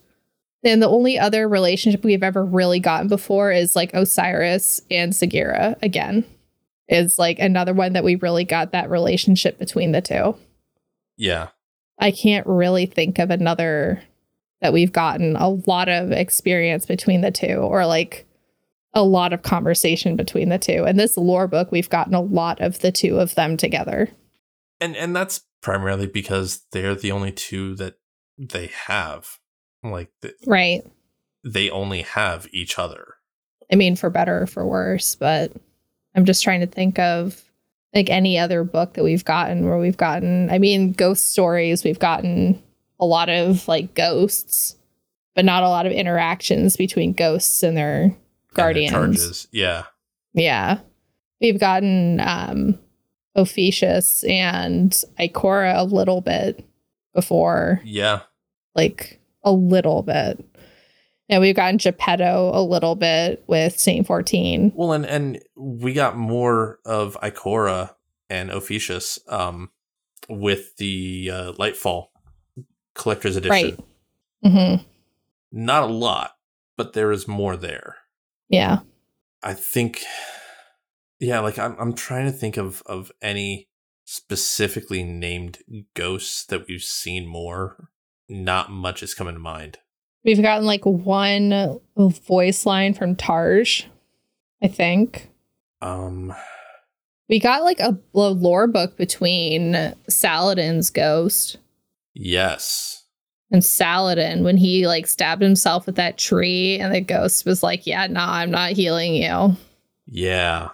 And 0.66 0.82
the 0.82 0.88
only 0.88 1.16
other 1.16 1.48
relationship 1.48 2.02
we've 2.02 2.24
ever 2.24 2.44
really 2.44 2.80
gotten 2.80 3.06
before 3.06 3.52
is 3.52 3.76
like 3.76 3.94
Osiris 3.94 4.80
and 4.90 5.12
Sagira 5.12 5.76
again. 5.80 6.24
Is 6.88 7.18
like 7.18 7.38
another 7.38 7.72
one 7.72 7.94
that 7.94 8.04
we 8.04 8.16
really 8.16 8.44
got 8.44 8.72
that 8.72 8.90
relationship 8.90 9.58
between 9.58 9.92
the 9.92 10.00
two. 10.00 10.36
Yeah. 11.16 11.48
I 11.98 12.10
can't 12.10 12.46
really 12.46 12.86
think 12.86 13.18
of 13.18 13.30
another 13.30 14.02
that 14.60 14.72
we've 14.72 14.92
gotten 14.92 15.36
a 15.36 15.48
lot 15.48 15.88
of 15.88 16.12
experience 16.12 16.86
between 16.86 17.20
the 17.20 17.30
two 17.30 17.54
or 17.54 17.86
like 17.86 18.26
a 18.92 19.02
lot 19.02 19.32
of 19.32 19.42
conversation 19.42 20.16
between 20.16 20.48
the 20.48 20.58
two. 20.58 20.84
And 20.84 20.98
this 20.98 21.16
lore 21.16 21.46
book, 21.46 21.70
we've 21.70 21.90
gotten 21.90 22.14
a 22.14 22.20
lot 22.20 22.60
of 22.60 22.80
the 22.80 22.92
two 22.92 23.18
of 23.18 23.34
them 23.34 23.56
together. 23.56 24.08
And 24.80 24.96
and 24.96 25.14
that's 25.14 25.42
primarily 25.62 26.06
because 26.06 26.64
they're 26.72 26.94
the 26.94 27.12
only 27.12 27.32
two 27.32 27.76
that 27.76 27.94
they 28.36 28.70
have. 28.86 29.38
Like 29.91 30.11
th- 30.22 30.34
Right. 30.47 30.82
they 31.45 31.70
only 31.70 32.03
have 32.03 32.47
each 32.53 32.78
other. 32.78 33.14
I 33.72 33.76
mean, 33.76 33.97
for 33.97 34.11
better 34.11 34.43
or 34.43 34.47
for 34.47 34.66
worse, 34.66 35.14
but 35.16 35.53
I'm 36.14 36.24
just 36.24 36.43
trying 36.43 36.61
to 36.61 36.66
think 36.66 36.99
of 36.99 37.43
like 37.95 38.11
any 38.11 38.39
other 38.39 38.62
book 38.64 38.95
that 38.95 39.05
we've 39.05 39.24
gotten 39.24 39.64
where 39.64 39.78
we've 39.78 39.97
gotten, 39.97 40.51
I 40.51 40.59
mean, 40.59 40.93
ghost 40.93 41.30
stories, 41.32 41.82
we've 41.84 41.99
gotten 41.99 42.62
a 43.01 43.05
lot 43.07 43.28
of 43.28 43.66
like 43.68 43.95
ghosts, 43.95 44.76
but 45.34 45.45
not 45.45 45.62
a 45.62 45.68
lot 45.68 45.87
of 45.87 45.93
interactions 45.93 46.76
between 46.76 47.12
ghosts 47.12 47.62
and 47.62 47.76
their 47.76 48.03
and 48.03 48.12
their 48.12 48.18
guardians. 48.55 48.93
charges. 48.93 49.49
Yeah. 49.53 49.84
Yeah. 50.32 50.78
We've 51.41 51.61
gotten 51.61 52.20
um 52.20 52.78
Ophiuchus 53.37 54.24
and 54.24 54.93
Ikora 55.20 55.76
a 55.78 55.84
little 55.84 56.20
bit 56.22 56.64
before, 57.14 57.80
Yeah. 57.84 58.20
like 58.74 59.20
a 59.47 59.53
little 59.53 60.03
bit. 60.03 60.44
And 61.28 61.40
we've 61.40 61.57
gotten 61.57 61.78
Geppetto 61.78 62.51
a 62.53 62.62
little 62.62 62.94
bit 62.94 63.42
with 63.47 63.78
Saint 63.78 64.07
14. 64.07 64.72
Well, 64.74 64.92
and 64.92 65.07
and 65.07 65.40
we 65.57 65.92
got 65.92 66.16
more 66.16 66.78
of 66.84 67.16
Ikora 67.22 67.94
and 68.28 68.51
Ophiuchus 68.51 69.18
um 69.28 69.70
with 70.28 70.76
the 70.76 71.30
uh, 71.32 71.53
Lightfall 71.53 72.09
collector's 72.94 73.36
edition. 73.36 73.51
Right. 73.51 73.78
Mm-hmm. 74.44 74.84
Not 75.53 75.84
a 75.84 75.92
lot, 75.92 76.32
but 76.76 76.92
there 76.92 77.12
is 77.12 77.26
more 77.26 77.57
there. 77.57 77.97
Yeah. 78.49 78.80
I 79.42 79.55
think 79.55 80.05
yeah, 81.18 81.40
like 81.40 81.59
I'm 81.59 81.76
I'm 81.78 81.94
trying 81.94 82.26
to 82.26 82.32
think 82.32 82.57
of 82.57 82.82
of 82.86 83.11
any 83.22 83.68
specifically 84.05 85.03
named 85.03 85.59
ghosts 85.94 86.44
that 86.47 86.66
we've 86.68 86.82
seen 86.82 87.26
more. 87.26 87.90
Not 88.28 88.70
much 88.70 89.02
is 89.02 89.14
coming 89.14 89.34
to 89.34 89.40
mind. 89.40 89.78
We've 90.24 90.42
gotten 90.42 90.66
like 90.66 90.84
one 90.84 91.78
voice 91.96 92.66
line 92.66 92.94
from 92.94 93.14
Tarj, 93.14 93.84
I 94.62 94.68
think. 94.68 95.30
Um 95.80 96.34
We 97.28 97.38
got 97.38 97.62
like 97.62 97.80
a, 97.80 97.98
a 98.14 98.18
lore 98.30 98.66
book 98.66 98.96
between 98.96 99.94
Saladin's 100.08 100.90
ghost 100.90 101.58
yes. 102.14 103.04
and 103.52 103.64
Saladin 103.64 104.42
when 104.42 104.56
he 104.56 104.86
like 104.86 105.06
stabbed 105.06 105.42
himself 105.42 105.86
with 105.86 105.96
that 105.96 106.18
tree, 106.18 106.78
and 106.80 106.92
the 106.94 107.00
ghost 107.00 107.44
was 107.46 107.62
like, 107.62 107.86
Yeah, 107.86 108.06
no, 108.08 108.20
I'm 108.20 108.50
not 108.50 108.72
healing 108.72 109.14
you. 109.14 109.56
Yeah. 110.06 110.70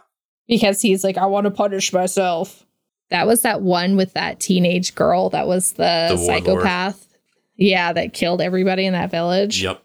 Because 0.49 0.81
he's 0.83 1.05
like, 1.05 1.17
I 1.19 1.27
want 1.27 1.45
to 1.45 1.51
punish 1.51 1.93
myself. 1.93 2.65
That 3.11 3.27
was 3.27 3.43
that 3.43 3.61
one 3.63 3.97
with 3.97 4.15
that 4.15 4.41
teenage 4.41 4.95
girl 4.95 5.29
that 5.31 5.47
was 5.47 5.73
the, 5.73 6.07
The 6.11 6.17
warlord. 6.17 6.45
psychopath. 6.45 7.09
Yeah, 7.57 7.93
that 7.93 8.13
killed 8.15 8.41
everybody 8.41 8.87
in 8.87 8.93
that 8.95 9.11
village. 9.11 9.63
Yep. 9.63 9.83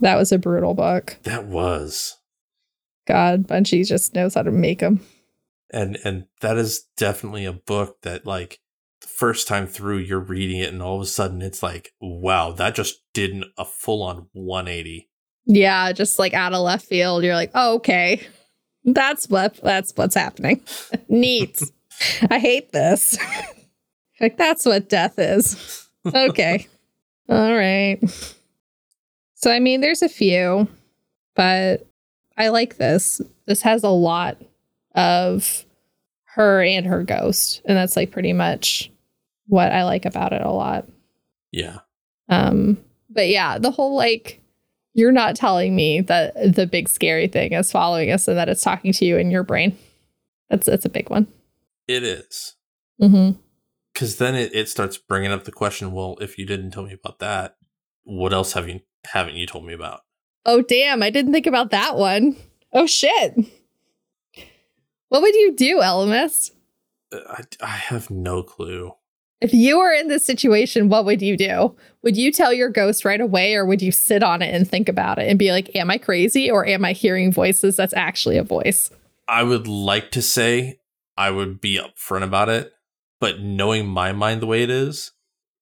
That 0.00 0.16
was 0.16 0.32
a 0.32 0.38
brutal 0.38 0.74
book. 0.74 1.16
That 1.24 1.46
was. 1.46 2.16
God, 3.06 3.46
Bungie 3.46 3.86
just 3.86 4.14
knows 4.14 4.34
how 4.34 4.42
to 4.42 4.50
make 4.50 4.80
them. 4.80 5.00
and 5.70 5.98
and 6.04 6.26
that 6.40 6.56
is 6.56 6.84
definitely 6.96 7.44
a 7.44 7.52
book 7.52 8.00
that 8.02 8.24
like 8.26 8.58
the 9.00 9.06
first 9.08 9.46
time 9.48 9.66
through 9.66 9.98
you're 9.98 10.18
reading 10.20 10.58
it 10.60 10.72
and 10.72 10.82
all 10.82 10.96
of 10.96 11.02
a 11.02 11.06
sudden 11.06 11.40
it's 11.42 11.62
like 11.62 11.92
wow 12.00 12.50
that 12.52 12.74
just 12.74 13.00
did 13.12 13.30
an- 13.32 13.44
a 13.58 13.64
full 13.64 14.02
on 14.02 14.26
180 14.32 15.08
Yeah, 15.46 15.92
just 15.92 16.18
like 16.18 16.32
out 16.34 16.52
of 16.54 16.60
left 16.62 16.86
field, 16.86 17.22
you're 17.24 17.34
like, 17.34 17.50
oh, 17.54 17.74
okay, 17.76 18.26
that's 18.84 19.28
what 19.28 19.56
that's 19.62 19.92
what's 19.96 20.14
happening. 20.14 20.62
Neat. 21.08 21.60
I 22.30 22.38
hate 22.38 22.72
this. 22.72 23.18
like 24.20 24.36
that's 24.36 24.64
what 24.64 24.88
death 24.88 25.18
is. 25.18 25.87
Okay. 26.06 26.66
All 27.28 27.54
right. 27.54 27.98
So 29.34 29.50
I 29.52 29.58
mean, 29.58 29.80
there's 29.80 30.02
a 30.02 30.08
few, 30.08 30.68
but 31.34 31.86
I 32.36 32.48
like 32.48 32.76
this. 32.76 33.20
This 33.46 33.62
has 33.62 33.84
a 33.84 33.88
lot 33.90 34.38
of 34.94 35.64
her 36.24 36.62
and 36.62 36.86
her 36.86 37.02
ghost, 37.02 37.62
and 37.64 37.76
that's 37.76 37.96
like 37.96 38.10
pretty 38.10 38.32
much 38.32 38.90
what 39.46 39.72
I 39.72 39.84
like 39.84 40.04
about 40.04 40.32
it 40.32 40.42
a 40.42 40.50
lot. 40.50 40.86
yeah 41.52 41.78
Um, 42.28 42.78
but 43.10 43.28
yeah, 43.28 43.58
the 43.58 43.70
whole 43.70 43.96
like 43.96 44.40
you're 44.94 45.12
not 45.12 45.36
telling 45.36 45.76
me 45.76 46.00
that 46.02 46.34
the 46.54 46.66
big 46.66 46.88
scary 46.88 47.28
thing 47.28 47.52
is 47.52 47.70
following 47.70 48.10
us 48.10 48.26
and 48.26 48.36
that 48.36 48.48
it's 48.48 48.62
talking 48.62 48.92
to 48.92 49.04
you 49.04 49.16
in 49.16 49.30
your 49.30 49.42
brain. 49.44 49.76
That's 50.50 50.66
that's 50.66 50.84
a 50.84 50.90
big 50.90 51.10
one. 51.10 51.26
it 51.86 52.02
is 52.02 52.54
Mm-hmm. 53.00 53.38
Because 53.98 54.18
then 54.18 54.36
it, 54.36 54.54
it 54.54 54.68
starts 54.68 54.96
bringing 54.96 55.32
up 55.32 55.42
the 55.42 55.50
question 55.50 55.90
well 55.90 56.16
if 56.20 56.38
you 56.38 56.46
didn't 56.46 56.70
tell 56.70 56.84
me 56.84 56.92
about 56.92 57.18
that 57.18 57.56
what 58.04 58.32
else 58.32 58.52
have 58.52 58.68
you 58.68 58.80
haven't 59.06 59.34
you 59.34 59.44
told 59.44 59.66
me 59.66 59.72
about 59.72 60.02
Oh, 60.48 60.62
damn. 60.62 61.02
I 61.02 61.10
didn't 61.10 61.32
think 61.32 61.46
about 61.46 61.72
that 61.72 61.96
one. 61.96 62.34
Oh, 62.72 62.86
shit. 62.86 63.34
What 65.10 65.20
would 65.20 65.34
you 65.34 65.52
do, 65.54 65.80
Ellimist? 65.80 66.52
Uh, 67.12 67.18
I, 67.28 67.42
I 67.60 67.66
have 67.66 68.08
no 68.08 68.42
clue. 68.42 68.92
If 69.42 69.52
you 69.52 69.78
were 69.78 69.92
in 69.92 70.08
this 70.08 70.24
situation, 70.24 70.88
what 70.88 71.04
would 71.04 71.20
you 71.20 71.36
do? 71.36 71.76
Would 72.02 72.16
you 72.16 72.32
tell 72.32 72.52
your 72.52 72.70
ghost 72.70 73.04
right 73.04 73.20
away, 73.20 73.56
or 73.56 73.66
would 73.66 73.82
you 73.82 73.92
sit 73.92 74.22
on 74.22 74.40
it 74.40 74.54
and 74.54 74.66
think 74.66 74.88
about 74.88 75.18
it 75.18 75.28
and 75.28 75.38
be 75.38 75.52
like, 75.52 75.74
Am 75.76 75.90
I 75.90 75.98
crazy, 75.98 76.50
or 76.50 76.66
am 76.66 76.82
I 76.82 76.92
hearing 76.92 77.30
voices 77.30 77.76
that's 77.76 77.94
actually 77.94 78.38
a 78.38 78.42
voice? 78.42 78.90
I 79.28 79.42
would 79.42 79.68
like 79.68 80.10
to 80.12 80.22
say 80.22 80.80
I 81.16 81.30
would 81.30 81.60
be 81.60 81.78
upfront 81.78 82.22
about 82.22 82.48
it, 82.48 82.72
but 83.20 83.40
knowing 83.40 83.86
my 83.86 84.12
mind 84.12 84.42
the 84.42 84.46
way 84.46 84.62
it 84.62 84.70
is, 84.70 85.12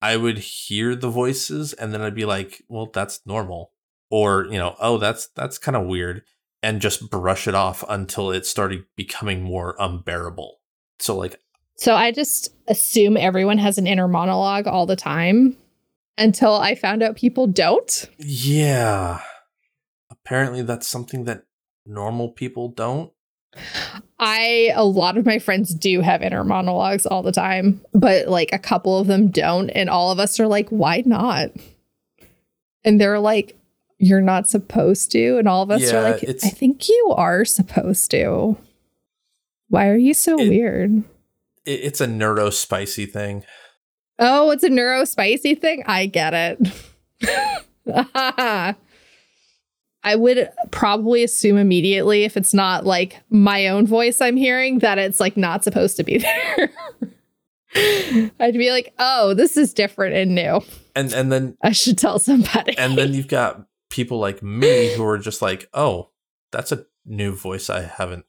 I 0.02 0.16
would 0.16 0.38
hear 0.38 0.94
the 0.94 1.10
voices 1.10 1.72
and 1.72 1.92
then 1.92 2.02
I'd 2.02 2.14
be 2.14 2.24
like, 2.24 2.62
well, 2.68 2.90
that's 2.92 3.20
normal. 3.26 3.72
Or, 4.10 4.46
you 4.46 4.58
know, 4.58 4.76
oh, 4.78 4.98
that's 4.98 5.28
that's 5.34 5.58
kind 5.58 5.76
of 5.76 5.86
weird 5.86 6.22
and 6.62 6.80
just 6.80 7.10
brush 7.10 7.46
it 7.46 7.54
off 7.54 7.84
until 7.88 8.30
it 8.30 8.46
started 8.46 8.84
becoming 8.96 9.42
more 9.42 9.76
unbearable. 9.78 10.60
So 10.98 11.16
like 11.16 11.40
So 11.76 11.94
I 11.94 12.12
just 12.12 12.54
assume 12.68 13.16
everyone 13.16 13.58
has 13.58 13.78
an 13.78 13.86
inner 13.86 14.08
monologue 14.08 14.66
all 14.66 14.86
the 14.86 14.96
time 14.96 15.56
until 16.18 16.54
I 16.54 16.74
found 16.74 17.02
out 17.02 17.16
people 17.16 17.46
don't. 17.46 18.08
yeah. 18.18 19.20
Apparently 20.10 20.62
that's 20.62 20.88
something 20.88 21.24
that 21.24 21.44
normal 21.84 22.30
people 22.30 22.68
don't. 22.68 23.12
I 24.18 24.72
a 24.74 24.84
lot 24.84 25.16
of 25.18 25.26
my 25.26 25.38
friends 25.38 25.74
do 25.74 26.00
have 26.00 26.22
inner 26.22 26.44
monologues 26.44 27.06
all 27.06 27.22
the 27.22 27.32
time, 27.32 27.80
but 27.92 28.28
like 28.28 28.50
a 28.52 28.58
couple 28.58 28.98
of 28.98 29.06
them 29.06 29.28
don't 29.28 29.70
and 29.70 29.90
all 29.90 30.10
of 30.10 30.18
us 30.18 30.40
are 30.40 30.46
like 30.48 30.68
why 30.70 31.02
not? 31.04 31.50
And 32.84 33.00
they're 33.00 33.20
like 33.20 33.56
you're 33.98 34.20
not 34.20 34.48
supposed 34.48 35.10
to 35.12 35.38
and 35.38 35.48
all 35.48 35.62
of 35.62 35.70
us 35.70 35.82
Yeah, 35.82 35.98
are 35.98 36.02
like 36.02 36.24
I 36.44 36.48
think 36.48 36.88
you 36.88 37.14
are 37.16 37.44
supposed 37.44 38.10
to. 38.12 38.56
Why 39.68 39.88
are 39.88 39.96
you 39.96 40.14
so 40.14 40.38
It- 40.40 40.48
weird? 40.48 41.02
It, 41.64 41.80
it's 41.82 42.00
a 42.00 42.06
neuro 42.06 42.50
spicy 42.50 43.06
thing. 43.06 43.42
Oh, 44.18 44.50
it's 44.50 44.62
a 44.62 44.68
neuro 44.70 45.04
spicy 45.04 45.54
thing? 45.56 45.82
I 45.86 46.06
get 46.06 46.32
it. 46.32 46.58
I 50.02 50.14
would 50.14 50.50
probably 50.70 51.24
assume 51.24 51.56
immediately 51.56 52.24
if 52.24 52.36
it's 52.36 52.54
not 52.54 52.86
like 52.86 53.20
my 53.28 53.66
own 53.68 53.86
voice 53.86 54.20
I'm 54.20 54.36
hearing 54.36 54.78
that 54.78 54.98
it's 54.98 55.18
like 55.18 55.36
not 55.36 55.64
supposed 55.64 55.96
to 55.96 56.04
be 56.04 56.18
there. 56.18 56.70
I'd 58.40 58.54
be 58.54 58.70
like, 58.70 58.94
"Oh, 58.98 59.34
this 59.34 59.56
is 59.56 59.74
different 59.74 60.14
and 60.14 60.34
new. 60.34 60.60
And 60.94 61.12
and 61.12 61.30
then 61.30 61.56
I 61.62 61.72
should 61.72 61.98
tell 61.98 62.18
somebody." 62.18 62.76
and 62.78 62.96
then 62.96 63.12
you've 63.12 63.28
got 63.28 63.66
people 63.90 64.18
like 64.18 64.42
me 64.42 64.94
who 64.94 65.04
are 65.04 65.18
just 65.18 65.42
like, 65.42 65.68
"Oh, 65.74 66.10
that's 66.52 66.72
a 66.72 66.86
new 67.04 67.32
voice 67.32 67.68
I 67.68 67.82
haven't 67.82 68.24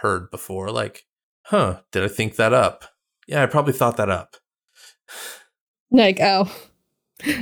heard 0.00 0.30
before." 0.30 0.70
Like, 0.70 1.04
"Huh, 1.46 1.80
did 1.92 2.04
I 2.04 2.08
think 2.08 2.36
that 2.36 2.52
up?" 2.52 2.84
Yeah, 3.26 3.42
I 3.42 3.46
probably 3.46 3.74
thought 3.74 3.96
that 3.98 4.10
up. 4.10 4.36
like, 5.90 6.18
"Oh, 6.20 6.50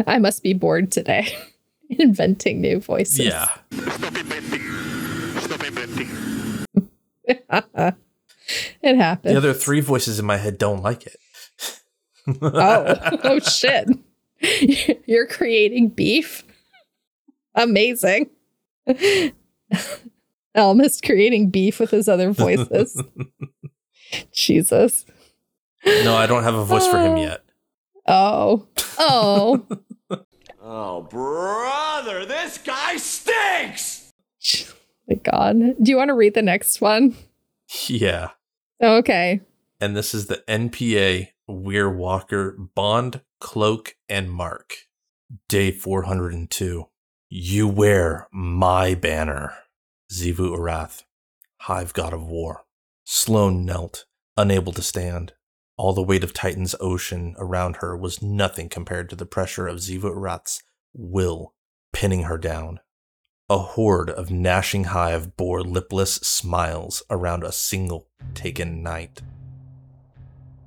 I 0.07 0.19
must 0.19 0.43
be 0.43 0.55
bored 0.55 0.91
today." 0.91 1.29
Inventing 1.99 2.61
new 2.61 2.80
voices. 2.80 3.18
Yeah. 3.20 3.49
stop 3.72 4.16
inventing 4.16 4.61
it 7.28 8.97
happens. 8.97 9.32
The 9.32 9.37
other 9.37 9.53
three 9.53 9.80
voices 9.80 10.18
in 10.20 10.26
my 10.26 10.37
head 10.37 10.59
don't 10.59 10.82
like 10.82 11.07
it. 11.07 11.16
oh, 12.43 13.18
oh 13.24 13.39
shit. 13.41 13.89
You're 15.07 15.26
creating 15.26 15.89
beef? 15.89 16.45
Amazing. 17.55 18.30
Ellimist 20.57 21.05
creating 21.05 21.51
beef 21.51 21.80
with 21.80 21.91
his 21.91 22.09
other 22.09 22.30
voices. 22.30 23.01
Jesus. 24.32 25.05
No, 25.84 26.14
I 26.14 26.26
don't 26.26 26.45
have 26.45 26.55
a 26.55 26.64
voice 26.64 26.87
for 26.87 26.99
him 26.99 27.12
Uh. 27.14 27.20
yet. 27.20 27.43
Oh. 28.07 28.66
Oh. 28.99 29.66
Oh, 30.69 31.03
brother, 31.03 32.27
this 32.27 32.59
guy 32.59 32.97
stinks! 32.97 34.12
My 35.09 35.14
God. 35.14 35.57
Do 35.81 35.93
you 35.93 35.97
want 35.97 36.09
to 36.09 36.14
read 36.14 36.35
the 36.35 36.43
next 36.43 36.81
one? 36.81 37.14
Yeah. 37.87 38.31
Okay. 38.83 39.43
And 39.81 39.97
this 39.97 40.12
is 40.12 40.27
the 40.27 40.43
NPA 40.49 41.29
Weir 41.47 41.89
Walker 41.89 42.57
Bond, 42.75 43.21
Cloak, 43.39 43.95
and 44.09 44.29
Mark. 44.29 44.75
Day 45.49 45.71
402. 45.71 46.89
You 47.29 47.69
wear 47.69 48.27
my 48.33 48.97
banner. 48.97 49.55
Xivu 50.12 50.51
Arath, 50.51 51.05
Hive 51.61 51.93
God 51.93 52.12
of 52.12 52.27
War. 52.27 52.64
Sloane 53.05 53.64
knelt, 53.64 54.05
unable 54.37 54.73
to 54.73 54.83
stand. 54.83 55.33
All 55.79 55.93
the 55.93 56.03
weight 56.03 56.24
of 56.24 56.33
Titan's 56.33 56.74
ocean 56.81 57.35
around 57.39 57.77
her 57.77 57.97
was 57.97 58.22
nothing 58.22 58.68
compared 58.68 59.11
to 59.11 59.16
the 59.16 59.27
pressure 59.27 59.66
of 59.66 59.79
Xivu 59.79 60.05
Arath's 60.05 60.62
will 60.95 61.53
pinning 61.93 62.22
her 62.22 62.39
down. 62.39 62.81
A 63.51 63.59
horde 63.59 64.11
of 64.11 64.31
gnashing 64.31 64.85
hive 64.85 65.37
bore 65.37 65.62
lipless 65.62 66.14
smiles 66.16 67.03
around 67.11 67.45
a 67.45 67.53
single 67.53 68.09
taken 68.35 68.83
knight. 68.83 69.20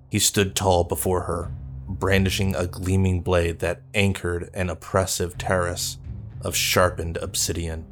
He 0.10 0.20
stood 0.20 0.55
tall 0.55 0.84
before 0.84 1.24
her, 1.24 1.51
brandishing 1.88 2.55
a 2.55 2.68
gleaming 2.68 3.22
blade 3.22 3.60
that 3.60 3.82
anchored 3.93 4.49
an 4.53 4.70
oppressive 4.70 5.38
terrace 5.38 5.97
of 6.41 6.55
sharpened 6.55 7.18
obsidian. 7.18 7.86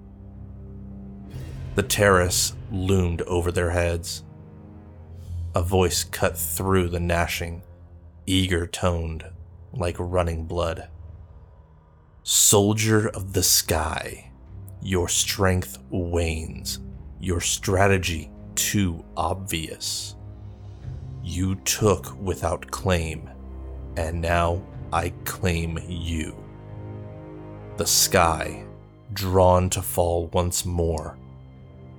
The 1.75 1.83
terrace 1.83 2.53
loomed 2.71 3.21
over 3.23 3.51
their 3.51 3.71
heads. 3.71 4.23
A 5.55 5.61
voice 5.61 6.03
cut 6.03 6.37
through 6.37 6.89
the 6.89 6.99
gnashing, 6.99 7.63
eager 8.25 8.67
toned 8.67 9.25
like 9.73 9.95
running 9.99 10.45
blood. 10.45 10.89
Soldier 12.23 13.07
of 13.09 13.33
the 13.33 13.43
sky, 13.43 14.31
your 14.81 15.07
strength 15.07 15.77
wanes, 15.89 16.79
your 17.19 17.41
strategy 17.41 18.29
too 18.55 19.03
obvious. 19.15 20.15
You 21.23 21.55
took 21.55 22.19
without 22.21 22.69
claim, 22.69 23.29
and 23.95 24.21
now 24.21 24.61
I 24.91 25.09
claim 25.25 25.79
you. 25.87 26.35
The 27.77 27.87
sky, 27.87 28.63
drawn 29.13 29.69
to 29.71 29.81
fall 29.81 30.27
once 30.33 30.65
more, 30.65 31.17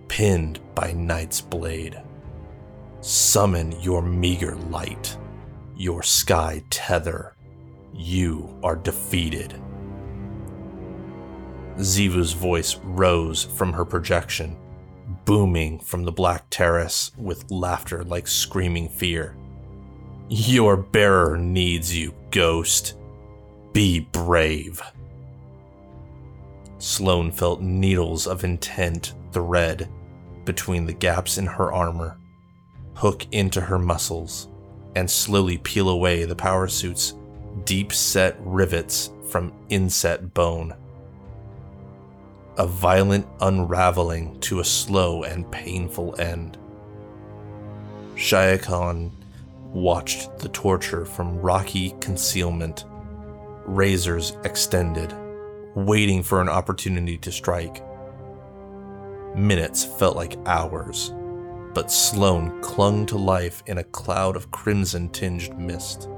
pinned 0.09 0.61
by 0.75 0.93
knight's 0.93 1.41
blade. 1.41 2.01
Summon 3.01 3.81
your 3.81 4.03
meager 4.03 4.57
light, 4.57 5.17
your 5.77 6.03
sky 6.03 6.65
tether. 6.69 7.35
You 7.95 8.59
are 8.63 8.75
defeated. 8.75 9.55
Xivu's 11.77 12.33
voice 12.33 12.77
rose 12.83 13.45
from 13.45 13.73
her 13.73 13.85
projection, 13.85 14.57
booming 15.25 15.79
from 15.79 16.03
the 16.03 16.13
black 16.13 16.47
terrace 16.51 17.13
with 17.17 17.49
laughter 17.53 18.03
like 18.03 18.27
screaming 18.27 18.89
fear. 18.89 19.37
Your 20.29 20.77
bearer 20.77 21.39
needs 21.39 21.97
you, 21.97 22.13
ghost. 22.33 22.97
Be 23.73 24.01
brave. 24.01 24.83
Sloane 26.79 27.31
felt 27.31 27.61
needles 27.61 28.27
of 28.27 28.43
intent 28.43 29.15
thread 29.33 29.89
between 30.45 30.85
the 30.85 30.93
gaps 30.93 31.39
in 31.39 31.47
her 31.47 31.73
armor, 31.73 32.19
hook 32.99 33.25
into 33.31 33.61
her 33.61 33.79
muscles, 33.79 34.49
and 34.97 35.09
slowly 35.09 35.57
peel 35.59 35.89
away 35.89 36.25
the 36.25 36.35
power 36.35 36.67
suit's 36.67 37.15
deep 37.65 37.93
set 37.93 38.37
rivets 38.41 39.13
from 39.31 39.53
inset 39.69 40.35
bone. 40.35 40.75
A 42.57 42.67
violent 42.67 43.25
unraveling 43.41 44.41
to 44.41 44.59
a 44.59 44.65
slow 44.65 45.23
and 45.23 45.49
painful 45.53 46.21
end. 46.21 46.59
Shia 48.17 48.61
Khan 48.61 49.13
watched 49.73 50.37
the 50.41 50.49
torture 50.49 51.05
from 51.05 51.39
rocky 51.39 51.95
concealment, 52.01 52.85
razors 53.65 54.37
extended, 54.43 55.15
waiting 55.77 56.25
for 56.25 56.41
an 56.41 56.49
opportunity 56.49 57.17
to 57.19 57.31
strike. 57.31 57.81
Minutes 59.37 59.85
felt 59.85 60.17
like 60.17 60.37
hours, 60.47 61.13
but 61.75 61.91
Sloane 61.91 62.61
clung 62.61 63.07
to 63.07 63.19
life 63.19 63.63
in 63.67 63.79
a 63.79 63.85
cloud 63.85 64.37
of 64.37 64.51
crimson 64.51 65.09
tinged 65.11 65.59
mist. 65.59 66.09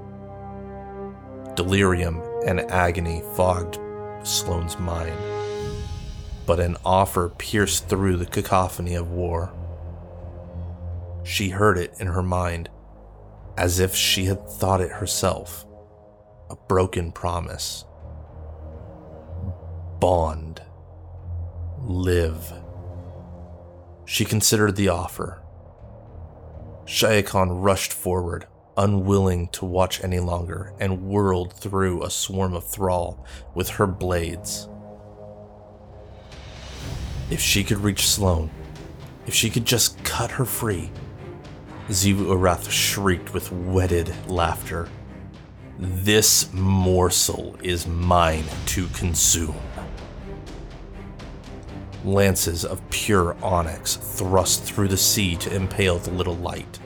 Delirium 1.55 2.23
and 2.47 2.61
agony 2.71 3.23
fogged 3.35 3.79
Sloane's 4.23 4.79
mind, 4.79 5.17
but 6.47 6.61
an 6.61 6.77
offer 6.85 7.31
pierced 7.31 7.89
through 7.89 8.17
the 8.17 8.27
cacophony 8.27 8.95
of 8.95 9.11
war. 9.11 9.53
She 11.25 11.51
heard 11.51 11.79
it 11.79 11.95
in 11.99 12.07
her 12.07 12.23
mind, 12.23 12.71
as 13.57 13.79
if 13.79 13.95
she 13.95 14.25
had 14.25 14.49
thought 14.49 14.81
it 14.81 14.91
herself 14.91 15.67
a 16.51 16.57
broken 16.57 17.13
promise. 17.13 17.85
Bond. 20.01 20.61
live. 21.83 22.53
She 24.05 24.25
considered 24.25 24.75
the 24.75 24.89
offer. 24.89 25.40
Shaya 26.91 27.25
Khan 27.25 27.53
rushed 27.53 27.93
forward, 27.93 28.49
unwilling 28.77 29.47
to 29.51 29.65
watch 29.65 30.03
any 30.03 30.19
longer, 30.19 30.75
and 30.81 31.07
whirled 31.07 31.53
through 31.53 32.03
a 32.03 32.11
swarm 32.11 32.53
of 32.53 32.67
thrall 32.67 33.25
with 33.55 33.69
her 33.69 33.87
blades. 33.87 34.69
If 37.31 37.41
she 37.41 37.63
could 37.63 37.79
reach 37.79 38.09
Sloane, 38.09 38.51
if 39.25 39.35
she 39.35 39.51
could 39.51 39.67
just 39.67 40.03
cut 40.03 40.33
her 40.33 40.45
free, 40.45 40.91
Xivu 41.89 42.27
Arath 42.27 42.69
shrieked 42.69 43.33
with 43.33 43.53
whetted 43.53 44.13
laughter. 44.29 44.89
This 45.79 46.53
morsel 46.53 47.55
is 47.63 47.87
mine 47.87 48.47
to 48.67 48.89
consume. 48.89 49.55
Lances 52.05 52.65
of 52.65 52.81
pure 52.89 53.37
onyx 53.43 53.97
thrust 53.97 54.63
through 54.63 54.89
the 54.89 54.97
sea 54.97 55.37
to 55.37 55.55
impale 55.55 55.99
the 55.99 56.11
little 56.11 56.37
light. 56.37 56.79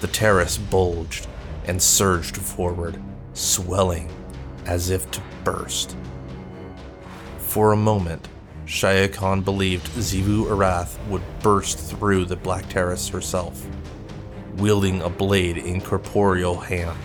The 0.00 0.06
terrace 0.06 0.56
bulged 0.56 1.26
and 1.66 1.80
surged 1.80 2.36
forward, 2.36 3.00
swelling 3.34 4.10
as 4.66 4.90
if 4.90 5.10
to 5.10 5.22
burst. 5.44 5.96
For 7.38 7.72
a 7.72 7.76
moment, 7.76 8.28
Shaya 8.64 9.12
Khan 9.12 9.42
believed 9.42 9.88
Xivu 9.88 10.46
Arath 10.46 10.96
would 11.08 11.22
burst 11.42 11.78
through 11.78 12.24
the 12.24 12.36
Black 12.36 12.66
Terrace 12.70 13.08
herself, 13.08 13.66
wielding 14.56 15.02
a 15.02 15.10
blade 15.10 15.58
in 15.58 15.82
corporeal 15.82 16.58
hand. 16.58 16.98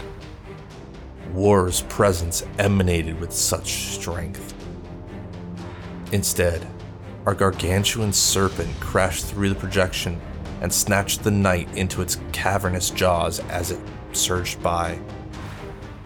War's 1.33 1.81
presence 1.83 2.45
emanated 2.57 3.19
with 3.19 3.33
such 3.33 3.93
strength. 3.93 4.53
Instead, 6.13 6.65
our 7.27 7.35
gargantuan 7.35 8.13
serpent 8.13 8.73
crashed 8.79 9.25
through 9.25 9.49
the 9.49 9.55
projection 9.55 10.17
and 10.61 10.73
snatched 10.73 11.23
the 11.23 11.29
knight 11.29 11.67
into 11.75 12.01
its 12.01 12.21
cavernous 12.31 12.89
jaws 12.89 13.41
as 13.49 13.69
it 13.69 13.79
surged 14.13 14.63
by, 14.63 14.97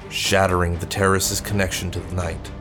shattering 0.10 0.76
the 0.80 0.86
terrace's 0.88 1.40
connection 1.40 1.92
to 1.92 2.00
the 2.00 2.16
knight. 2.16 2.52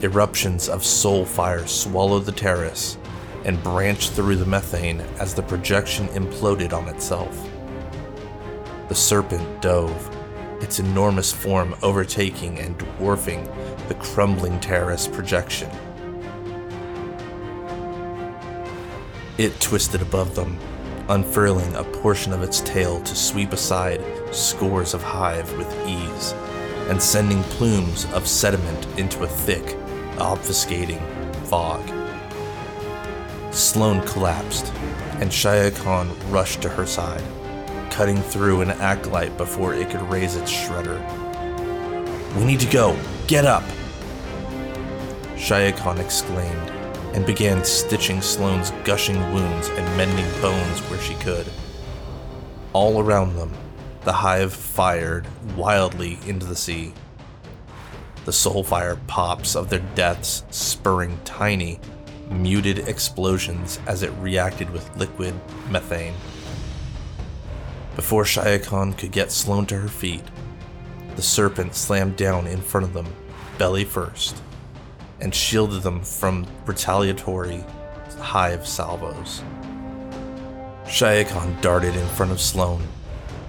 Eruptions 0.00 0.68
of 0.68 0.84
soul 0.84 1.24
fire 1.24 1.66
swallowed 1.66 2.24
the 2.24 2.30
terrace 2.30 2.96
and 3.44 3.60
branched 3.64 4.12
through 4.12 4.36
the 4.36 4.46
methane 4.46 5.00
as 5.18 5.34
the 5.34 5.42
projection 5.42 6.06
imploded 6.10 6.72
on 6.72 6.86
itself. 6.86 7.50
The 8.88 8.94
serpent 8.94 9.60
dove, 9.60 10.16
its 10.62 10.78
enormous 10.78 11.32
form 11.32 11.74
overtaking 11.82 12.60
and 12.60 12.78
dwarfing 12.78 13.42
the 13.88 13.96
crumbling 13.96 14.60
terrace 14.60 15.08
projection. 15.08 15.68
It 19.38 19.60
twisted 19.60 20.02
above 20.02 20.34
them, 20.34 20.58
unfurling 21.08 21.72
a 21.76 21.84
portion 21.84 22.32
of 22.32 22.42
its 22.42 22.60
tail 22.60 23.00
to 23.02 23.14
sweep 23.14 23.52
aside 23.52 24.02
scores 24.34 24.94
of 24.94 25.02
hive 25.02 25.56
with 25.56 25.72
ease, 25.86 26.32
and 26.88 27.00
sending 27.00 27.44
plumes 27.44 28.04
of 28.12 28.26
sediment 28.26 28.86
into 28.98 29.22
a 29.22 29.28
thick, 29.28 29.64
obfuscating 30.16 31.00
fog. 31.46 31.80
Sloane 33.54 34.04
collapsed, 34.08 34.72
and 35.20 35.30
Shaya 35.30 35.74
Khan 35.84 36.10
rushed 36.30 36.60
to 36.62 36.68
her 36.68 36.84
side, 36.84 37.22
cutting 37.90 38.20
through 38.20 38.62
an 38.62 38.72
acolyte 38.72 39.36
before 39.36 39.72
it 39.72 39.88
could 39.88 40.02
raise 40.10 40.34
its 40.34 40.50
shredder. 40.50 40.98
We 42.36 42.44
need 42.44 42.60
to 42.60 42.70
go! 42.70 42.98
Get 43.28 43.44
up! 43.44 43.64
Shaya 45.36 45.76
Khan 45.76 45.98
exclaimed, 45.98 46.72
and 47.18 47.26
began 47.26 47.64
stitching 47.64 48.22
Sloane's 48.22 48.70
gushing 48.84 49.20
wounds 49.34 49.66
and 49.70 49.96
mending 49.96 50.40
bones 50.40 50.78
where 50.82 51.00
she 51.00 51.14
could. 51.14 51.48
All 52.72 53.00
around 53.00 53.34
them, 53.34 53.52
the 54.04 54.12
hive 54.12 54.52
fired 54.52 55.26
wildly 55.56 56.20
into 56.28 56.46
the 56.46 56.54
sea. 56.54 56.94
The 58.24 58.30
soulfire 58.30 59.04
pops 59.08 59.56
of 59.56 59.68
their 59.68 59.82
deaths 59.96 60.44
spurring 60.50 61.18
tiny, 61.24 61.80
muted 62.30 62.86
explosions 62.86 63.80
as 63.88 64.04
it 64.04 64.12
reacted 64.20 64.70
with 64.70 64.96
liquid 64.96 65.34
methane. 65.70 66.14
Before 67.96 68.22
Shaya 68.22 68.64
Khan 68.64 68.92
could 68.92 69.10
get 69.10 69.32
Sloane 69.32 69.66
to 69.66 69.80
her 69.80 69.88
feet, 69.88 70.22
the 71.16 71.22
serpent 71.22 71.74
slammed 71.74 72.14
down 72.14 72.46
in 72.46 72.60
front 72.60 72.86
of 72.86 72.92
them, 72.92 73.12
belly 73.58 73.84
first 73.84 74.40
and 75.20 75.34
shielded 75.34 75.82
them 75.82 76.02
from 76.02 76.46
retaliatory 76.66 77.64
hive 78.18 78.66
salvos. 78.66 79.42
Shaya 80.84 81.28
Khan 81.28 81.56
darted 81.60 81.94
in 81.94 82.06
front 82.08 82.32
of 82.32 82.40
Sloane, 82.40 82.86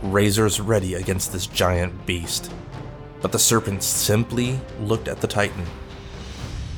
razors 0.02 0.60
ready 0.60 0.96
against 0.96 1.32
this 1.32 1.48
giant 1.48 2.06
beast. 2.06 2.52
But 3.22 3.32
the 3.32 3.40
serpent 3.40 3.84
simply 3.84 4.60
looked 4.80 5.08
at 5.08 5.22
the 5.22 5.28
Titan, 5.28 5.66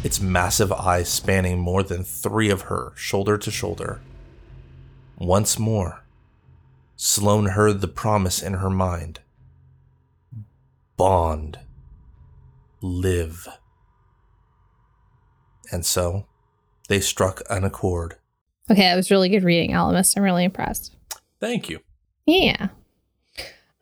its 0.04 0.20
massive 0.20 0.72
eyes 0.72 1.10
spanning 1.10 1.60
more 1.60 1.84
than 1.84 2.04
three 2.04 2.50
of 2.50 2.64
her, 2.64 2.94
shoulder 2.96 3.38
to 3.38 3.52
shoulder. 3.52 4.02
Once 5.18 5.60
more, 5.60 6.04
Sloane 6.96 7.48
heard 7.48 7.82
the 7.82 7.88
promise 7.88 8.42
in 8.42 8.54
her 8.54 8.70
mind 8.70 9.20
Bond. 10.98 11.60
Live. 12.82 13.48
And 15.72 15.86
so 15.86 16.26
they 16.90 17.00
struck 17.00 17.42
an 17.50 17.64
accord. 17.64 18.16
Okay, 18.70 18.82
that 18.82 18.96
was 18.96 19.12
really 19.12 19.30
good 19.30 19.44
reading, 19.44 19.72
Ellimist. 19.72 20.16
I'm 20.16 20.24
really 20.24 20.44
impressed. 20.44 20.96
Thank 21.40 21.70
you. 21.70 21.80
Yeah. 22.26 22.70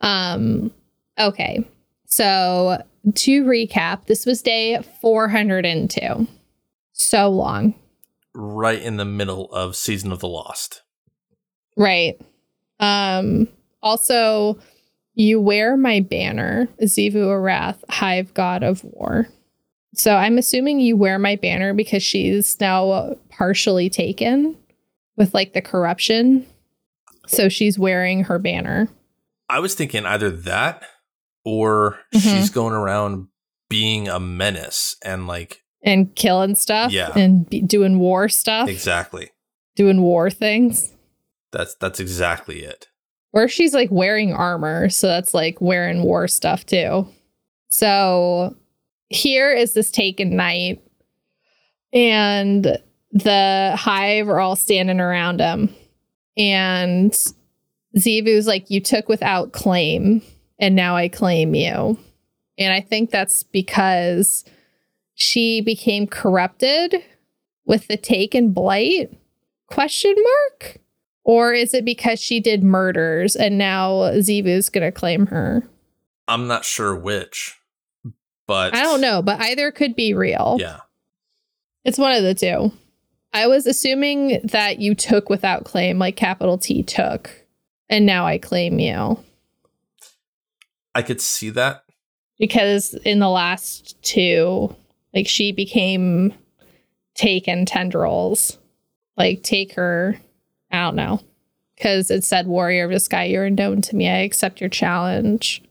Um, 0.00 0.72
okay. 1.18 1.66
So 2.06 2.82
to 3.14 3.44
recap, 3.44 4.06
this 4.06 4.26
was 4.26 4.42
day 4.42 4.82
402. 5.00 6.26
So 6.92 7.28
long. 7.28 7.74
Right 8.34 8.80
in 8.80 8.96
the 8.96 9.04
middle 9.04 9.52
of 9.52 9.76
Season 9.76 10.12
of 10.12 10.20
the 10.20 10.28
Lost. 10.28 10.82
Right. 11.76 12.20
Um, 12.78 13.48
also, 13.82 14.58
you 15.14 15.40
wear 15.40 15.76
my 15.76 16.00
banner, 16.00 16.68
Xivu 16.82 17.26
Arath, 17.26 17.82
Hive 17.88 18.32
God 18.34 18.62
of 18.62 18.84
War. 18.84 19.28
So 19.94 20.14
I'm 20.16 20.38
assuming 20.38 20.80
you 20.80 20.96
wear 20.96 21.18
my 21.18 21.36
banner 21.36 21.74
because 21.74 22.02
she's 22.02 22.58
now 22.60 23.16
partially 23.28 23.90
taken 23.90 24.56
with 25.16 25.34
like 25.34 25.52
the 25.52 25.60
corruption. 25.62 26.46
So 27.26 27.48
she's 27.48 27.78
wearing 27.78 28.24
her 28.24 28.38
banner. 28.38 28.88
I 29.48 29.58
was 29.58 29.74
thinking 29.74 30.06
either 30.06 30.30
that 30.30 30.84
or 31.44 31.98
Mhm. 32.14 32.20
she's 32.20 32.50
going 32.50 32.72
around 32.74 33.26
being 33.68 34.08
a 34.08 34.20
menace 34.20 34.96
and 35.04 35.26
like 35.26 35.62
and 35.82 36.14
killing 36.14 36.54
stuff 36.54 36.92
Yeah. 36.92 37.12
and 37.18 37.48
be 37.48 37.60
doing 37.62 37.98
war 37.98 38.28
stuff, 38.28 38.68
exactly. 38.68 39.30
doing 39.76 40.02
war 40.02 40.30
things. 40.30 40.92
That's 41.52 41.74
that's 41.76 41.98
exactly 42.00 42.62
it. 42.62 42.86
Or 43.32 43.48
she's 43.48 43.74
like 43.74 43.90
wearing 43.90 44.32
armor, 44.32 44.88
so 44.88 45.06
that's 45.08 45.34
like 45.34 45.60
wearing 45.60 46.02
war 46.02 46.28
stuff 46.28 46.64
too. 46.66 47.08
So 47.68 48.56
here 49.10 49.52
is 49.52 49.74
this 49.74 49.90
taken 49.90 50.36
knight, 50.36 50.82
and 51.92 52.78
the 53.12 53.74
hive 53.76 54.28
are 54.28 54.40
all 54.40 54.56
standing 54.56 55.00
around 55.00 55.40
him. 55.40 55.74
And 56.36 57.12
Xivu's 57.96 58.46
like, 58.46 58.70
You 58.70 58.80
took 58.80 59.08
without 59.08 59.52
claim, 59.52 60.22
and 60.58 60.74
now 60.74 60.96
I 60.96 61.08
claim 61.08 61.54
you. 61.54 61.98
And 62.56 62.72
I 62.72 62.80
think 62.80 63.10
that's 63.10 63.42
because 63.42 64.44
she 65.14 65.60
became 65.60 66.06
corrupted 66.06 66.94
with 67.66 67.88
the 67.88 67.96
taken 67.96 68.52
blight 68.52 69.12
question 69.66 70.14
mark 70.16 70.80
or 71.24 71.52
is 71.52 71.74
it 71.74 71.84
because 71.84 72.18
she 72.18 72.40
did 72.40 72.64
murders 72.64 73.36
and 73.36 73.58
now 73.58 74.10
Xivu's 74.14 74.68
gonna 74.68 74.92
claim 74.92 75.26
her? 75.26 75.62
I'm 76.26 76.46
not 76.46 76.64
sure 76.64 76.94
which, 76.96 77.59
but 78.50 78.74
I 78.74 78.82
don't 78.82 79.00
know, 79.00 79.22
but 79.22 79.40
either 79.40 79.70
could 79.70 79.94
be 79.94 80.12
real. 80.12 80.56
Yeah. 80.58 80.80
It's 81.84 81.98
one 81.98 82.16
of 82.16 82.24
the 82.24 82.34
two. 82.34 82.72
I 83.32 83.46
was 83.46 83.64
assuming 83.64 84.40
that 84.42 84.80
you 84.80 84.96
took 84.96 85.30
without 85.30 85.62
claim, 85.64 86.00
like 86.00 86.16
capital 86.16 86.58
T 86.58 86.82
took, 86.82 87.30
and 87.88 88.04
now 88.04 88.26
I 88.26 88.38
claim 88.38 88.80
you. 88.80 89.22
I 90.96 91.02
could 91.02 91.20
see 91.20 91.50
that. 91.50 91.84
Because 92.40 92.94
in 93.04 93.20
the 93.20 93.28
last 93.28 94.02
two, 94.02 94.74
like 95.14 95.28
she 95.28 95.52
became 95.52 96.34
taken 97.14 97.66
tendrils. 97.66 98.58
Like 99.16 99.44
take 99.44 99.74
her, 99.74 100.18
I 100.72 100.78
don't 100.80 100.96
know. 100.96 101.20
Because 101.76 102.10
it 102.10 102.24
said 102.24 102.48
warrior 102.48 102.86
of 102.86 102.90
the 102.90 102.98
sky, 102.98 103.26
you're 103.26 103.44
unknown 103.44 103.80
to 103.82 103.94
me. 103.94 104.08
I 104.08 104.22
accept 104.22 104.60
your 104.60 104.70
challenge. 104.70 105.62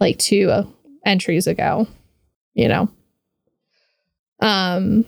Like 0.00 0.18
to 0.20 0.72
entries 1.04 1.46
ago, 1.46 1.86
you 2.54 2.68
know. 2.68 2.88
Um 4.40 5.04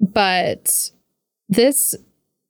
but 0.00 0.90
this 1.48 1.94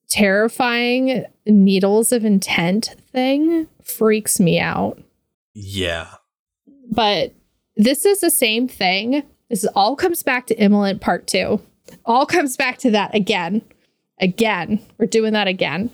terrifying 0.09 1.25
needles 1.47 2.13
of 2.13 2.25
intent 2.25 2.95
thing 3.13 3.67
freaks 3.83 4.41
me 4.41 4.59
out. 4.59 5.01
Yeah. 5.55 6.09
But 6.91 7.35
this 7.77 8.05
is 8.05 8.21
the 8.21 8.31
same 8.31 8.69
thing. 8.69 9.23
This 9.51 9.65
is, 9.65 9.71
all 9.75 9.97
comes 9.97 10.23
back 10.23 10.47
to 10.47 10.63
Immolent 10.63 11.01
Part 11.01 11.27
2. 11.27 11.61
All 12.05 12.27
comes 12.27 12.57
back 12.57 12.79
to 12.79 12.91
that 12.93 13.15
again. 13.15 13.63
Again. 14.21 14.81
We're 14.99 15.07
doing 15.07 15.33
that 15.35 15.49
again. 15.49 15.91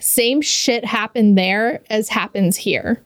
Same 0.00 0.40
shit 0.42 0.84
happened 0.84 1.38
there 1.38 1.80
as 1.90 2.08
happens 2.08 2.56
here. 2.56 3.02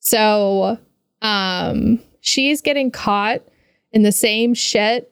So, 0.00 0.78
um, 1.22 2.00
she's 2.20 2.60
getting 2.60 2.90
caught 2.90 3.42
in 3.92 4.02
the 4.02 4.12
same 4.12 4.54
shit 4.54 5.08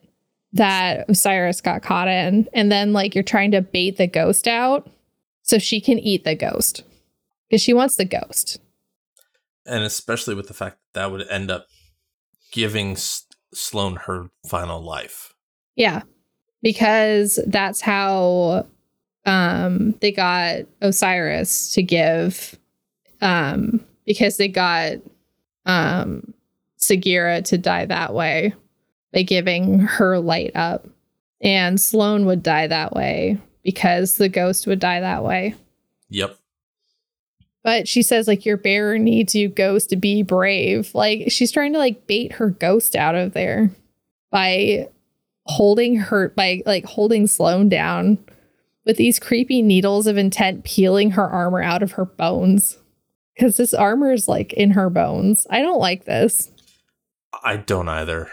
that 0.53 1.09
Osiris 1.09 1.61
got 1.61 1.81
caught 1.81 2.07
in. 2.07 2.47
And 2.53 2.71
then, 2.71 2.93
like, 2.93 3.15
you're 3.15 3.23
trying 3.23 3.51
to 3.51 3.61
bait 3.61 3.97
the 3.97 4.07
ghost 4.07 4.47
out 4.47 4.89
so 5.41 5.57
she 5.57 5.81
can 5.81 5.97
eat 5.97 6.23
the 6.23 6.35
ghost 6.35 6.83
because 7.49 7.61
she 7.61 7.73
wants 7.73 7.95
the 7.95 8.05
ghost. 8.05 8.59
And 9.65 9.83
especially 9.83 10.35
with 10.35 10.47
the 10.47 10.53
fact 10.53 10.77
that 10.93 11.01
that 11.01 11.11
would 11.11 11.27
end 11.29 11.49
up 11.49 11.67
giving 12.51 12.91
S- 12.91 13.25
Sloane 13.53 13.95
her 14.07 14.29
final 14.47 14.81
life. 14.83 15.33
Yeah. 15.75 16.01
Because 16.61 17.39
that's 17.47 17.81
how 17.81 18.67
um 19.25 19.91
they 20.01 20.11
got 20.11 20.61
Osiris 20.81 21.71
to 21.73 21.83
give 21.83 22.57
um 23.21 23.85
because 24.05 24.37
they 24.37 24.47
got 24.47 24.97
um 25.65 26.33
Sagira 26.79 27.43
to 27.45 27.57
die 27.57 27.85
that 27.85 28.13
way 28.13 28.53
by 29.13 29.21
giving 29.21 29.79
her 29.79 30.19
light 30.19 30.51
up. 30.55 30.87
And 31.41 31.79
Sloane 31.79 32.25
would 32.25 32.43
die 32.43 32.67
that 32.67 32.93
way 32.93 33.37
because 33.63 34.15
the 34.15 34.29
ghost 34.29 34.67
would 34.67 34.79
die 34.79 34.99
that 34.99 35.23
way. 35.23 35.55
Yep. 36.09 36.37
But 37.63 37.87
she 37.87 38.01
says 38.01 38.27
like 38.27 38.45
your 38.45 38.57
bearer 38.57 38.97
needs 38.97 39.35
you 39.35 39.47
ghost 39.47 39.89
to 39.91 39.95
be 39.95 40.23
brave. 40.23 40.93
Like 40.95 41.31
she's 41.31 41.51
trying 41.51 41.73
to 41.73 41.79
like 41.79 42.07
bait 42.07 42.33
her 42.33 42.49
ghost 42.49 42.95
out 42.95 43.15
of 43.15 43.33
there 43.33 43.71
by 44.31 44.89
holding 45.45 45.95
her 45.95 46.29
by 46.29 46.63
like 46.65 46.85
holding 46.85 47.27
Sloane 47.27 47.69
down 47.69 48.17
with 48.85 48.97
these 48.97 49.19
creepy 49.19 49.61
needles 49.61 50.07
of 50.07 50.17
intent 50.17 50.63
peeling 50.63 51.11
her 51.11 51.27
armor 51.27 51.61
out 51.61 51.83
of 51.83 51.93
her 51.93 52.05
bones. 52.05 52.77
Cuz 53.39 53.57
this 53.57 53.73
armor 53.73 54.11
is 54.11 54.27
like 54.27 54.53
in 54.53 54.71
her 54.71 54.89
bones. 54.89 55.47
I 55.49 55.61
don't 55.61 55.79
like 55.79 56.05
this. 56.05 56.49
I 57.43 57.57
don't 57.57 57.89
either. 57.89 58.29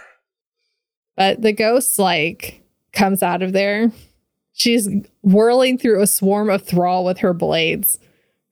But 1.17 1.43
the 1.43 1.53
ghost 1.53 1.99
like 1.99 2.63
comes 2.93 3.23
out 3.23 3.43
of 3.43 3.53
there. 3.53 3.91
She's 4.53 4.89
whirling 5.23 5.79
through 5.79 6.03
a 6.03 6.07
swarm 6.07 6.51
of 6.51 6.63
thrall 6.63 7.05
with 7.05 7.19
her 7.19 7.33
blades, 7.33 7.99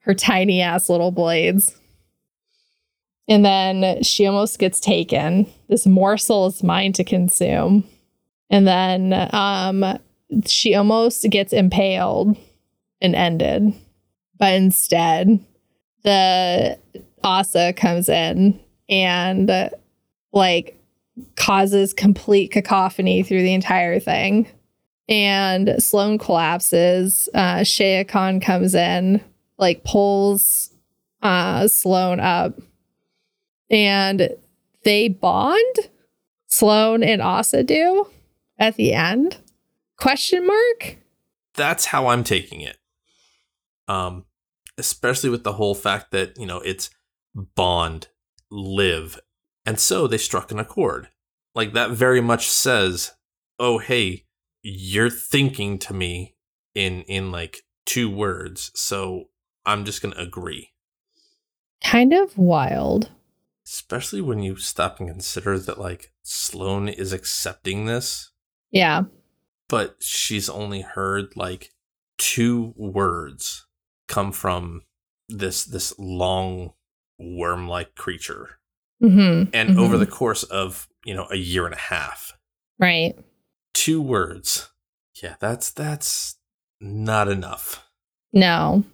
her 0.00 0.14
tiny 0.14 0.60
ass 0.60 0.88
little 0.88 1.10
blades. 1.10 1.76
And 3.28 3.44
then 3.44 4.02
she 4.04 4.26
almost 4.26 4.58
gets 4.58 4.78
taken. 4.78 5.46
This 5.68 5.86
morsel 5.86 6.46
is 6.46 6.62
mine 6.62 6.92
to 6.94 7.04
consume. 7.04 7.84
And 8.50 8.66
then 8.66 9.28
um 9.32 9.98
she 10.46 10.74
almost 10.74 11.28
gets 11.30 11.52
impaled 11.52 12.36
and 13.00 13.14
ended. 13.14 13.74
But 14.38 14.54
instead, 14.54 15.44
the 16.06 16.78
Ahsa 17.24 17.72
comes 17.72 18.08
in 18.08 18.58
and 18.88 19.70
like 20.32 20.80
causes 21.34 21.92
complete 21.92 22.52
cacophony 22.52 23.22
through 23.22 23.42
the 23.42 23.52
entire 23.52 23.98
thing. 23.98 24.48
And 25.08 25.82
Sloane 25.82 26.18
collapses. 26.18 27.28
Uh, 27.34 27.64
Shea 27.64 28.04
Khan 28.04 28.40
comes 28.40 28.74
in, 28.74 29.20
like 29.58 29.84
pulls 29.84 30.70
uh, 31.22 31.68
Sloane 31.68 32.20
up, 32.20 32.54
and 33.68 34.30
they 34.84 35.08
bond. 35.08 35.76
Sloane 36.46 37.02
and 37.02 37.20
Ahsa 37.20 37.64
do 37.64 38.06
at 38.58 38.76
the 38.76 38.94
end? 38.94 39.36
Question 39.96 40.46
mark. 40.46 40.96
That's 41.54 41.86
how 41.86 42.08
I'm 42.08 42.22
taking 42.22 42.60
it. 42.60 42.76
Um, 43.88 44.24
especially 44.78 45.30
with 45.30 45.44
the 45.44 45.54
whole 45.54 45.74
fact 45.74 46.10
that 46.10 46.38
you 46.38 46.46
know 46.46 46.60
it's 46.60 46.90
bond, 47.34 48.08
live, 48.50 49.18
and 49.64 49.78
so 49.80 50.06
they 50.06 50.18
struck 50.18 50.50
an 50.50 50.58
accord. 50.58 51.08
Like 51.54 51.72
that 51.72 51.90
very 51.90 52.20
much 52.20 52.48
says, 52.48 53.12
"Oh, 53.58 53.78
hey, 53.78 54.24
you're 54.62 55.10
thinking 55.10 55.78
to 55.80 55.94
me 55.94 56.36
in 56.74 57.02
in 57.02 57.30
like 57.32 57.62
two 57.84 58.10
words, 58.10 58.70
so 58.74 59.24
I'm 59.64 59.84
just 59.84 60.02
gonna 60.02 60.16
agree." 60.16 60.72
Kind 61.82 62.12
of 62.12 62.36
wild. 62.38 63.10
Especially 63.66 64.20
when 64.20 64.38
you 64.40 64.56
stop 64.56 65.00
and 65.00 65.08
consider 65.08 65.58
that 65.58 65.78
like 65.78 66.12
Sloane 66.22 66.88
is 66.88 67.12
accepting 67.12 67.86
this, 67.86 68.30
Yeah. 68.70 69.04
but 69.68 69.96
she's 70.00 70.48
only 70.48 70.82
heard 70.82 71.36
like 71.36 71.72
two 72.16 72.72
words 72.76 73.65
come 74.08 74.32
from 74.32 74.82
this 75.28 75.64
this 75.64 75.96
long 75.98 76.72
worm-like 77.18 77.94
creature 77.94 78.58
Mm-hmm. 79.02 79.50
and 79.52 79.78
over 79.78 79.98
the 79.98 80.06
course 80.06 80.42
of 80.44 80.88
you 81.04 81.12
know 81.14 81.26
a 81.30 81.36
year 81.36 81.66
and 81.66 81.74
a 81.74 81.78
half 81.78 82.32
right. 82.78 83.14
two 83.74 84.00
words 84.00 84.70
yeah 85.22 85.34
that's 85.38 85.70
that's 85.70 86.36
not 86.80 87.28
enough 87.28 87.84
No. 88.32 88.84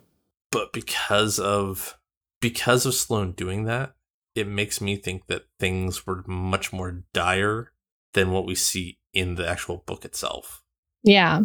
but 0.51 0.73
because 0.73 1.39
of 1.39 1.97
because 2.41 2.85
of 2.85 2.95
sloan 2.95 3.31
doing 3.31 3.63
that 3.67 3.95
it 4.35 4.49
makes 4.49 4.81
me 4.81 4.97
think 4.97 5.27
that 5.29 5.45
things 5.61 6.05
were 6.05 6.25
much 6.27 6.73
more 6.73 7.05
dire 7.13 7.71
than 8.15 8.33
what 8.33 8.45
we 8.45 8.57
see 8.57 8.99
in 9.15 9.37
the 9.37 9.49
actual 9.49 9.85
book 9.87 10.05
itself 10.05 10.65
Yeah. 11.05 11.43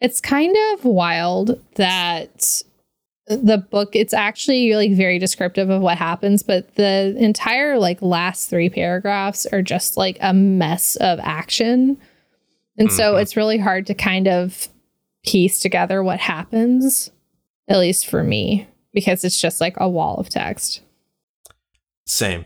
It's 0.00 0.20
kind 0.20 0.54
of 0.72 0.84
wild 0.84 1.60
that 1.76 2.62
the 3.26 3.56
book 3.58 3.96
it's 3.96 4.12
actually 4.12 4.74
like 4.74 4.92
very 4.92 5.18
descriptive 5.18 5.70
of 5.70 5.80
what 5.80 5.96
happens 5.96 6.42
but 6.42 6.74
the 6.74 7.16
entire 7.18 7.78
like 7.78 8.02
last 8.02 8.50
3 8.50 8.68
paragraphs 8.68 9.46
are 9.46 9.62
just 9.62 9.96
like 9.96 10.18
a 10.20 10.34
mess 10.34 10.96
of 10.96 11.18
action. 11.22 11.96
And 12.76 12.92
so 12.92 13.14
Mhm. 13.14 13.22
it's 13.22 13.36
really 13.36 13.56
hard 13.56 13.86
to 13.86 13.94
kind 13.94 14.28
of 14.28 14.68
piece 15.24 15.58
together 15.60 16.02
what 16.02 16.20
happens 16.20 17.10
at 17.66 17.78
least 17.78 18.06
for 18.06 18.22
me 18.22 18.66
because 18.92 19.24
it's 19.24 19.40
just 19.40 19.58
like 19.60 19.74
a 19.78 19.88
wall 19.88 20.16
of 20.16 20.28
text. 20.28 20.82
same 22.06 22.44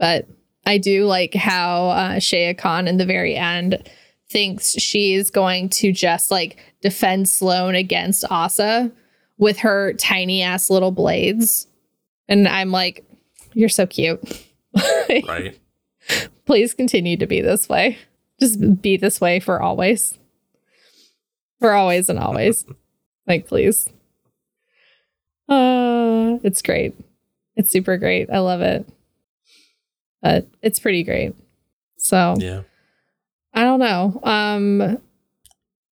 but 0.00 0.26
I 0.66 0.78
do 0.78 1.06
like 1.06 1.34
how 1.34 1.90
uh, 1.90 2.18
Shea 2.18 2.54
Khan 2.54 2.88
in 2.88 2.96
the 2.96 3.06
very 3.06 3.36
end 3.36 3.88
thinks 4.32 4.72
she's 4.72 5.30
going 5.30 5.68
to 5.68 5.92
just 5.92 6.30
like 6.30 6.56
defend 6.80 7.28
Sloane 7.28 7.74
against 7.74 8.24
Ahsa 8.30 8.90
with 9.38 9.58
her 9.58 9.92
tiny 9.94 10.42
ass 10.42 10.70
little 10.70 10.90
blades. 10.90 11.66
And 12.28 12.48
I'm 12.48 12.70
like, 12.70 13.04
you're 13.52 13.68
so 13.68 13.86
cute. 13.86 14.20
right 15.28 15.58
Please 16.46 16.74
continue 16.74 17.16
to 17.18 17.26
be 17.26 17.40
this 17.40 17.68
way. 17.68 17.98
Just 18.40 18.82
be 18.82 18.96
this 18.96 19.20
way 19.20 19.38
for 19.38 19.62
always. 19.62 20.18
For 21.60 21.72
always 21.72 22.08
and 22.08 22.18
always. 22.18 22.64
like, 23.28 23.46
please. 23.46 23.88
Uh, 25.48 26.38
it's 26.42 26.62
great. 26.62 26.94
It's 27.54 27.70
super 27.70 27.98
great. 27.98 28.30
I 28.30 28.38
love 28.38 28.62
it. 28.62 28.88
But 30.22 30.48
it's 30.62 30.80
pretty 30.80 31.04
great. 31.04 31.34
So 31.98 32.34
yeah 32.38 32.62
I 33.54 33.64
don't 33.64 33.80
know. 33.80 34.20
Um, 34.22 34.80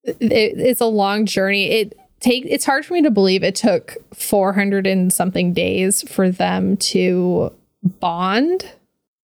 it, 0.04 0.18
it's 0.20 0.80
a 0.80 0.86
long 0.86 1.26
journey. 1.26 1.70
It 1.70 1.98
take. 2.20 2.44
It's 2.46 2.64
hard 2.64 2.86
for 2.86 2.94
me 2.94 3.02
to 3.02 3.10
believe 3.10 3.42
it 3.42 3.54
took 3.54 3.96
400 4.14 4.86
and 4.86 5.12
something 5.12 5.52
days 5.52 6.02
for 6.10 6.30
them 6.30 6.76
to 6.78 7.52
bond, 7.82 8.70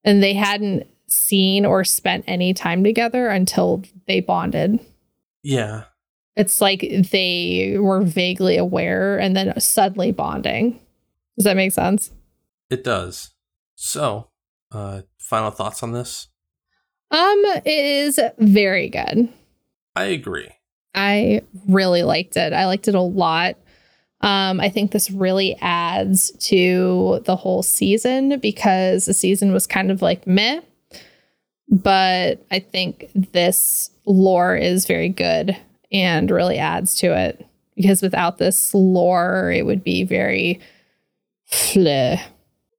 and 0.04 0.22
they 0.22 0.34
hadn't 0.34 0.86
seen 1.08 1.64
or 1.64 1.84
spent 1.84 2.24
any 2.26 2.52
time 2.52 2.82
together 2.84 3.28
until 3.28 3.82
they 4.06 4.20
bonded. 4.20 4.80
yeah 5.42 5.84
It's 6.34 6.60
like 6.60 6.80
they 7.12 7.76
were 7.78 8.02
vaguely 8.02 8.56
aware 8.56 9.18
and 9.18 9.36
then 9.36 9.58
suddenly 9.60 10.10
bonding. 10.12 10.80
Does 11.38 11.44
that 11.44 11.56
make 11.56 11.72
sense? 11.72 12.10
it 12.68 12.82
does 12.82 13.30
so 13.76 14.28
uh 14.72 15.02
final 15.18 15.52
thoughts 15.52 15.84
on 15.84 15.92
this 15.92 16.26
Um, 17.10 17.42
it 17.64 17.66
is 17.66 18.20
very 18.38 18.88
good. 18.88 19.28
i 19.94 20.04
agree 20.04 20.50
I 20.96 21.42
really 21.68 22.02
liked 22.02 22.36
it. 22.38 22.54
I 22.54 22.66
liked 22.66 22.88
it 22.88 22.94
a 22.94 23.00
lot. 23.00 23.56
Um, 24.22 24.60
I 24.60 24.70
think 24.70 24.90
this 24.90 25.10
really 25.10 25.54
adds 25.60 26.30
to 26.48 27.20
the 27.26 27.36
whole 27.36 27.62
season 27.62 28.40
because 28.40 29.04
the 29.04 29.12
season 29.12 29.52
was 29.52 29.66
kind 29.66 29.90
of 29.90 30.00
like 30.00 30.26
meh. 30.26 30.62
but 31.68 32.44
I 32.50 32.60
think 32.60 33.10
this 33.14 33.90
lore 34.06 34.56
is 34.56 34.86
very 34.86 35.10
good 35.10 35.54
and 35.92 36.30
really 36.30 36.58
adds 36.58 36.94
to 36.96 37.14
it 37.14 37.46
because 37.76 38.00
without 38.00 38.38
this 38.38 38.72
lore, 38.72 39.52
it 39.54 39.66
would 39.66 39.84
be 39.84 40.02
very 40.02 40.60
fleh. 41.52 42.18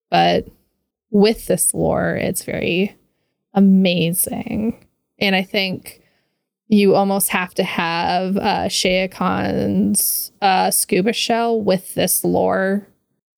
But 0.09 0.47
with 1.11 1.45
this 1.45 1.71
lore, 1.73 2.15
it's 2.15 2.43
very 2.43 2.95
amazing. 3.57 4.85
And 5.19 5.35
I 5.35 5.41
think 5.41 6.01
you 6.67 6.95
almost 6.95 7.29
have 7.29 7.53
to 7.55 7.63
have 7.63 8.37
uh, 8.37 8.69
Shea 8.69 9.07
Khan's 9.07 10.31
uh, 10.41 10.69
scuba 10.71 11.11
shell 11.13 11.59
with 11.61 11.93
this 11.95 12.23
lore 12.23 12.87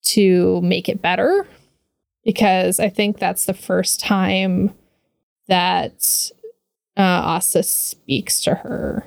to 0.02 0.60
make 0.60 0.88
it 0.88 1.00
better. 1.02 1.46
Because 2.24 2.78
I 2.78 2.90
think 2.90 3.18
that's 3.18 3.46
the 3.46 3.54
first 3.54 3.98
time 4.00 4.74
that 5.48 6.30
uh, 6.96 7.00
Ahsa 7.02 7.62
speaks 7.62 8.40
to 8.42 8.56
her 8.56 9.06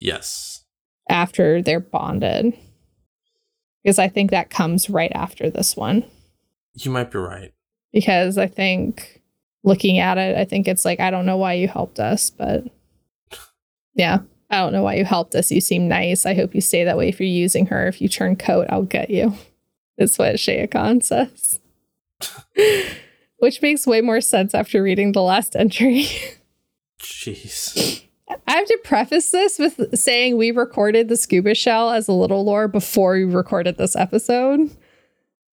Yes. 0.00 0.64
after 1.08 1.62
they're 1.62 1.80
bonded. 1.80 2.54
Because 3.84 3.98
I 4.00 4.08
think 4.08 4.32
that 4.32 4.50
comes 4.50 4.90
right 4.90 5.12
after 5.14 5.48
this 5.48 5.76
one. 5.76 6.04
You 6.74 6.90
might 6.90 7.12
be 7.12 7.18
right. 7.18 7.52
Because 7.92 8.36
I 8.36 8.48
think 8.48 9.15
looking 9.66 9.98
at 9.98 10.16
it, 10.16 10.38
I 10.38 10.46
think 10.46 10.68
it's 10.68 10.84
like, 10.84 11.00
I 11.00 11.10
don't 11.10 11.26
know 11.26 11.36
why 11.36 11.54
you 11.54 11.68
helped 11.68 11.98
us, 11.98 12.30
but 12.30 12.64
yeah, 13.94 14.20
I 14.48 14.58
don't 14.58 14.72
know 14.72 14.84
why 14.84 14.94
you 14.94 15.04
helped 15.04 15.34
us. 15.34 15.50
You 15.50 15.60
seem 15.60 15.88
nice. 15.88 16.24
I 16.24 16.34
hope 16.34 16.54
you 16.54 16.60
stay 16.60 16.84
that 16.84 16.96
way 16.96 17.08
if 17.08 17.20
you're 17.20 17.28
using 17.28 17.66
her. 17.66 17.86
If 17.88 18.00
you 18.00 18.08
turn 18.08 18.36
coat, 18.36 18.68
I'll 18.70 18.84
get 18.84 19.10
you. 19.10 19.34
That's 19.98 20.18
what 20.18 20.38
Shea 20.38 20.66
Khan 20.68 21.00
says. 21.00 21.58
Which 23.38 23.60
makes 23.60 23.86
way 23.86 24.00
more 24.00 24.20
sense 24.20 24.54
after 24.54 24.82
reading 24.82 25.12
the 25.12 25.22
last 25.22 25.56
entry. 25.56 26.06
Jeez. 27.00 28.02
I 28.28 28.52
have 28.52 28.66
to 28.66 28.78
preface 28.84 29.30
this 29.30 29.58
with 29.58 29.98
saying 29.98 30.36
we 30.36 30.50
recorded 30.50 31.08
the 31.08 31.16
scuba 31.16 31.54
shell 31.54 31.90
as 31.90 32.08
a 32.08 32.12
little 32.12 32.44
lore 32.44 32.68
before 32.68 33.14
we 33.14 33.24
recorded 33.24 33.76
this 33.76 33.96
episode. 33.96 34.70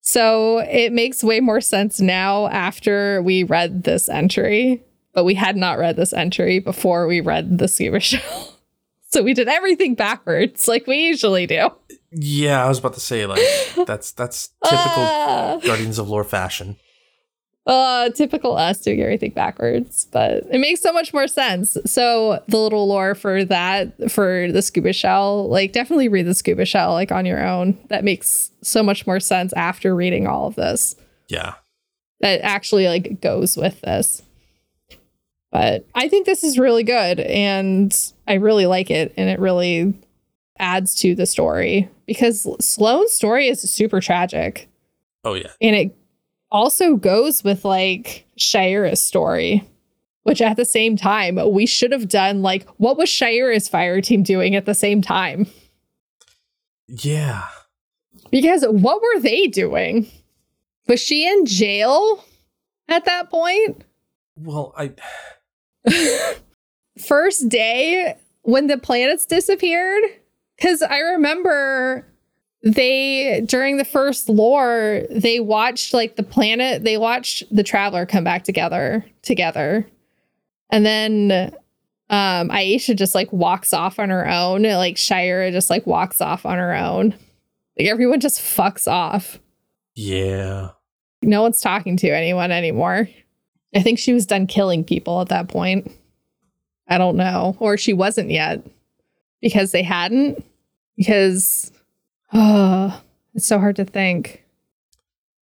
So 0.05 0.59
it 0.59 0.91
makes 0.91 1.23
way 1.23 1.39
more 1.39 1.61
sense 1.61 2.01
now 2.01 2.47
after 2.47 3.21
we 3.21 3.43
read 3.43 3.85
this 3.85 4.09
entry, 4.09 4.83
but 5.13 5.23
we 5.23 5.33
had 5.33 5.55
not 5.55 5.79
read 5.79 5.95
this 5.95 6.11
entry 6.11 6.59
before 6.59 7.07
we 7.07 7.21
read 7.21 7.57
the 7.57 7.69
scuba 7.69 7.99
shell. 8.01 8.53
So 9.07 9.23
we 9.23 9.33
did 9.33 9.47
everything 9.47 9.95
backwards 9.95 10.67
like 10.67 10.87
we 10.87 10.97
usually 11.07 11.47
do. 11.47 11.69
Yeah, 12.11 12.63
I 12.65 12.67
was 12.67 12.79
about 12.79 12.95
to 12.95 12.99
say 12.99 13.25
like 13.25 13.39
that's 13.87 14.11
that's 14.11 14.49
typical 14.63 14.81
Ah. 14.97 15.59
Guardians 15.63 15.97
of 15.97 16.09
Lore 16.09 16.25
fashion. 16.25 16.75
Uh, 17.65 18.09
typical 18.09 18.57
us 18.57 18.81
doing 18.81 19.01
everything 19.01 19.31
backwards, 19.31 20.05
but 20.11 20.43
it 20.51 20.59
makes 20.59 20.81
so 20.81 20.91
much 20.91 21.13
more 21.13 21.27
sense. 21.27 21.77
So 21.85 22.43
the 22.49 22.57
little 22.57 22.87
lore 22.89 23.15
for 23.15 23.45
that, 23.45 24.11
for 24.11 24.51
the 24.51 24.61
scuba 24.61 24.91
shell, 24.91 25.47
like 25.47 25.71
definitely 25.71 26.09
read 26.09 26.25
the 26.25 26.33
scuba 26.33 26.65
shell 26.65 26.91
like 26.91 27.11
on 27.13 27.25
your 27.25 27.41
own. 27.41 27.77
That 27.87 28.03
makes 28.03 28.51
so 28.61 28.83
much 28.83 29.07
more 29.07 29.21
sense 29.21 29.53
after 29.53 29.95
reading 29.95 30.27
all 30.27 30.47
of 30.47 30.55
this. 30.55 30.97
Yeah. 31.29 31.53
That 32.19 32.41
actually 32.41 32.87
like 32.87 33.21
goes 33.21 33.55
with 33.55 33.79
this. 33.79 34.21
But 35.49 35.85
I 35.95 36.09
think 36.09 36.25
this 36.25 36.43
is 36.43 36.59
really 36.59 36.83
good 36.83 37.19
and 37.21 37.95
I 38.27 38.33
really 38.33 38.65
like 38.65 38.91
it 38.91 39.13
and 39.15 39.29
it 39.29 39.39
really 39.39 39.93
adds 40.59 40.95
to 40.95 41.15
the 41.15 41.25
story 41.25 41.89
because 42.07 42.45
Sloane's 42.59 43.13
story 43.13 43.47
is 43.47 43.61
super 43.61 44.01
tragic 44.01 44.67
Oh 45.23 45.35
yeah. 45.35 45.51
and 45.61 45.75
it 45.75 45.95
also 46.53 46.95
goes 46.95 47.43
with 47.43 47.65
like 47.65 48.25
Shira's 48.37 49.01
story, 49.01 49.67
which 50.21 50.41
at 50.41 50.55
the 50.55 50.65
same 50.65 50.95
time 50.95 51.37
we 51.51 51.65
should 51.65 51.91
have 51.91 52.07
done 52.07 52.41
like 52.41 52.67
what 52.77 52.97
was 52.97 53.09
Shira's 53.09 53.67
fire 53.67 53.99
team 53.99 54.23
doing 54.23 54.55
at 54.55 54.65
the 54.65 54.75
same 54.75 55.01
time? 55.01 55.47
Yeah. 56.87 57.43
Because 58.31 58.63
what 58.67 59.01
were 59.01 59.19
they 59.19 59.47
doing? 59.47 60.07
Was 60.87 61.01
she 61.01 61.27
in 61.27 61.45
jail 61.45 62.23
at 62.87 63.05
that 63.05 63.29
point? 63.29 63.83
Well, 64.37 64.73
I 64.77 64.91
First 66.99 67.49
day 67.49 68.15
when 68.43 68.67
the 68.67 68.77
planets 68.77 69.25
disappeared? 69.25 70.03
Because 70.55 70.81
I 70.81 70.99
remember 70.99 72.07
they 72.63 73.41
during 73.45 73.77
the 73.77 73.85
first 73.85 74.29
lore 74.29 75.01
they 75.09 75.41
watched 75.41 75.93
like 75.93 76.15
the 76.15 76.23
planet 76.23 76.83
they 76.83 76.97
watched 76.97 77.43
the 77.53 77.63
traveler 77.63 78.05
come 78.05 78.23
back 78.23 78.43
together 78.43 79.05
together. 79.21 79.85
And 80.69 80.85
then 80.85 81.53
um 82.09 82.49
aisha 82.49 82.95
just 82.95 83.15
like 83.15 83.31
walks 83.33 83.73
off 83.73 83.99
on 83.99 84.09
her 84.09 84.27
own. 84.29 84.63
Like 84.63 84.97
shira 84.97 85.51
just 85.51 85.69
like 85.69 85.85
walks 85.85 86.21
off 86.21 86.45
on 86.45 86.57
her 86.57 86.73
own. 86.73 87.13
Like 87.77 87.87
everyone 87.89 88.19
just 88.21 88.39
fucks 88.39 88.87
off. 88.89 89.39
Yeah. 89.95 90.69
no 91.21 91.41
one's 91.41 91.59
talking 91.59 91.97
to 91.97 92.09
anyone 92.09 92.51
anymore. 92.51 93.09
I 93.75 93.81
think 93.81 93.99
she 93.99 94.13
was 94.13 94.25
done 94.25 94.47
killing 94.47 94.83
people 94.83 95.19
at 95.21 95.29
that 95.29 95.47
point. 95.49 95.91
I 96.87 96.97
don't 96.97 97.17
know. 97.17 97.55
Or 97.59 97.75
she 97.77 97.91
wasn't 97.93 98.29
yet. 98.29 98.63
Because 99.41 99.71
they 99.71 99.83
hadn't. 99.83 100.43
Because 100.95 101.71
oh 102.33 103.01
it's 103.33 103.47
so 103.47 103.59
hard 103.59 103.75
to 103.75 103.85
think 103.85 104.43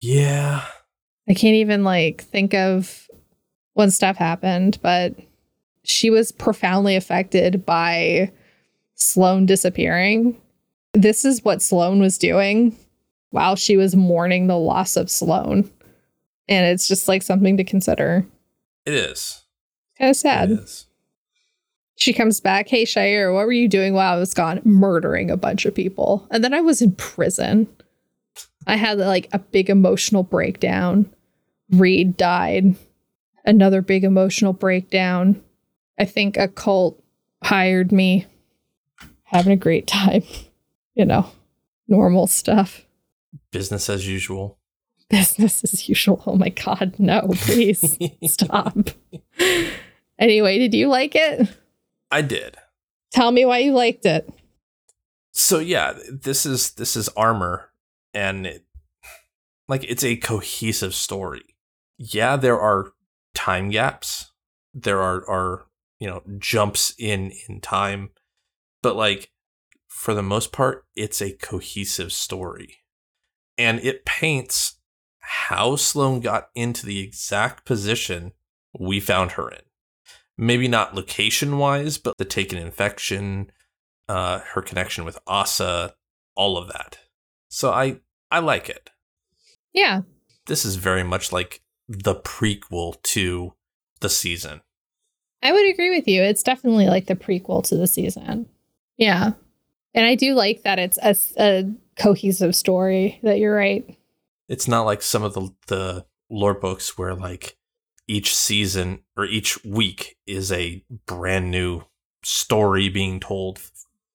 Yeah. 0.00 0.64
I 1.28 1.34
can't 1.34 1.54
even 1.54 1.84
like 1.84 2.22
think 2.22 2.52
of 2.54 3.08
when 3.74 3.90
stuff 3.90 4.16
happened, 4.16 4.78
but 4.82 5.14
she 5.84 6.10
was 6.10 6.32
profoundly 6.32 6.96
affected 6.96 7.64
by 7.64 8.30
Sloane 8.96 9.46
disappearing. 9.46 10.40
This 10.94 11.24
is 11.24 11.44
what 11.44 11.62
Sloane 11.62 12.00
was 12.00 12.18
doing 12.18 12.76
while 13.30 13.56
she 13.56 13.76
was 13.76 13.96
mourning 13.96 14.46
the 14.46 14.58
loss 14.58 14.96
of 14.96 15.10
Sloane. 15.10 15.70
And 16.48 16.66
it's 16.66 16.88
just 16.88 17.08
like 17.08 17.22
something 17.22 17.56
to 17.56 17.64
consider. 17.64 18.26
It 18.84 18.94
is. 18.94 19.44
Kind 19.98 20.10
of 20.10 20.16
sad. 20.16 20.50
is. 20.50 20.86
She 22.02 22.12
comes 22.12 22.40
back, 22.40 22.68
Hey, 22.68 22.84
Shire, 22.84 23.32
what 23.32 23.46
were 23.46 23.52
you 23.52 23.68
doing 23.68 23.94
while 23.94 24.16
I 24.16 24.18
was 24.18 24.34
gone? 24.34 24.60
Murdering 24.64 25.30
a 25.30 25.36
bunch 25.36 25.66
of 25.66 25.72
people. 25.72 26.26
And 26.32 26.42
then 26.42 26.52
I 26.52 26.60
was 26.60 26.82
in 26.82 26.96
prison. 26.96 27.68
I 28.66 28.74
had 28.74 28.98
like 28.98 29.28
a 29.32 29.38
big 29.38 29.70
emotional 29.70 30.24
breakdown. 30.24 31.08
Reed 31.70 32.16
died. 32.16 32.74
Another 33.44 33.82
big 33.82 34.02
emotional 34.02 34.52
breakdown. 34.52 35.40
I 35.96 36.04
think 36.04 36.36
a 36.36 36.48
cult 36.48 37.00
hired 37.40 37.92
me. 37.92 38.26
Having 39.22 39.52
a 39.52 39.56
great 39.56 39.86
time. 39.86 40.24
You 40.94 41.06
know, 41.06 41.26
normal 41.88 42.26
stuff. 42.26 42.84
Business 43.50 43.88
as 43.88 44.06
usual. 44.06 44.58
Business 45.08 45.64
as 45.64 45.88
usual. 45.88 46.22
Oh 46.26 46.36
my 46.36 46.50
God, 46.50 46.96
no, 46.98 47.30
please 47.36 47.96
stop. 48.26 48.76
Anyway, 50.18 50.58
did 50.58 50.74
you 50.74 50.88
like 50.88 51.14
it? 51.14 51.48
I 52.12 52.20
did. 52.20 52.58
Tell 53.10 53.30
me 53.30 53.46
why 53.46 53.58
you 53.58 53.72
liked 53.72 54.04
it. 54.04 54.28
So 55.32 55.58
yeah, 55.58 55.94
this 56.10 56.44
is 56.44 56.72
this 56.72 56.94
is 56.94 57.08
armor 57.10 57.70
and 58.12 58.46
it, 58.46 58.64
like 59.66 59.82
it's 59.84 60.04
a 60.04 60.16
cohesive 60.16 60.94
story. 60.94 61.56
Yeah, 61.96 62.36
there 62.36 62.60
are 62.60 62.92
time 63.34 63.70
gaps. 63.70 64.30
There 64.74 65.00
are 65.00 65.28
are, 65.28 65.66
you 65.98 66.06
know, 66.06 66.22
jumps 66.38 66.94
in 66.98 67.32
in 67.48 67.60
time, 67.60 68.10
but 68.82 68.94
like 68.94 69.30
for 69.88 70.12
the 70.12 70.22
most 70.22 70.52
part 70.52 70.84
it's 70.94 71.22
a 71.22 71.32
cohesive 71.32 72.12
story. 72.12 72.80
And 73.56 73.80
it 73.80 74.04
paints 74.04 74.78
how 75.20 75.76
Sloane 75.76 76.20
got 76.20 76.48
into 76.54 76.84
the 76.84 77.00
exact 77.00 77.64
position 77.64 78.32
we 78.78 79.00
found 79.00 79.32
her 79.32 79.48
in. 79.48 79.62
Maybe 80.38 80.68
not 80.68 80.94
location 80.94 81.58
wise, 81.58 81.98
but 81.98 82.16
the 82.18 82.24
taken 82.24 82.58
infection, 82.58 83.50
uh, 84.08 84.40
her 84.54 84.62
connection 84.62 85.04
with 85.04 85.18
Ahsa, 85.26 85.94
all 86.34 86.56
of 86.56 86.68
that. 86.68 86.98
So 87.48 87.70
I 87.70 88.00
I 88.30 88.38
like 88.38 88.68
it. 88.68 88.90
Yeah. 89.72 90.02
This 90.46 90.64
is 90.64 90.76
very 90.76 91.04
much 91.04 91.32
like 91.32 91.62
the 91.88 92.14
prequel 92.14 93.00
to 93.02 93.54
the 94.00 94.08
season. 94.08 94.62
I 95.42 95.52
would 95.52 95.68
agree 95.68 95.90
with 95.90 96.08
you. 96.08 96.22
It's 96.22 96.42
definitely 96.42 96.86
like 96.86 97.06
the 97.06 97.16
prequel 97.16 97.64
to 97.68 97.76
the 97.76 97.86
season. 97.86 98.48
Yeah. 98.96 99.32
And 99.94 100.06
I 100.06 100.14
do 100.14 100.34
like 100.34 100.62
that 100.62 100.78
it's 100.78 100.98
a, 101.02 101.16
a 101.38 101.70
cohesive 101.96 102.54
story, 102.54 103.18
that 103.22 103.38
you're 103.38 103.54
right. 103.54 103.98
It's 104.48 104.68
not 104.68 104.82
like 104.86 105.02
some 105.02 105.22
of 105.22 105.34
the 105.34 105.50
the 105.66 106.06
lore 106.30 106.54
books 106.54 106.96
where 106.96 107.14
like 107.14 107.56
each 108.12 108.36
season 108.36 109.00
or 109.16 109.24
each 109.24 109.64
week 109.64 110.16
is 110.26 110.52
a 110.52 110.84
brand 111.06 111.50
new 111.50 111.82
story 112.22 112.90
being 112.90 113.18
told 113.18 113.58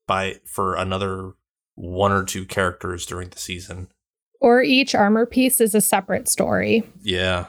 by 0.06 0.36
for 0.46 0.76
another 0.76 1.34
one 1.74 2.12
or 2.12 2.24
two 2.24 2.46
characters 2.46 3.08
during 3.08 3.30
the 3.30 3.40
season. 3.40 3.88
Or 4.40 4.62
each 4.62 4.94
armor 4.94 5.26
piece 5.26 5.60
is 5.60 5.74
a 5.74 5.82
separate 5.82 6.30
story. 6.30 6.84
Yeah. 7.02 7.48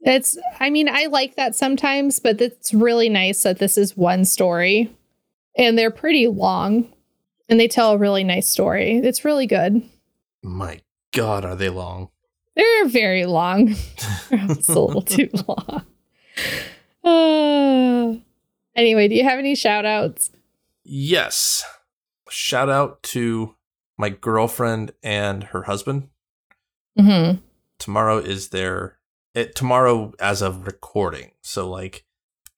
It's, 0.00 0.38
I 0.58 0.70
mean, 0.70 0.88
I 0.88 1.04
like 1.04 1.36
that 1.36 1.54
sometimes, 1.54 2.18
but 2.18 2.40
it's 2.40 2.72
really 2.72 3.10
nice 3.10 3.42
that 3.42 3.58
this 3.58 3.76
is 3.76 3.94
one 3.94 4.24
story 4.24 4.90
and 5.58 5.76
they're 5.76 5.90
pretty 5.90 6.28
long 6.28 6.90
and 7.50 7.60
they 7.60 7.68
tell 7.68 7.92
a 7.92 7.98
really 7.98 8.24
nice 8.24 8.48
story. 8.48 8.96
It's 8.96 9.26
really 9.26 9.46
good. 9.46 9.82
My 10.42 10.80
God, 11.12 11.44
are 11.44 11.56
they 11.56 11.68
long? 11.68 12.08
They're 12.56 12.88
very 12.88 13.26
long. 13.26 13.68
it's 14.30 14.68
a 14.68 14.80
little 14.80 15.02
too 15.02 15.30
long. 15.46 15.84
Uh, 17.02 18.20
anyway, 18.74 19.08
do 19.08 19.14
you 19.14 19.24
have 19.24 19.38
any 19.38 19.54
shout 19.54 19.86
outs? 19.86 20.30
Yes. 20.84 21.64
Shout 22.28 22.68
out 22.68 23.02
to 23.04 23.54
my 23.96 24.08
girlfriend 24.08 24.92
and 25.02 25.44
her 25.44 25.62
husband. 25.64 26.08
Mm-hmm. 26.98 27.38
Tomorrow 27.78 28.18
is 28.18 28.48
their 28.48 28.98
it, 29.34 29.54
tomorrow 29.54 30.12
as 30.18 30.42
of 30.42 30.66
recording. 30.66 31.32
So 31.40 31.68
like 31.68 32.04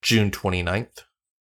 June 0.01 0.31
29th. 0.31 1.03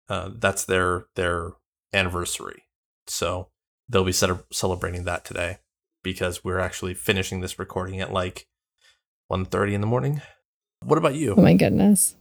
Uh, 0.08 0.30
that's 0.34 0.64
their 0.64 1.06
their 1.14 1.52
anniversary. 1.92 2.64
So 3.06 3.48
they'll 3.88 4.04
be 4.04 4.12
ce- 4.12 4.44
celebrating 4.50 5.04
that 5.04 5.24
today 5.24 5.58
because 6.02 6.44
we're 6.44 6.58
actually 6.58 6.94
finishing 6.94 7.40
this 7.40 7.58
recording 7.58 8.00
at 8.00 8.12
like 8.12 8.46
1.30 9.30 9.74
in 9.74 9.80
the 9.80 9.86
morning. 9.86 10.22
What 10.82 10.98
about 10.98 11.14
you? 11.14 11.34
Oh 11.36 11.42
my 11.42 11.54
goodness. 11.54 12.14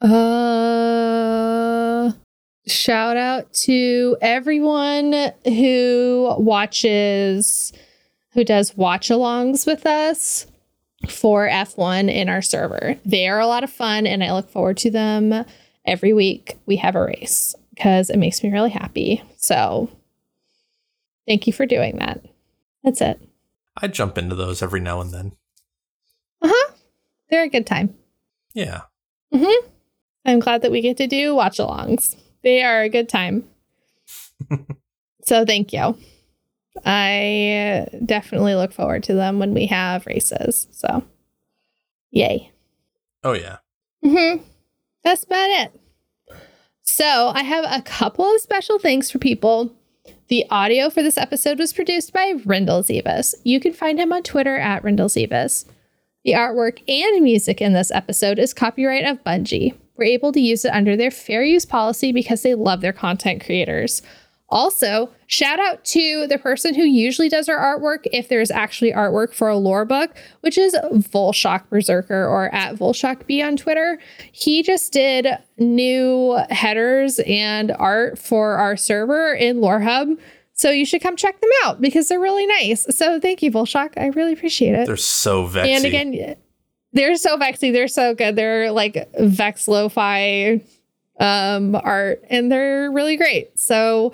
Uh 0.00 2.12
shout 2.66 3.16
out 3.16 3.52
to 3.52 4.16
everyone 4.20 5.32
who 5.44 6.34
watches 6.38 7.72
who 8.32 8.44
does 8.44 8.76
watch 8.76 9.08
alongs 9.08 9.66
with 9.66 9.86
us 9.86 10.46
for 11.08 11.48
F1 11.48 12.12
in 12.12 12.28
our 12.28 12.42
server. 12.42 12.96
They 13.04 13.26
are 13.26 13.40
a 13.40 13.46
lot 13.46 13.64
of 13.64 13.70
fun 13.70 14.06
and 14.06 14.22
I 14.22 14.32
look 14.32 14.50
forward 14.50 14.76
to 14.78 14.90
them 14.90 15.44
every 15.84 16.12
week 16.12 16.58
we 16.66 16.76
have 16.76 16.94
a 16.94 17.04
race 17.04 17.54
because 17.74 18.10
it 18.10 18.18
makes 18.18 18.42
me 18.42 18.52
really 18.52 18.70
happy. 18.70 19.22
So 19.36 19.88
thank 21.28 21.46
you 21.46 21.52
for 21.52 21.66
doing 21.66 21.98
that. 21.98 22.24
That's 22.82 23.00
it. 23.00 23.20
I 23.76 23.86
jump 23.86 24.18
into 24.18 24.34
those 24.34 24.62
every 24.62 24.80
now 24.80 25.00
and 25.00 25.12
then. 25.12 25.32
Uh-huh. 26.42 26.72
They're 27.30 27.44
a 27.44 27.48
good 27.48 27.66
time. 27.66 27.94
Yeah. 28.54 28.82
Mm-hmm. 29.32 29.68
I'm 30.24 30.40
glad 30.40 30.62
that 30.62 30.72
we 30.72 30.80
get 30.80 30.96
to 30.96 31.06
do 31.06 31.34
watch 31.34 31.58
alongs. 31.58 32.16
They 32.42 32.62
are 32.62 32.82
a 32.82 32.88
good 32.88 33.08
time. 33.08 33.44
so 35.24 35.44
thank 35.44 35.72
you. 35.72 35.96
I 36.84 37.86
definitely 38.04 38.54
look 38.54 38.72
forward 38.72 39.02
to 39.04 39.14
them 39.14 39.38
when 39.38 39.52
we 39.52 39.66
have 39.66 40.06
races. 40.06 40.66
So 40.70 41.04
yay. 42.10 42.50
Oh 43.22 43.32
yeah. 43.32 43.58
Mm-hmm. 44.04 44.42
That's 45.04 45.24
about 45.24 45.50
it. 45.50 45.80
So 46.82 47.32
I 47.34 47.42
have 47.42 47.64
a 47.68 47.82
couple 47.82 48.24
of 48.24 48.40
special 48.40 48.78
things 48.78 49.10
for 49.10 49.18
people. 49.18 49.77
The 50.28 50.44
audio 50.50 50.90
for 50.90 51.02
this 51.02 51.16
episode 51.16 51.58
was 51.58 51.72
produced 51.72 52.12
by 52.12 52.34
Rindel 52.44 52.84
Zivas. 52.84 53.34
You 53.44 53.58
can 53.60 53.72
find 53.72 53.98
him 53.98 54.12
on 54.12 54.22
Twitter 54.22 54.58
at 54.58 54.82
Rindel 54.82 55.08
Zivas. 55.08 55.64
The 56.22 56.32
artwork 56.32 56.82
and 56.86 57.24
music 57.24 57.62
in 57.62 57.72
this 57.72 57.90
episode 57.90 58.38
is 58.38 58.52
copyright 58.52 59.06
of 59.06 59.24
Bungie. 59.24 59.72
We're 59.96 60.04
able 60.04 60.32
to 60.32 60.40
use 60.40 60.66
it 60.66 60.74
under 60.74 60.98
their 60.98 61.10
fair 61.10 61.42
use 61.44 61.64
policy 61.64 62.12
because 62.12 62.42
they 62.42 62.54
love 62.54 62.82
their 62.82 62.92
content 62.92 63.42
creators. 63.42 64.02
Also, 64.50 65.10
shout 65.26 65.60
out 65.60 65.84
to 65.84 66.26
the 66.26 66.38
person 66.38 66.74
who 66.74 66.82
usually 66.82 67.28
does 67.28 67.50
our 67.50 67.58
artwork 67.58 68.06
if 68.12 68.28
there's 68.28 68.50
actually 68.50 68.92
artwork 68.92 69.34
for 69.34 69.48
a 69.48 69.56
lore 69.56 69.84
book, 69.84 70.16
which 70.40 70.56
is 70.56 70.74
Vulshok 70.92 71.68
Berserker 71.68 72.26
or 72.26 72.52
at 72.54 72.76
VulshokB 72.76 73.44
on 73.46 73.58
Twitter. 73.58 73.98
He 74.32 74.62
just 74.62 74.90
did 74.92 75.26
new 75.58 76.38
headers 76.48 77.20
and 77.26 77.72
art 77.72 78.18
for 78.18 78.54
our 78.54 78.76
server 78.76 79.34
in 79.34 79.60
Lore 79.60 79.80
Hub. 79.80 80.08
So 80.54 80.70
you 80.70 80.86
should 80.86 81.02
come 81.02 81.14
check 81.14 81.40
them 81.40 81.50
out 81.64 81.80
because 81.80 82.08
they're 82.08 82.18
really 82.18 82.46
nice. 82.46 82.86
So 82.96 83.20
thank 83.20 83.42
you, 83.42 83.50
Vulshok. 83.50 83.92
I 83.96 84.06
really 84.08 84.32
appreciate 84.32 84.74
it. 84.74 84.86
They're 84.86 84.96
so 84.96 85.44
vexy. 85.44 85.72
And 85.72 85.84
again, 85.84 86.36
they're 86.92 87.16
so 87.16 87.36
vexy. 87.36 87.70
They're 87.70 87.86
so 87.86 88.14
good. 88.14 88.34
They're 88.34 88.72
like 88.72 89.08
Vex 89.20 89.68
lo-fi 89.68 90.62
um, 91.20 91.76
art, 91.76 92.24
and 92.30 92.50
they're 92.50 92.90
really 92.90 93.16
great. 93.16 93.58
So 93.58 94.12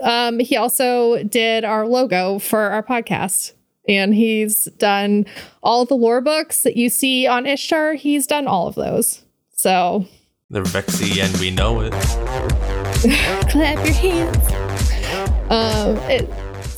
um, 0.00 0.38
he 0.38 0.56
also 0.56 1.22
did 1.24 1.64
our 1.64 1.86
logo 1.86 2.38
for 2.38 2.60
our 2.70 2.82
podcast. 2.82 3.52
And 3.88 4.14
he's 4.14 4.66
done 4.78 5.26
all 5.62 5.84
the 5.84 5.94
lore 5.94 6.20
books 6.20 6.62
that 6.62 6.76
you 6.76 6.88
see 6.88 7.26
on 7.26 7.46
Ishtar. 7.46 7.94
He's 7.94 8.28
done 8.28 8.46
all 8.46 8.68
of 8.68 8.76
those. 8.76 9.22
So 9.50 10.06
They're 10.50 10.62
vexy 10.62 11.20
and 11.20 11.36
we 11.38 11.50
know 11.50 11.80
it. 11.80 11.92
clap 13.50 13.84
your 13.84 13.94
hands. 13.94 14.52
Um, 15.50 15.96
it, 16.08 16.28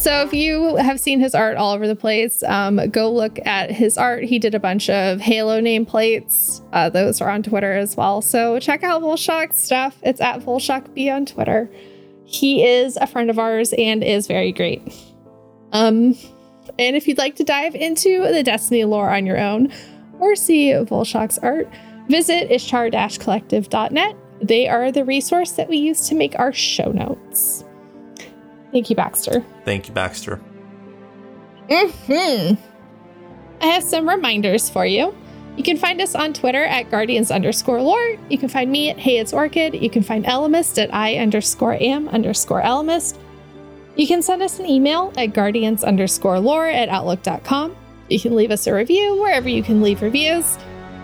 so 0.04 0.22
if 0.22 0.32
you 0.32 0.76
have 0.76 0.98
seen 0.98 1.20
his 1.20 1.34
art 1.34 1.56
all 1.56 1.74
over 1.74 1.86
the 1.86 1.96
place, 1.96 2.42
um, 2.42 2.90
go 2.90 3.10
look 3.10 3.38
at 3.46 3.70
his 3.70 3.96
art. 3.96 4.24
He 4.24 4.38
did 4.38 4.54
a 4.54 4.58
bunch 4.58 4.90
of 4.90 5.20
Halo 5.20 5.60
nameplates. 5.60 6.62
Uh, 6.72 6.88
those 6.90 7.20
are 7.20 7.30
on 7.30 7.42
Twitter 7.42 7.72
as 7.74 7.96
well. 7.96 8.20
So 8.20 8.58
check 8.58 8.82
out 8.82 9.02
Vulshok's 9.02 9.58
stuff. 9.58 9.98
It's 10.02 10.20
at 10.20 10.40
VulshokB 10.40 11.14
on 11.14 11.26
Twitter. 11.26 11.70
He 12.24 12.64
is 12.64 12.96
a 12.96 13.06
friend 13.06 13.30
of 13.30 13.38
ours 13.38 13.72
and 13.76 14.02
is 14.02 14.26
very 14.26 14.52
great. 14.52 14.82
Um, 15.72 16.16
and 16.78 16.96
if 16.96 17.06
you'd 17.06 17.18
like 17.18 17.36
to 17.36 17.44
dive 17.44 17.74
into 17.74 18.20
the 18.32 18.42
Destiny 18.42 18.84
lore 18.84 19.10
on 19.10 19.26
your 19.26 19.38
own 19.38 19.72
or 20.18 20.34
see 20.36 20.70
Vulshok's 20.70 21.38
art, 21.38 21.68
visit 22.08 22.50
ishtar-collective.net. 22.50 24.16
They 24.40 24.68
are 24.68 24.90
the 24.90 25.04
resource 25.04 25.52
that 25.52 25.68
we 25.68 25.76
use 25.76 26.08
to 26.08 26.14
make 26.14 26.38
our 26.38 26.52
show 26.52 26.90
notes. 26.90 27.64
Thank 28.72 28.90
you, 28.90 28.96
Baxter. 28.96 29.44
Thank 29.64 29.88
you, 29.88 29.94
Baxter. 29.94 30.40
Hmm. 31.70 32.54
I 33.60 33.66
have 33.66 33.82
some 33.82 34.08
reminders 34.08 34.68
for 34.68 34.84
you. 34.84 35.14
You 35.56 35.62
can 35.62 35.76
find 35.76 36.00
us 36.00 36.14
on 36.14 36.32
Twitter 36.32 36.64
at 36.64 36.90
guardians 36.90 37.30
underscore 37.30 37.80
lore. 37.80 38.16
You 38.28 38.38
can 38.38 38.48
find 38.48 38.70
me 38.70 38.90
at 38.90 38.98
Hey 38.98 39.18
It's 39.18 39.32
Orchid. 39.32 39.74
You 39.74 39.88
can 39.88 40.02
find 40.02 40.24
Ellimist 40.24 40.82
at 40.82 40.92
I 40.92 41.16
underscore 41.16 41.74
am 41.74 42.08
underscore 42.08 42.62
Ellimist. 42.62 43.16
You 43.96 44.08
can 44.08 44.22
send 44.22 44.42
us 44.42 44.58
an 44.58 44.66
email 44.66 45.12
at 45.16 45.26
guardians 45.26 45.84
underscore 45.84 46.40
lore 46.40 46.66
at 46.66 46.88
outlook.com. 46.88 47.76
You 48.08 48.18
can 48.18 48.34
leave 48.34 48.50
us 48.50 48.66
a 48.66 48.74
review 48.74 49.20
wherever 49.20 49.48
you 49.48 49.62
can 49.62 49.80
leave 49.80 50.02
reviews. 50.02 50.58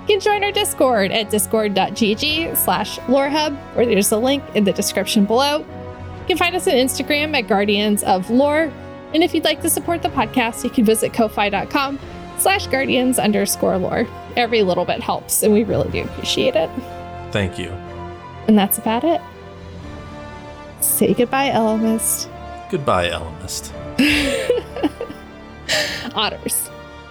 You 0.09 0.19
can 0.19 0.21
join 0.21 0.43
our 0.43 0.51
Discord 0.51 1.13
at 1.13 1.31
discord.gg 1.31 2.57
slash 2.57 2.99
lorehub, 3.01 3.57
where 3.77 3.87
there's 3.87 4.11
a 4.11 4.19
link 4.19 4.43
in 4.57 4.65
the 4.65 4.73
description 4.73 5.25
below. 5.25 5.59
You 5.61 6.27
can 6.27 6.37
find 6.37 6.57
us 6.57 6.67
on 6.67 6.75
Instagram 6.75 7.39
at 7.39 7.47
guardians 7.47 8.03
of 8.03 8.29
lore. 8.29 8.73
And 9.15 9.23
if 9.23 9.33
you'd 9.33 9.45
like 9.45 9.63
to 9.63 9.71
support 9.71 10.03
the 10.03 10.09
podcast, 10.09 10.65
you 10.65 10.71
can 10.71 10.85
visit 10.85 11.13
ko-fi.com 11.13 12.01
slash 12.41 12.67
guardians 12.67 13.19
underscore 13.19 13.79
lore. 13.79 14.07
Every 14.37 14.63
little 14.63 14.85
bit 14.85 15.03
helps, 15.03 15.43
and 15.43 15.53
we 15.53 15.65
really 15.65 15.91
do 15.91 16.05
appreciate 16.05 16.57
it. 16.57 16.71
Thank 17.33 17.59
you. 17.59 17.71
And 18.49 18.59
that's 18.59 18.79
about 18.79 19.05
it. 19.05 19.21
Say 20.81 21.15
goodbye, 21.15 21.51
Ellimist. 21.51 22.29
Goodbye, 22.71 23.11
Ellimist. 23.11 23.73
Otters. 26.15 26.71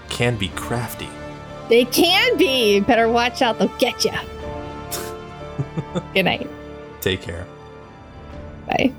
Can 0.10 0.36
be 0.36 0.50
crafty. 0.50 1.08
They 1.70 1.86
can 1.86 2.38
be. 2.38 2.80
Better 2.80 3.10
watch 3.10 3.42
out, 3.42 3.60
they'll 3.60 3.68
get 3.78 4.04
you. 4.04 4.12
Good 6.14 6.24
night. 6.24 6.50
Take 7.02 7.22
care. 7.22 7.46
Bye. 8.68 8.94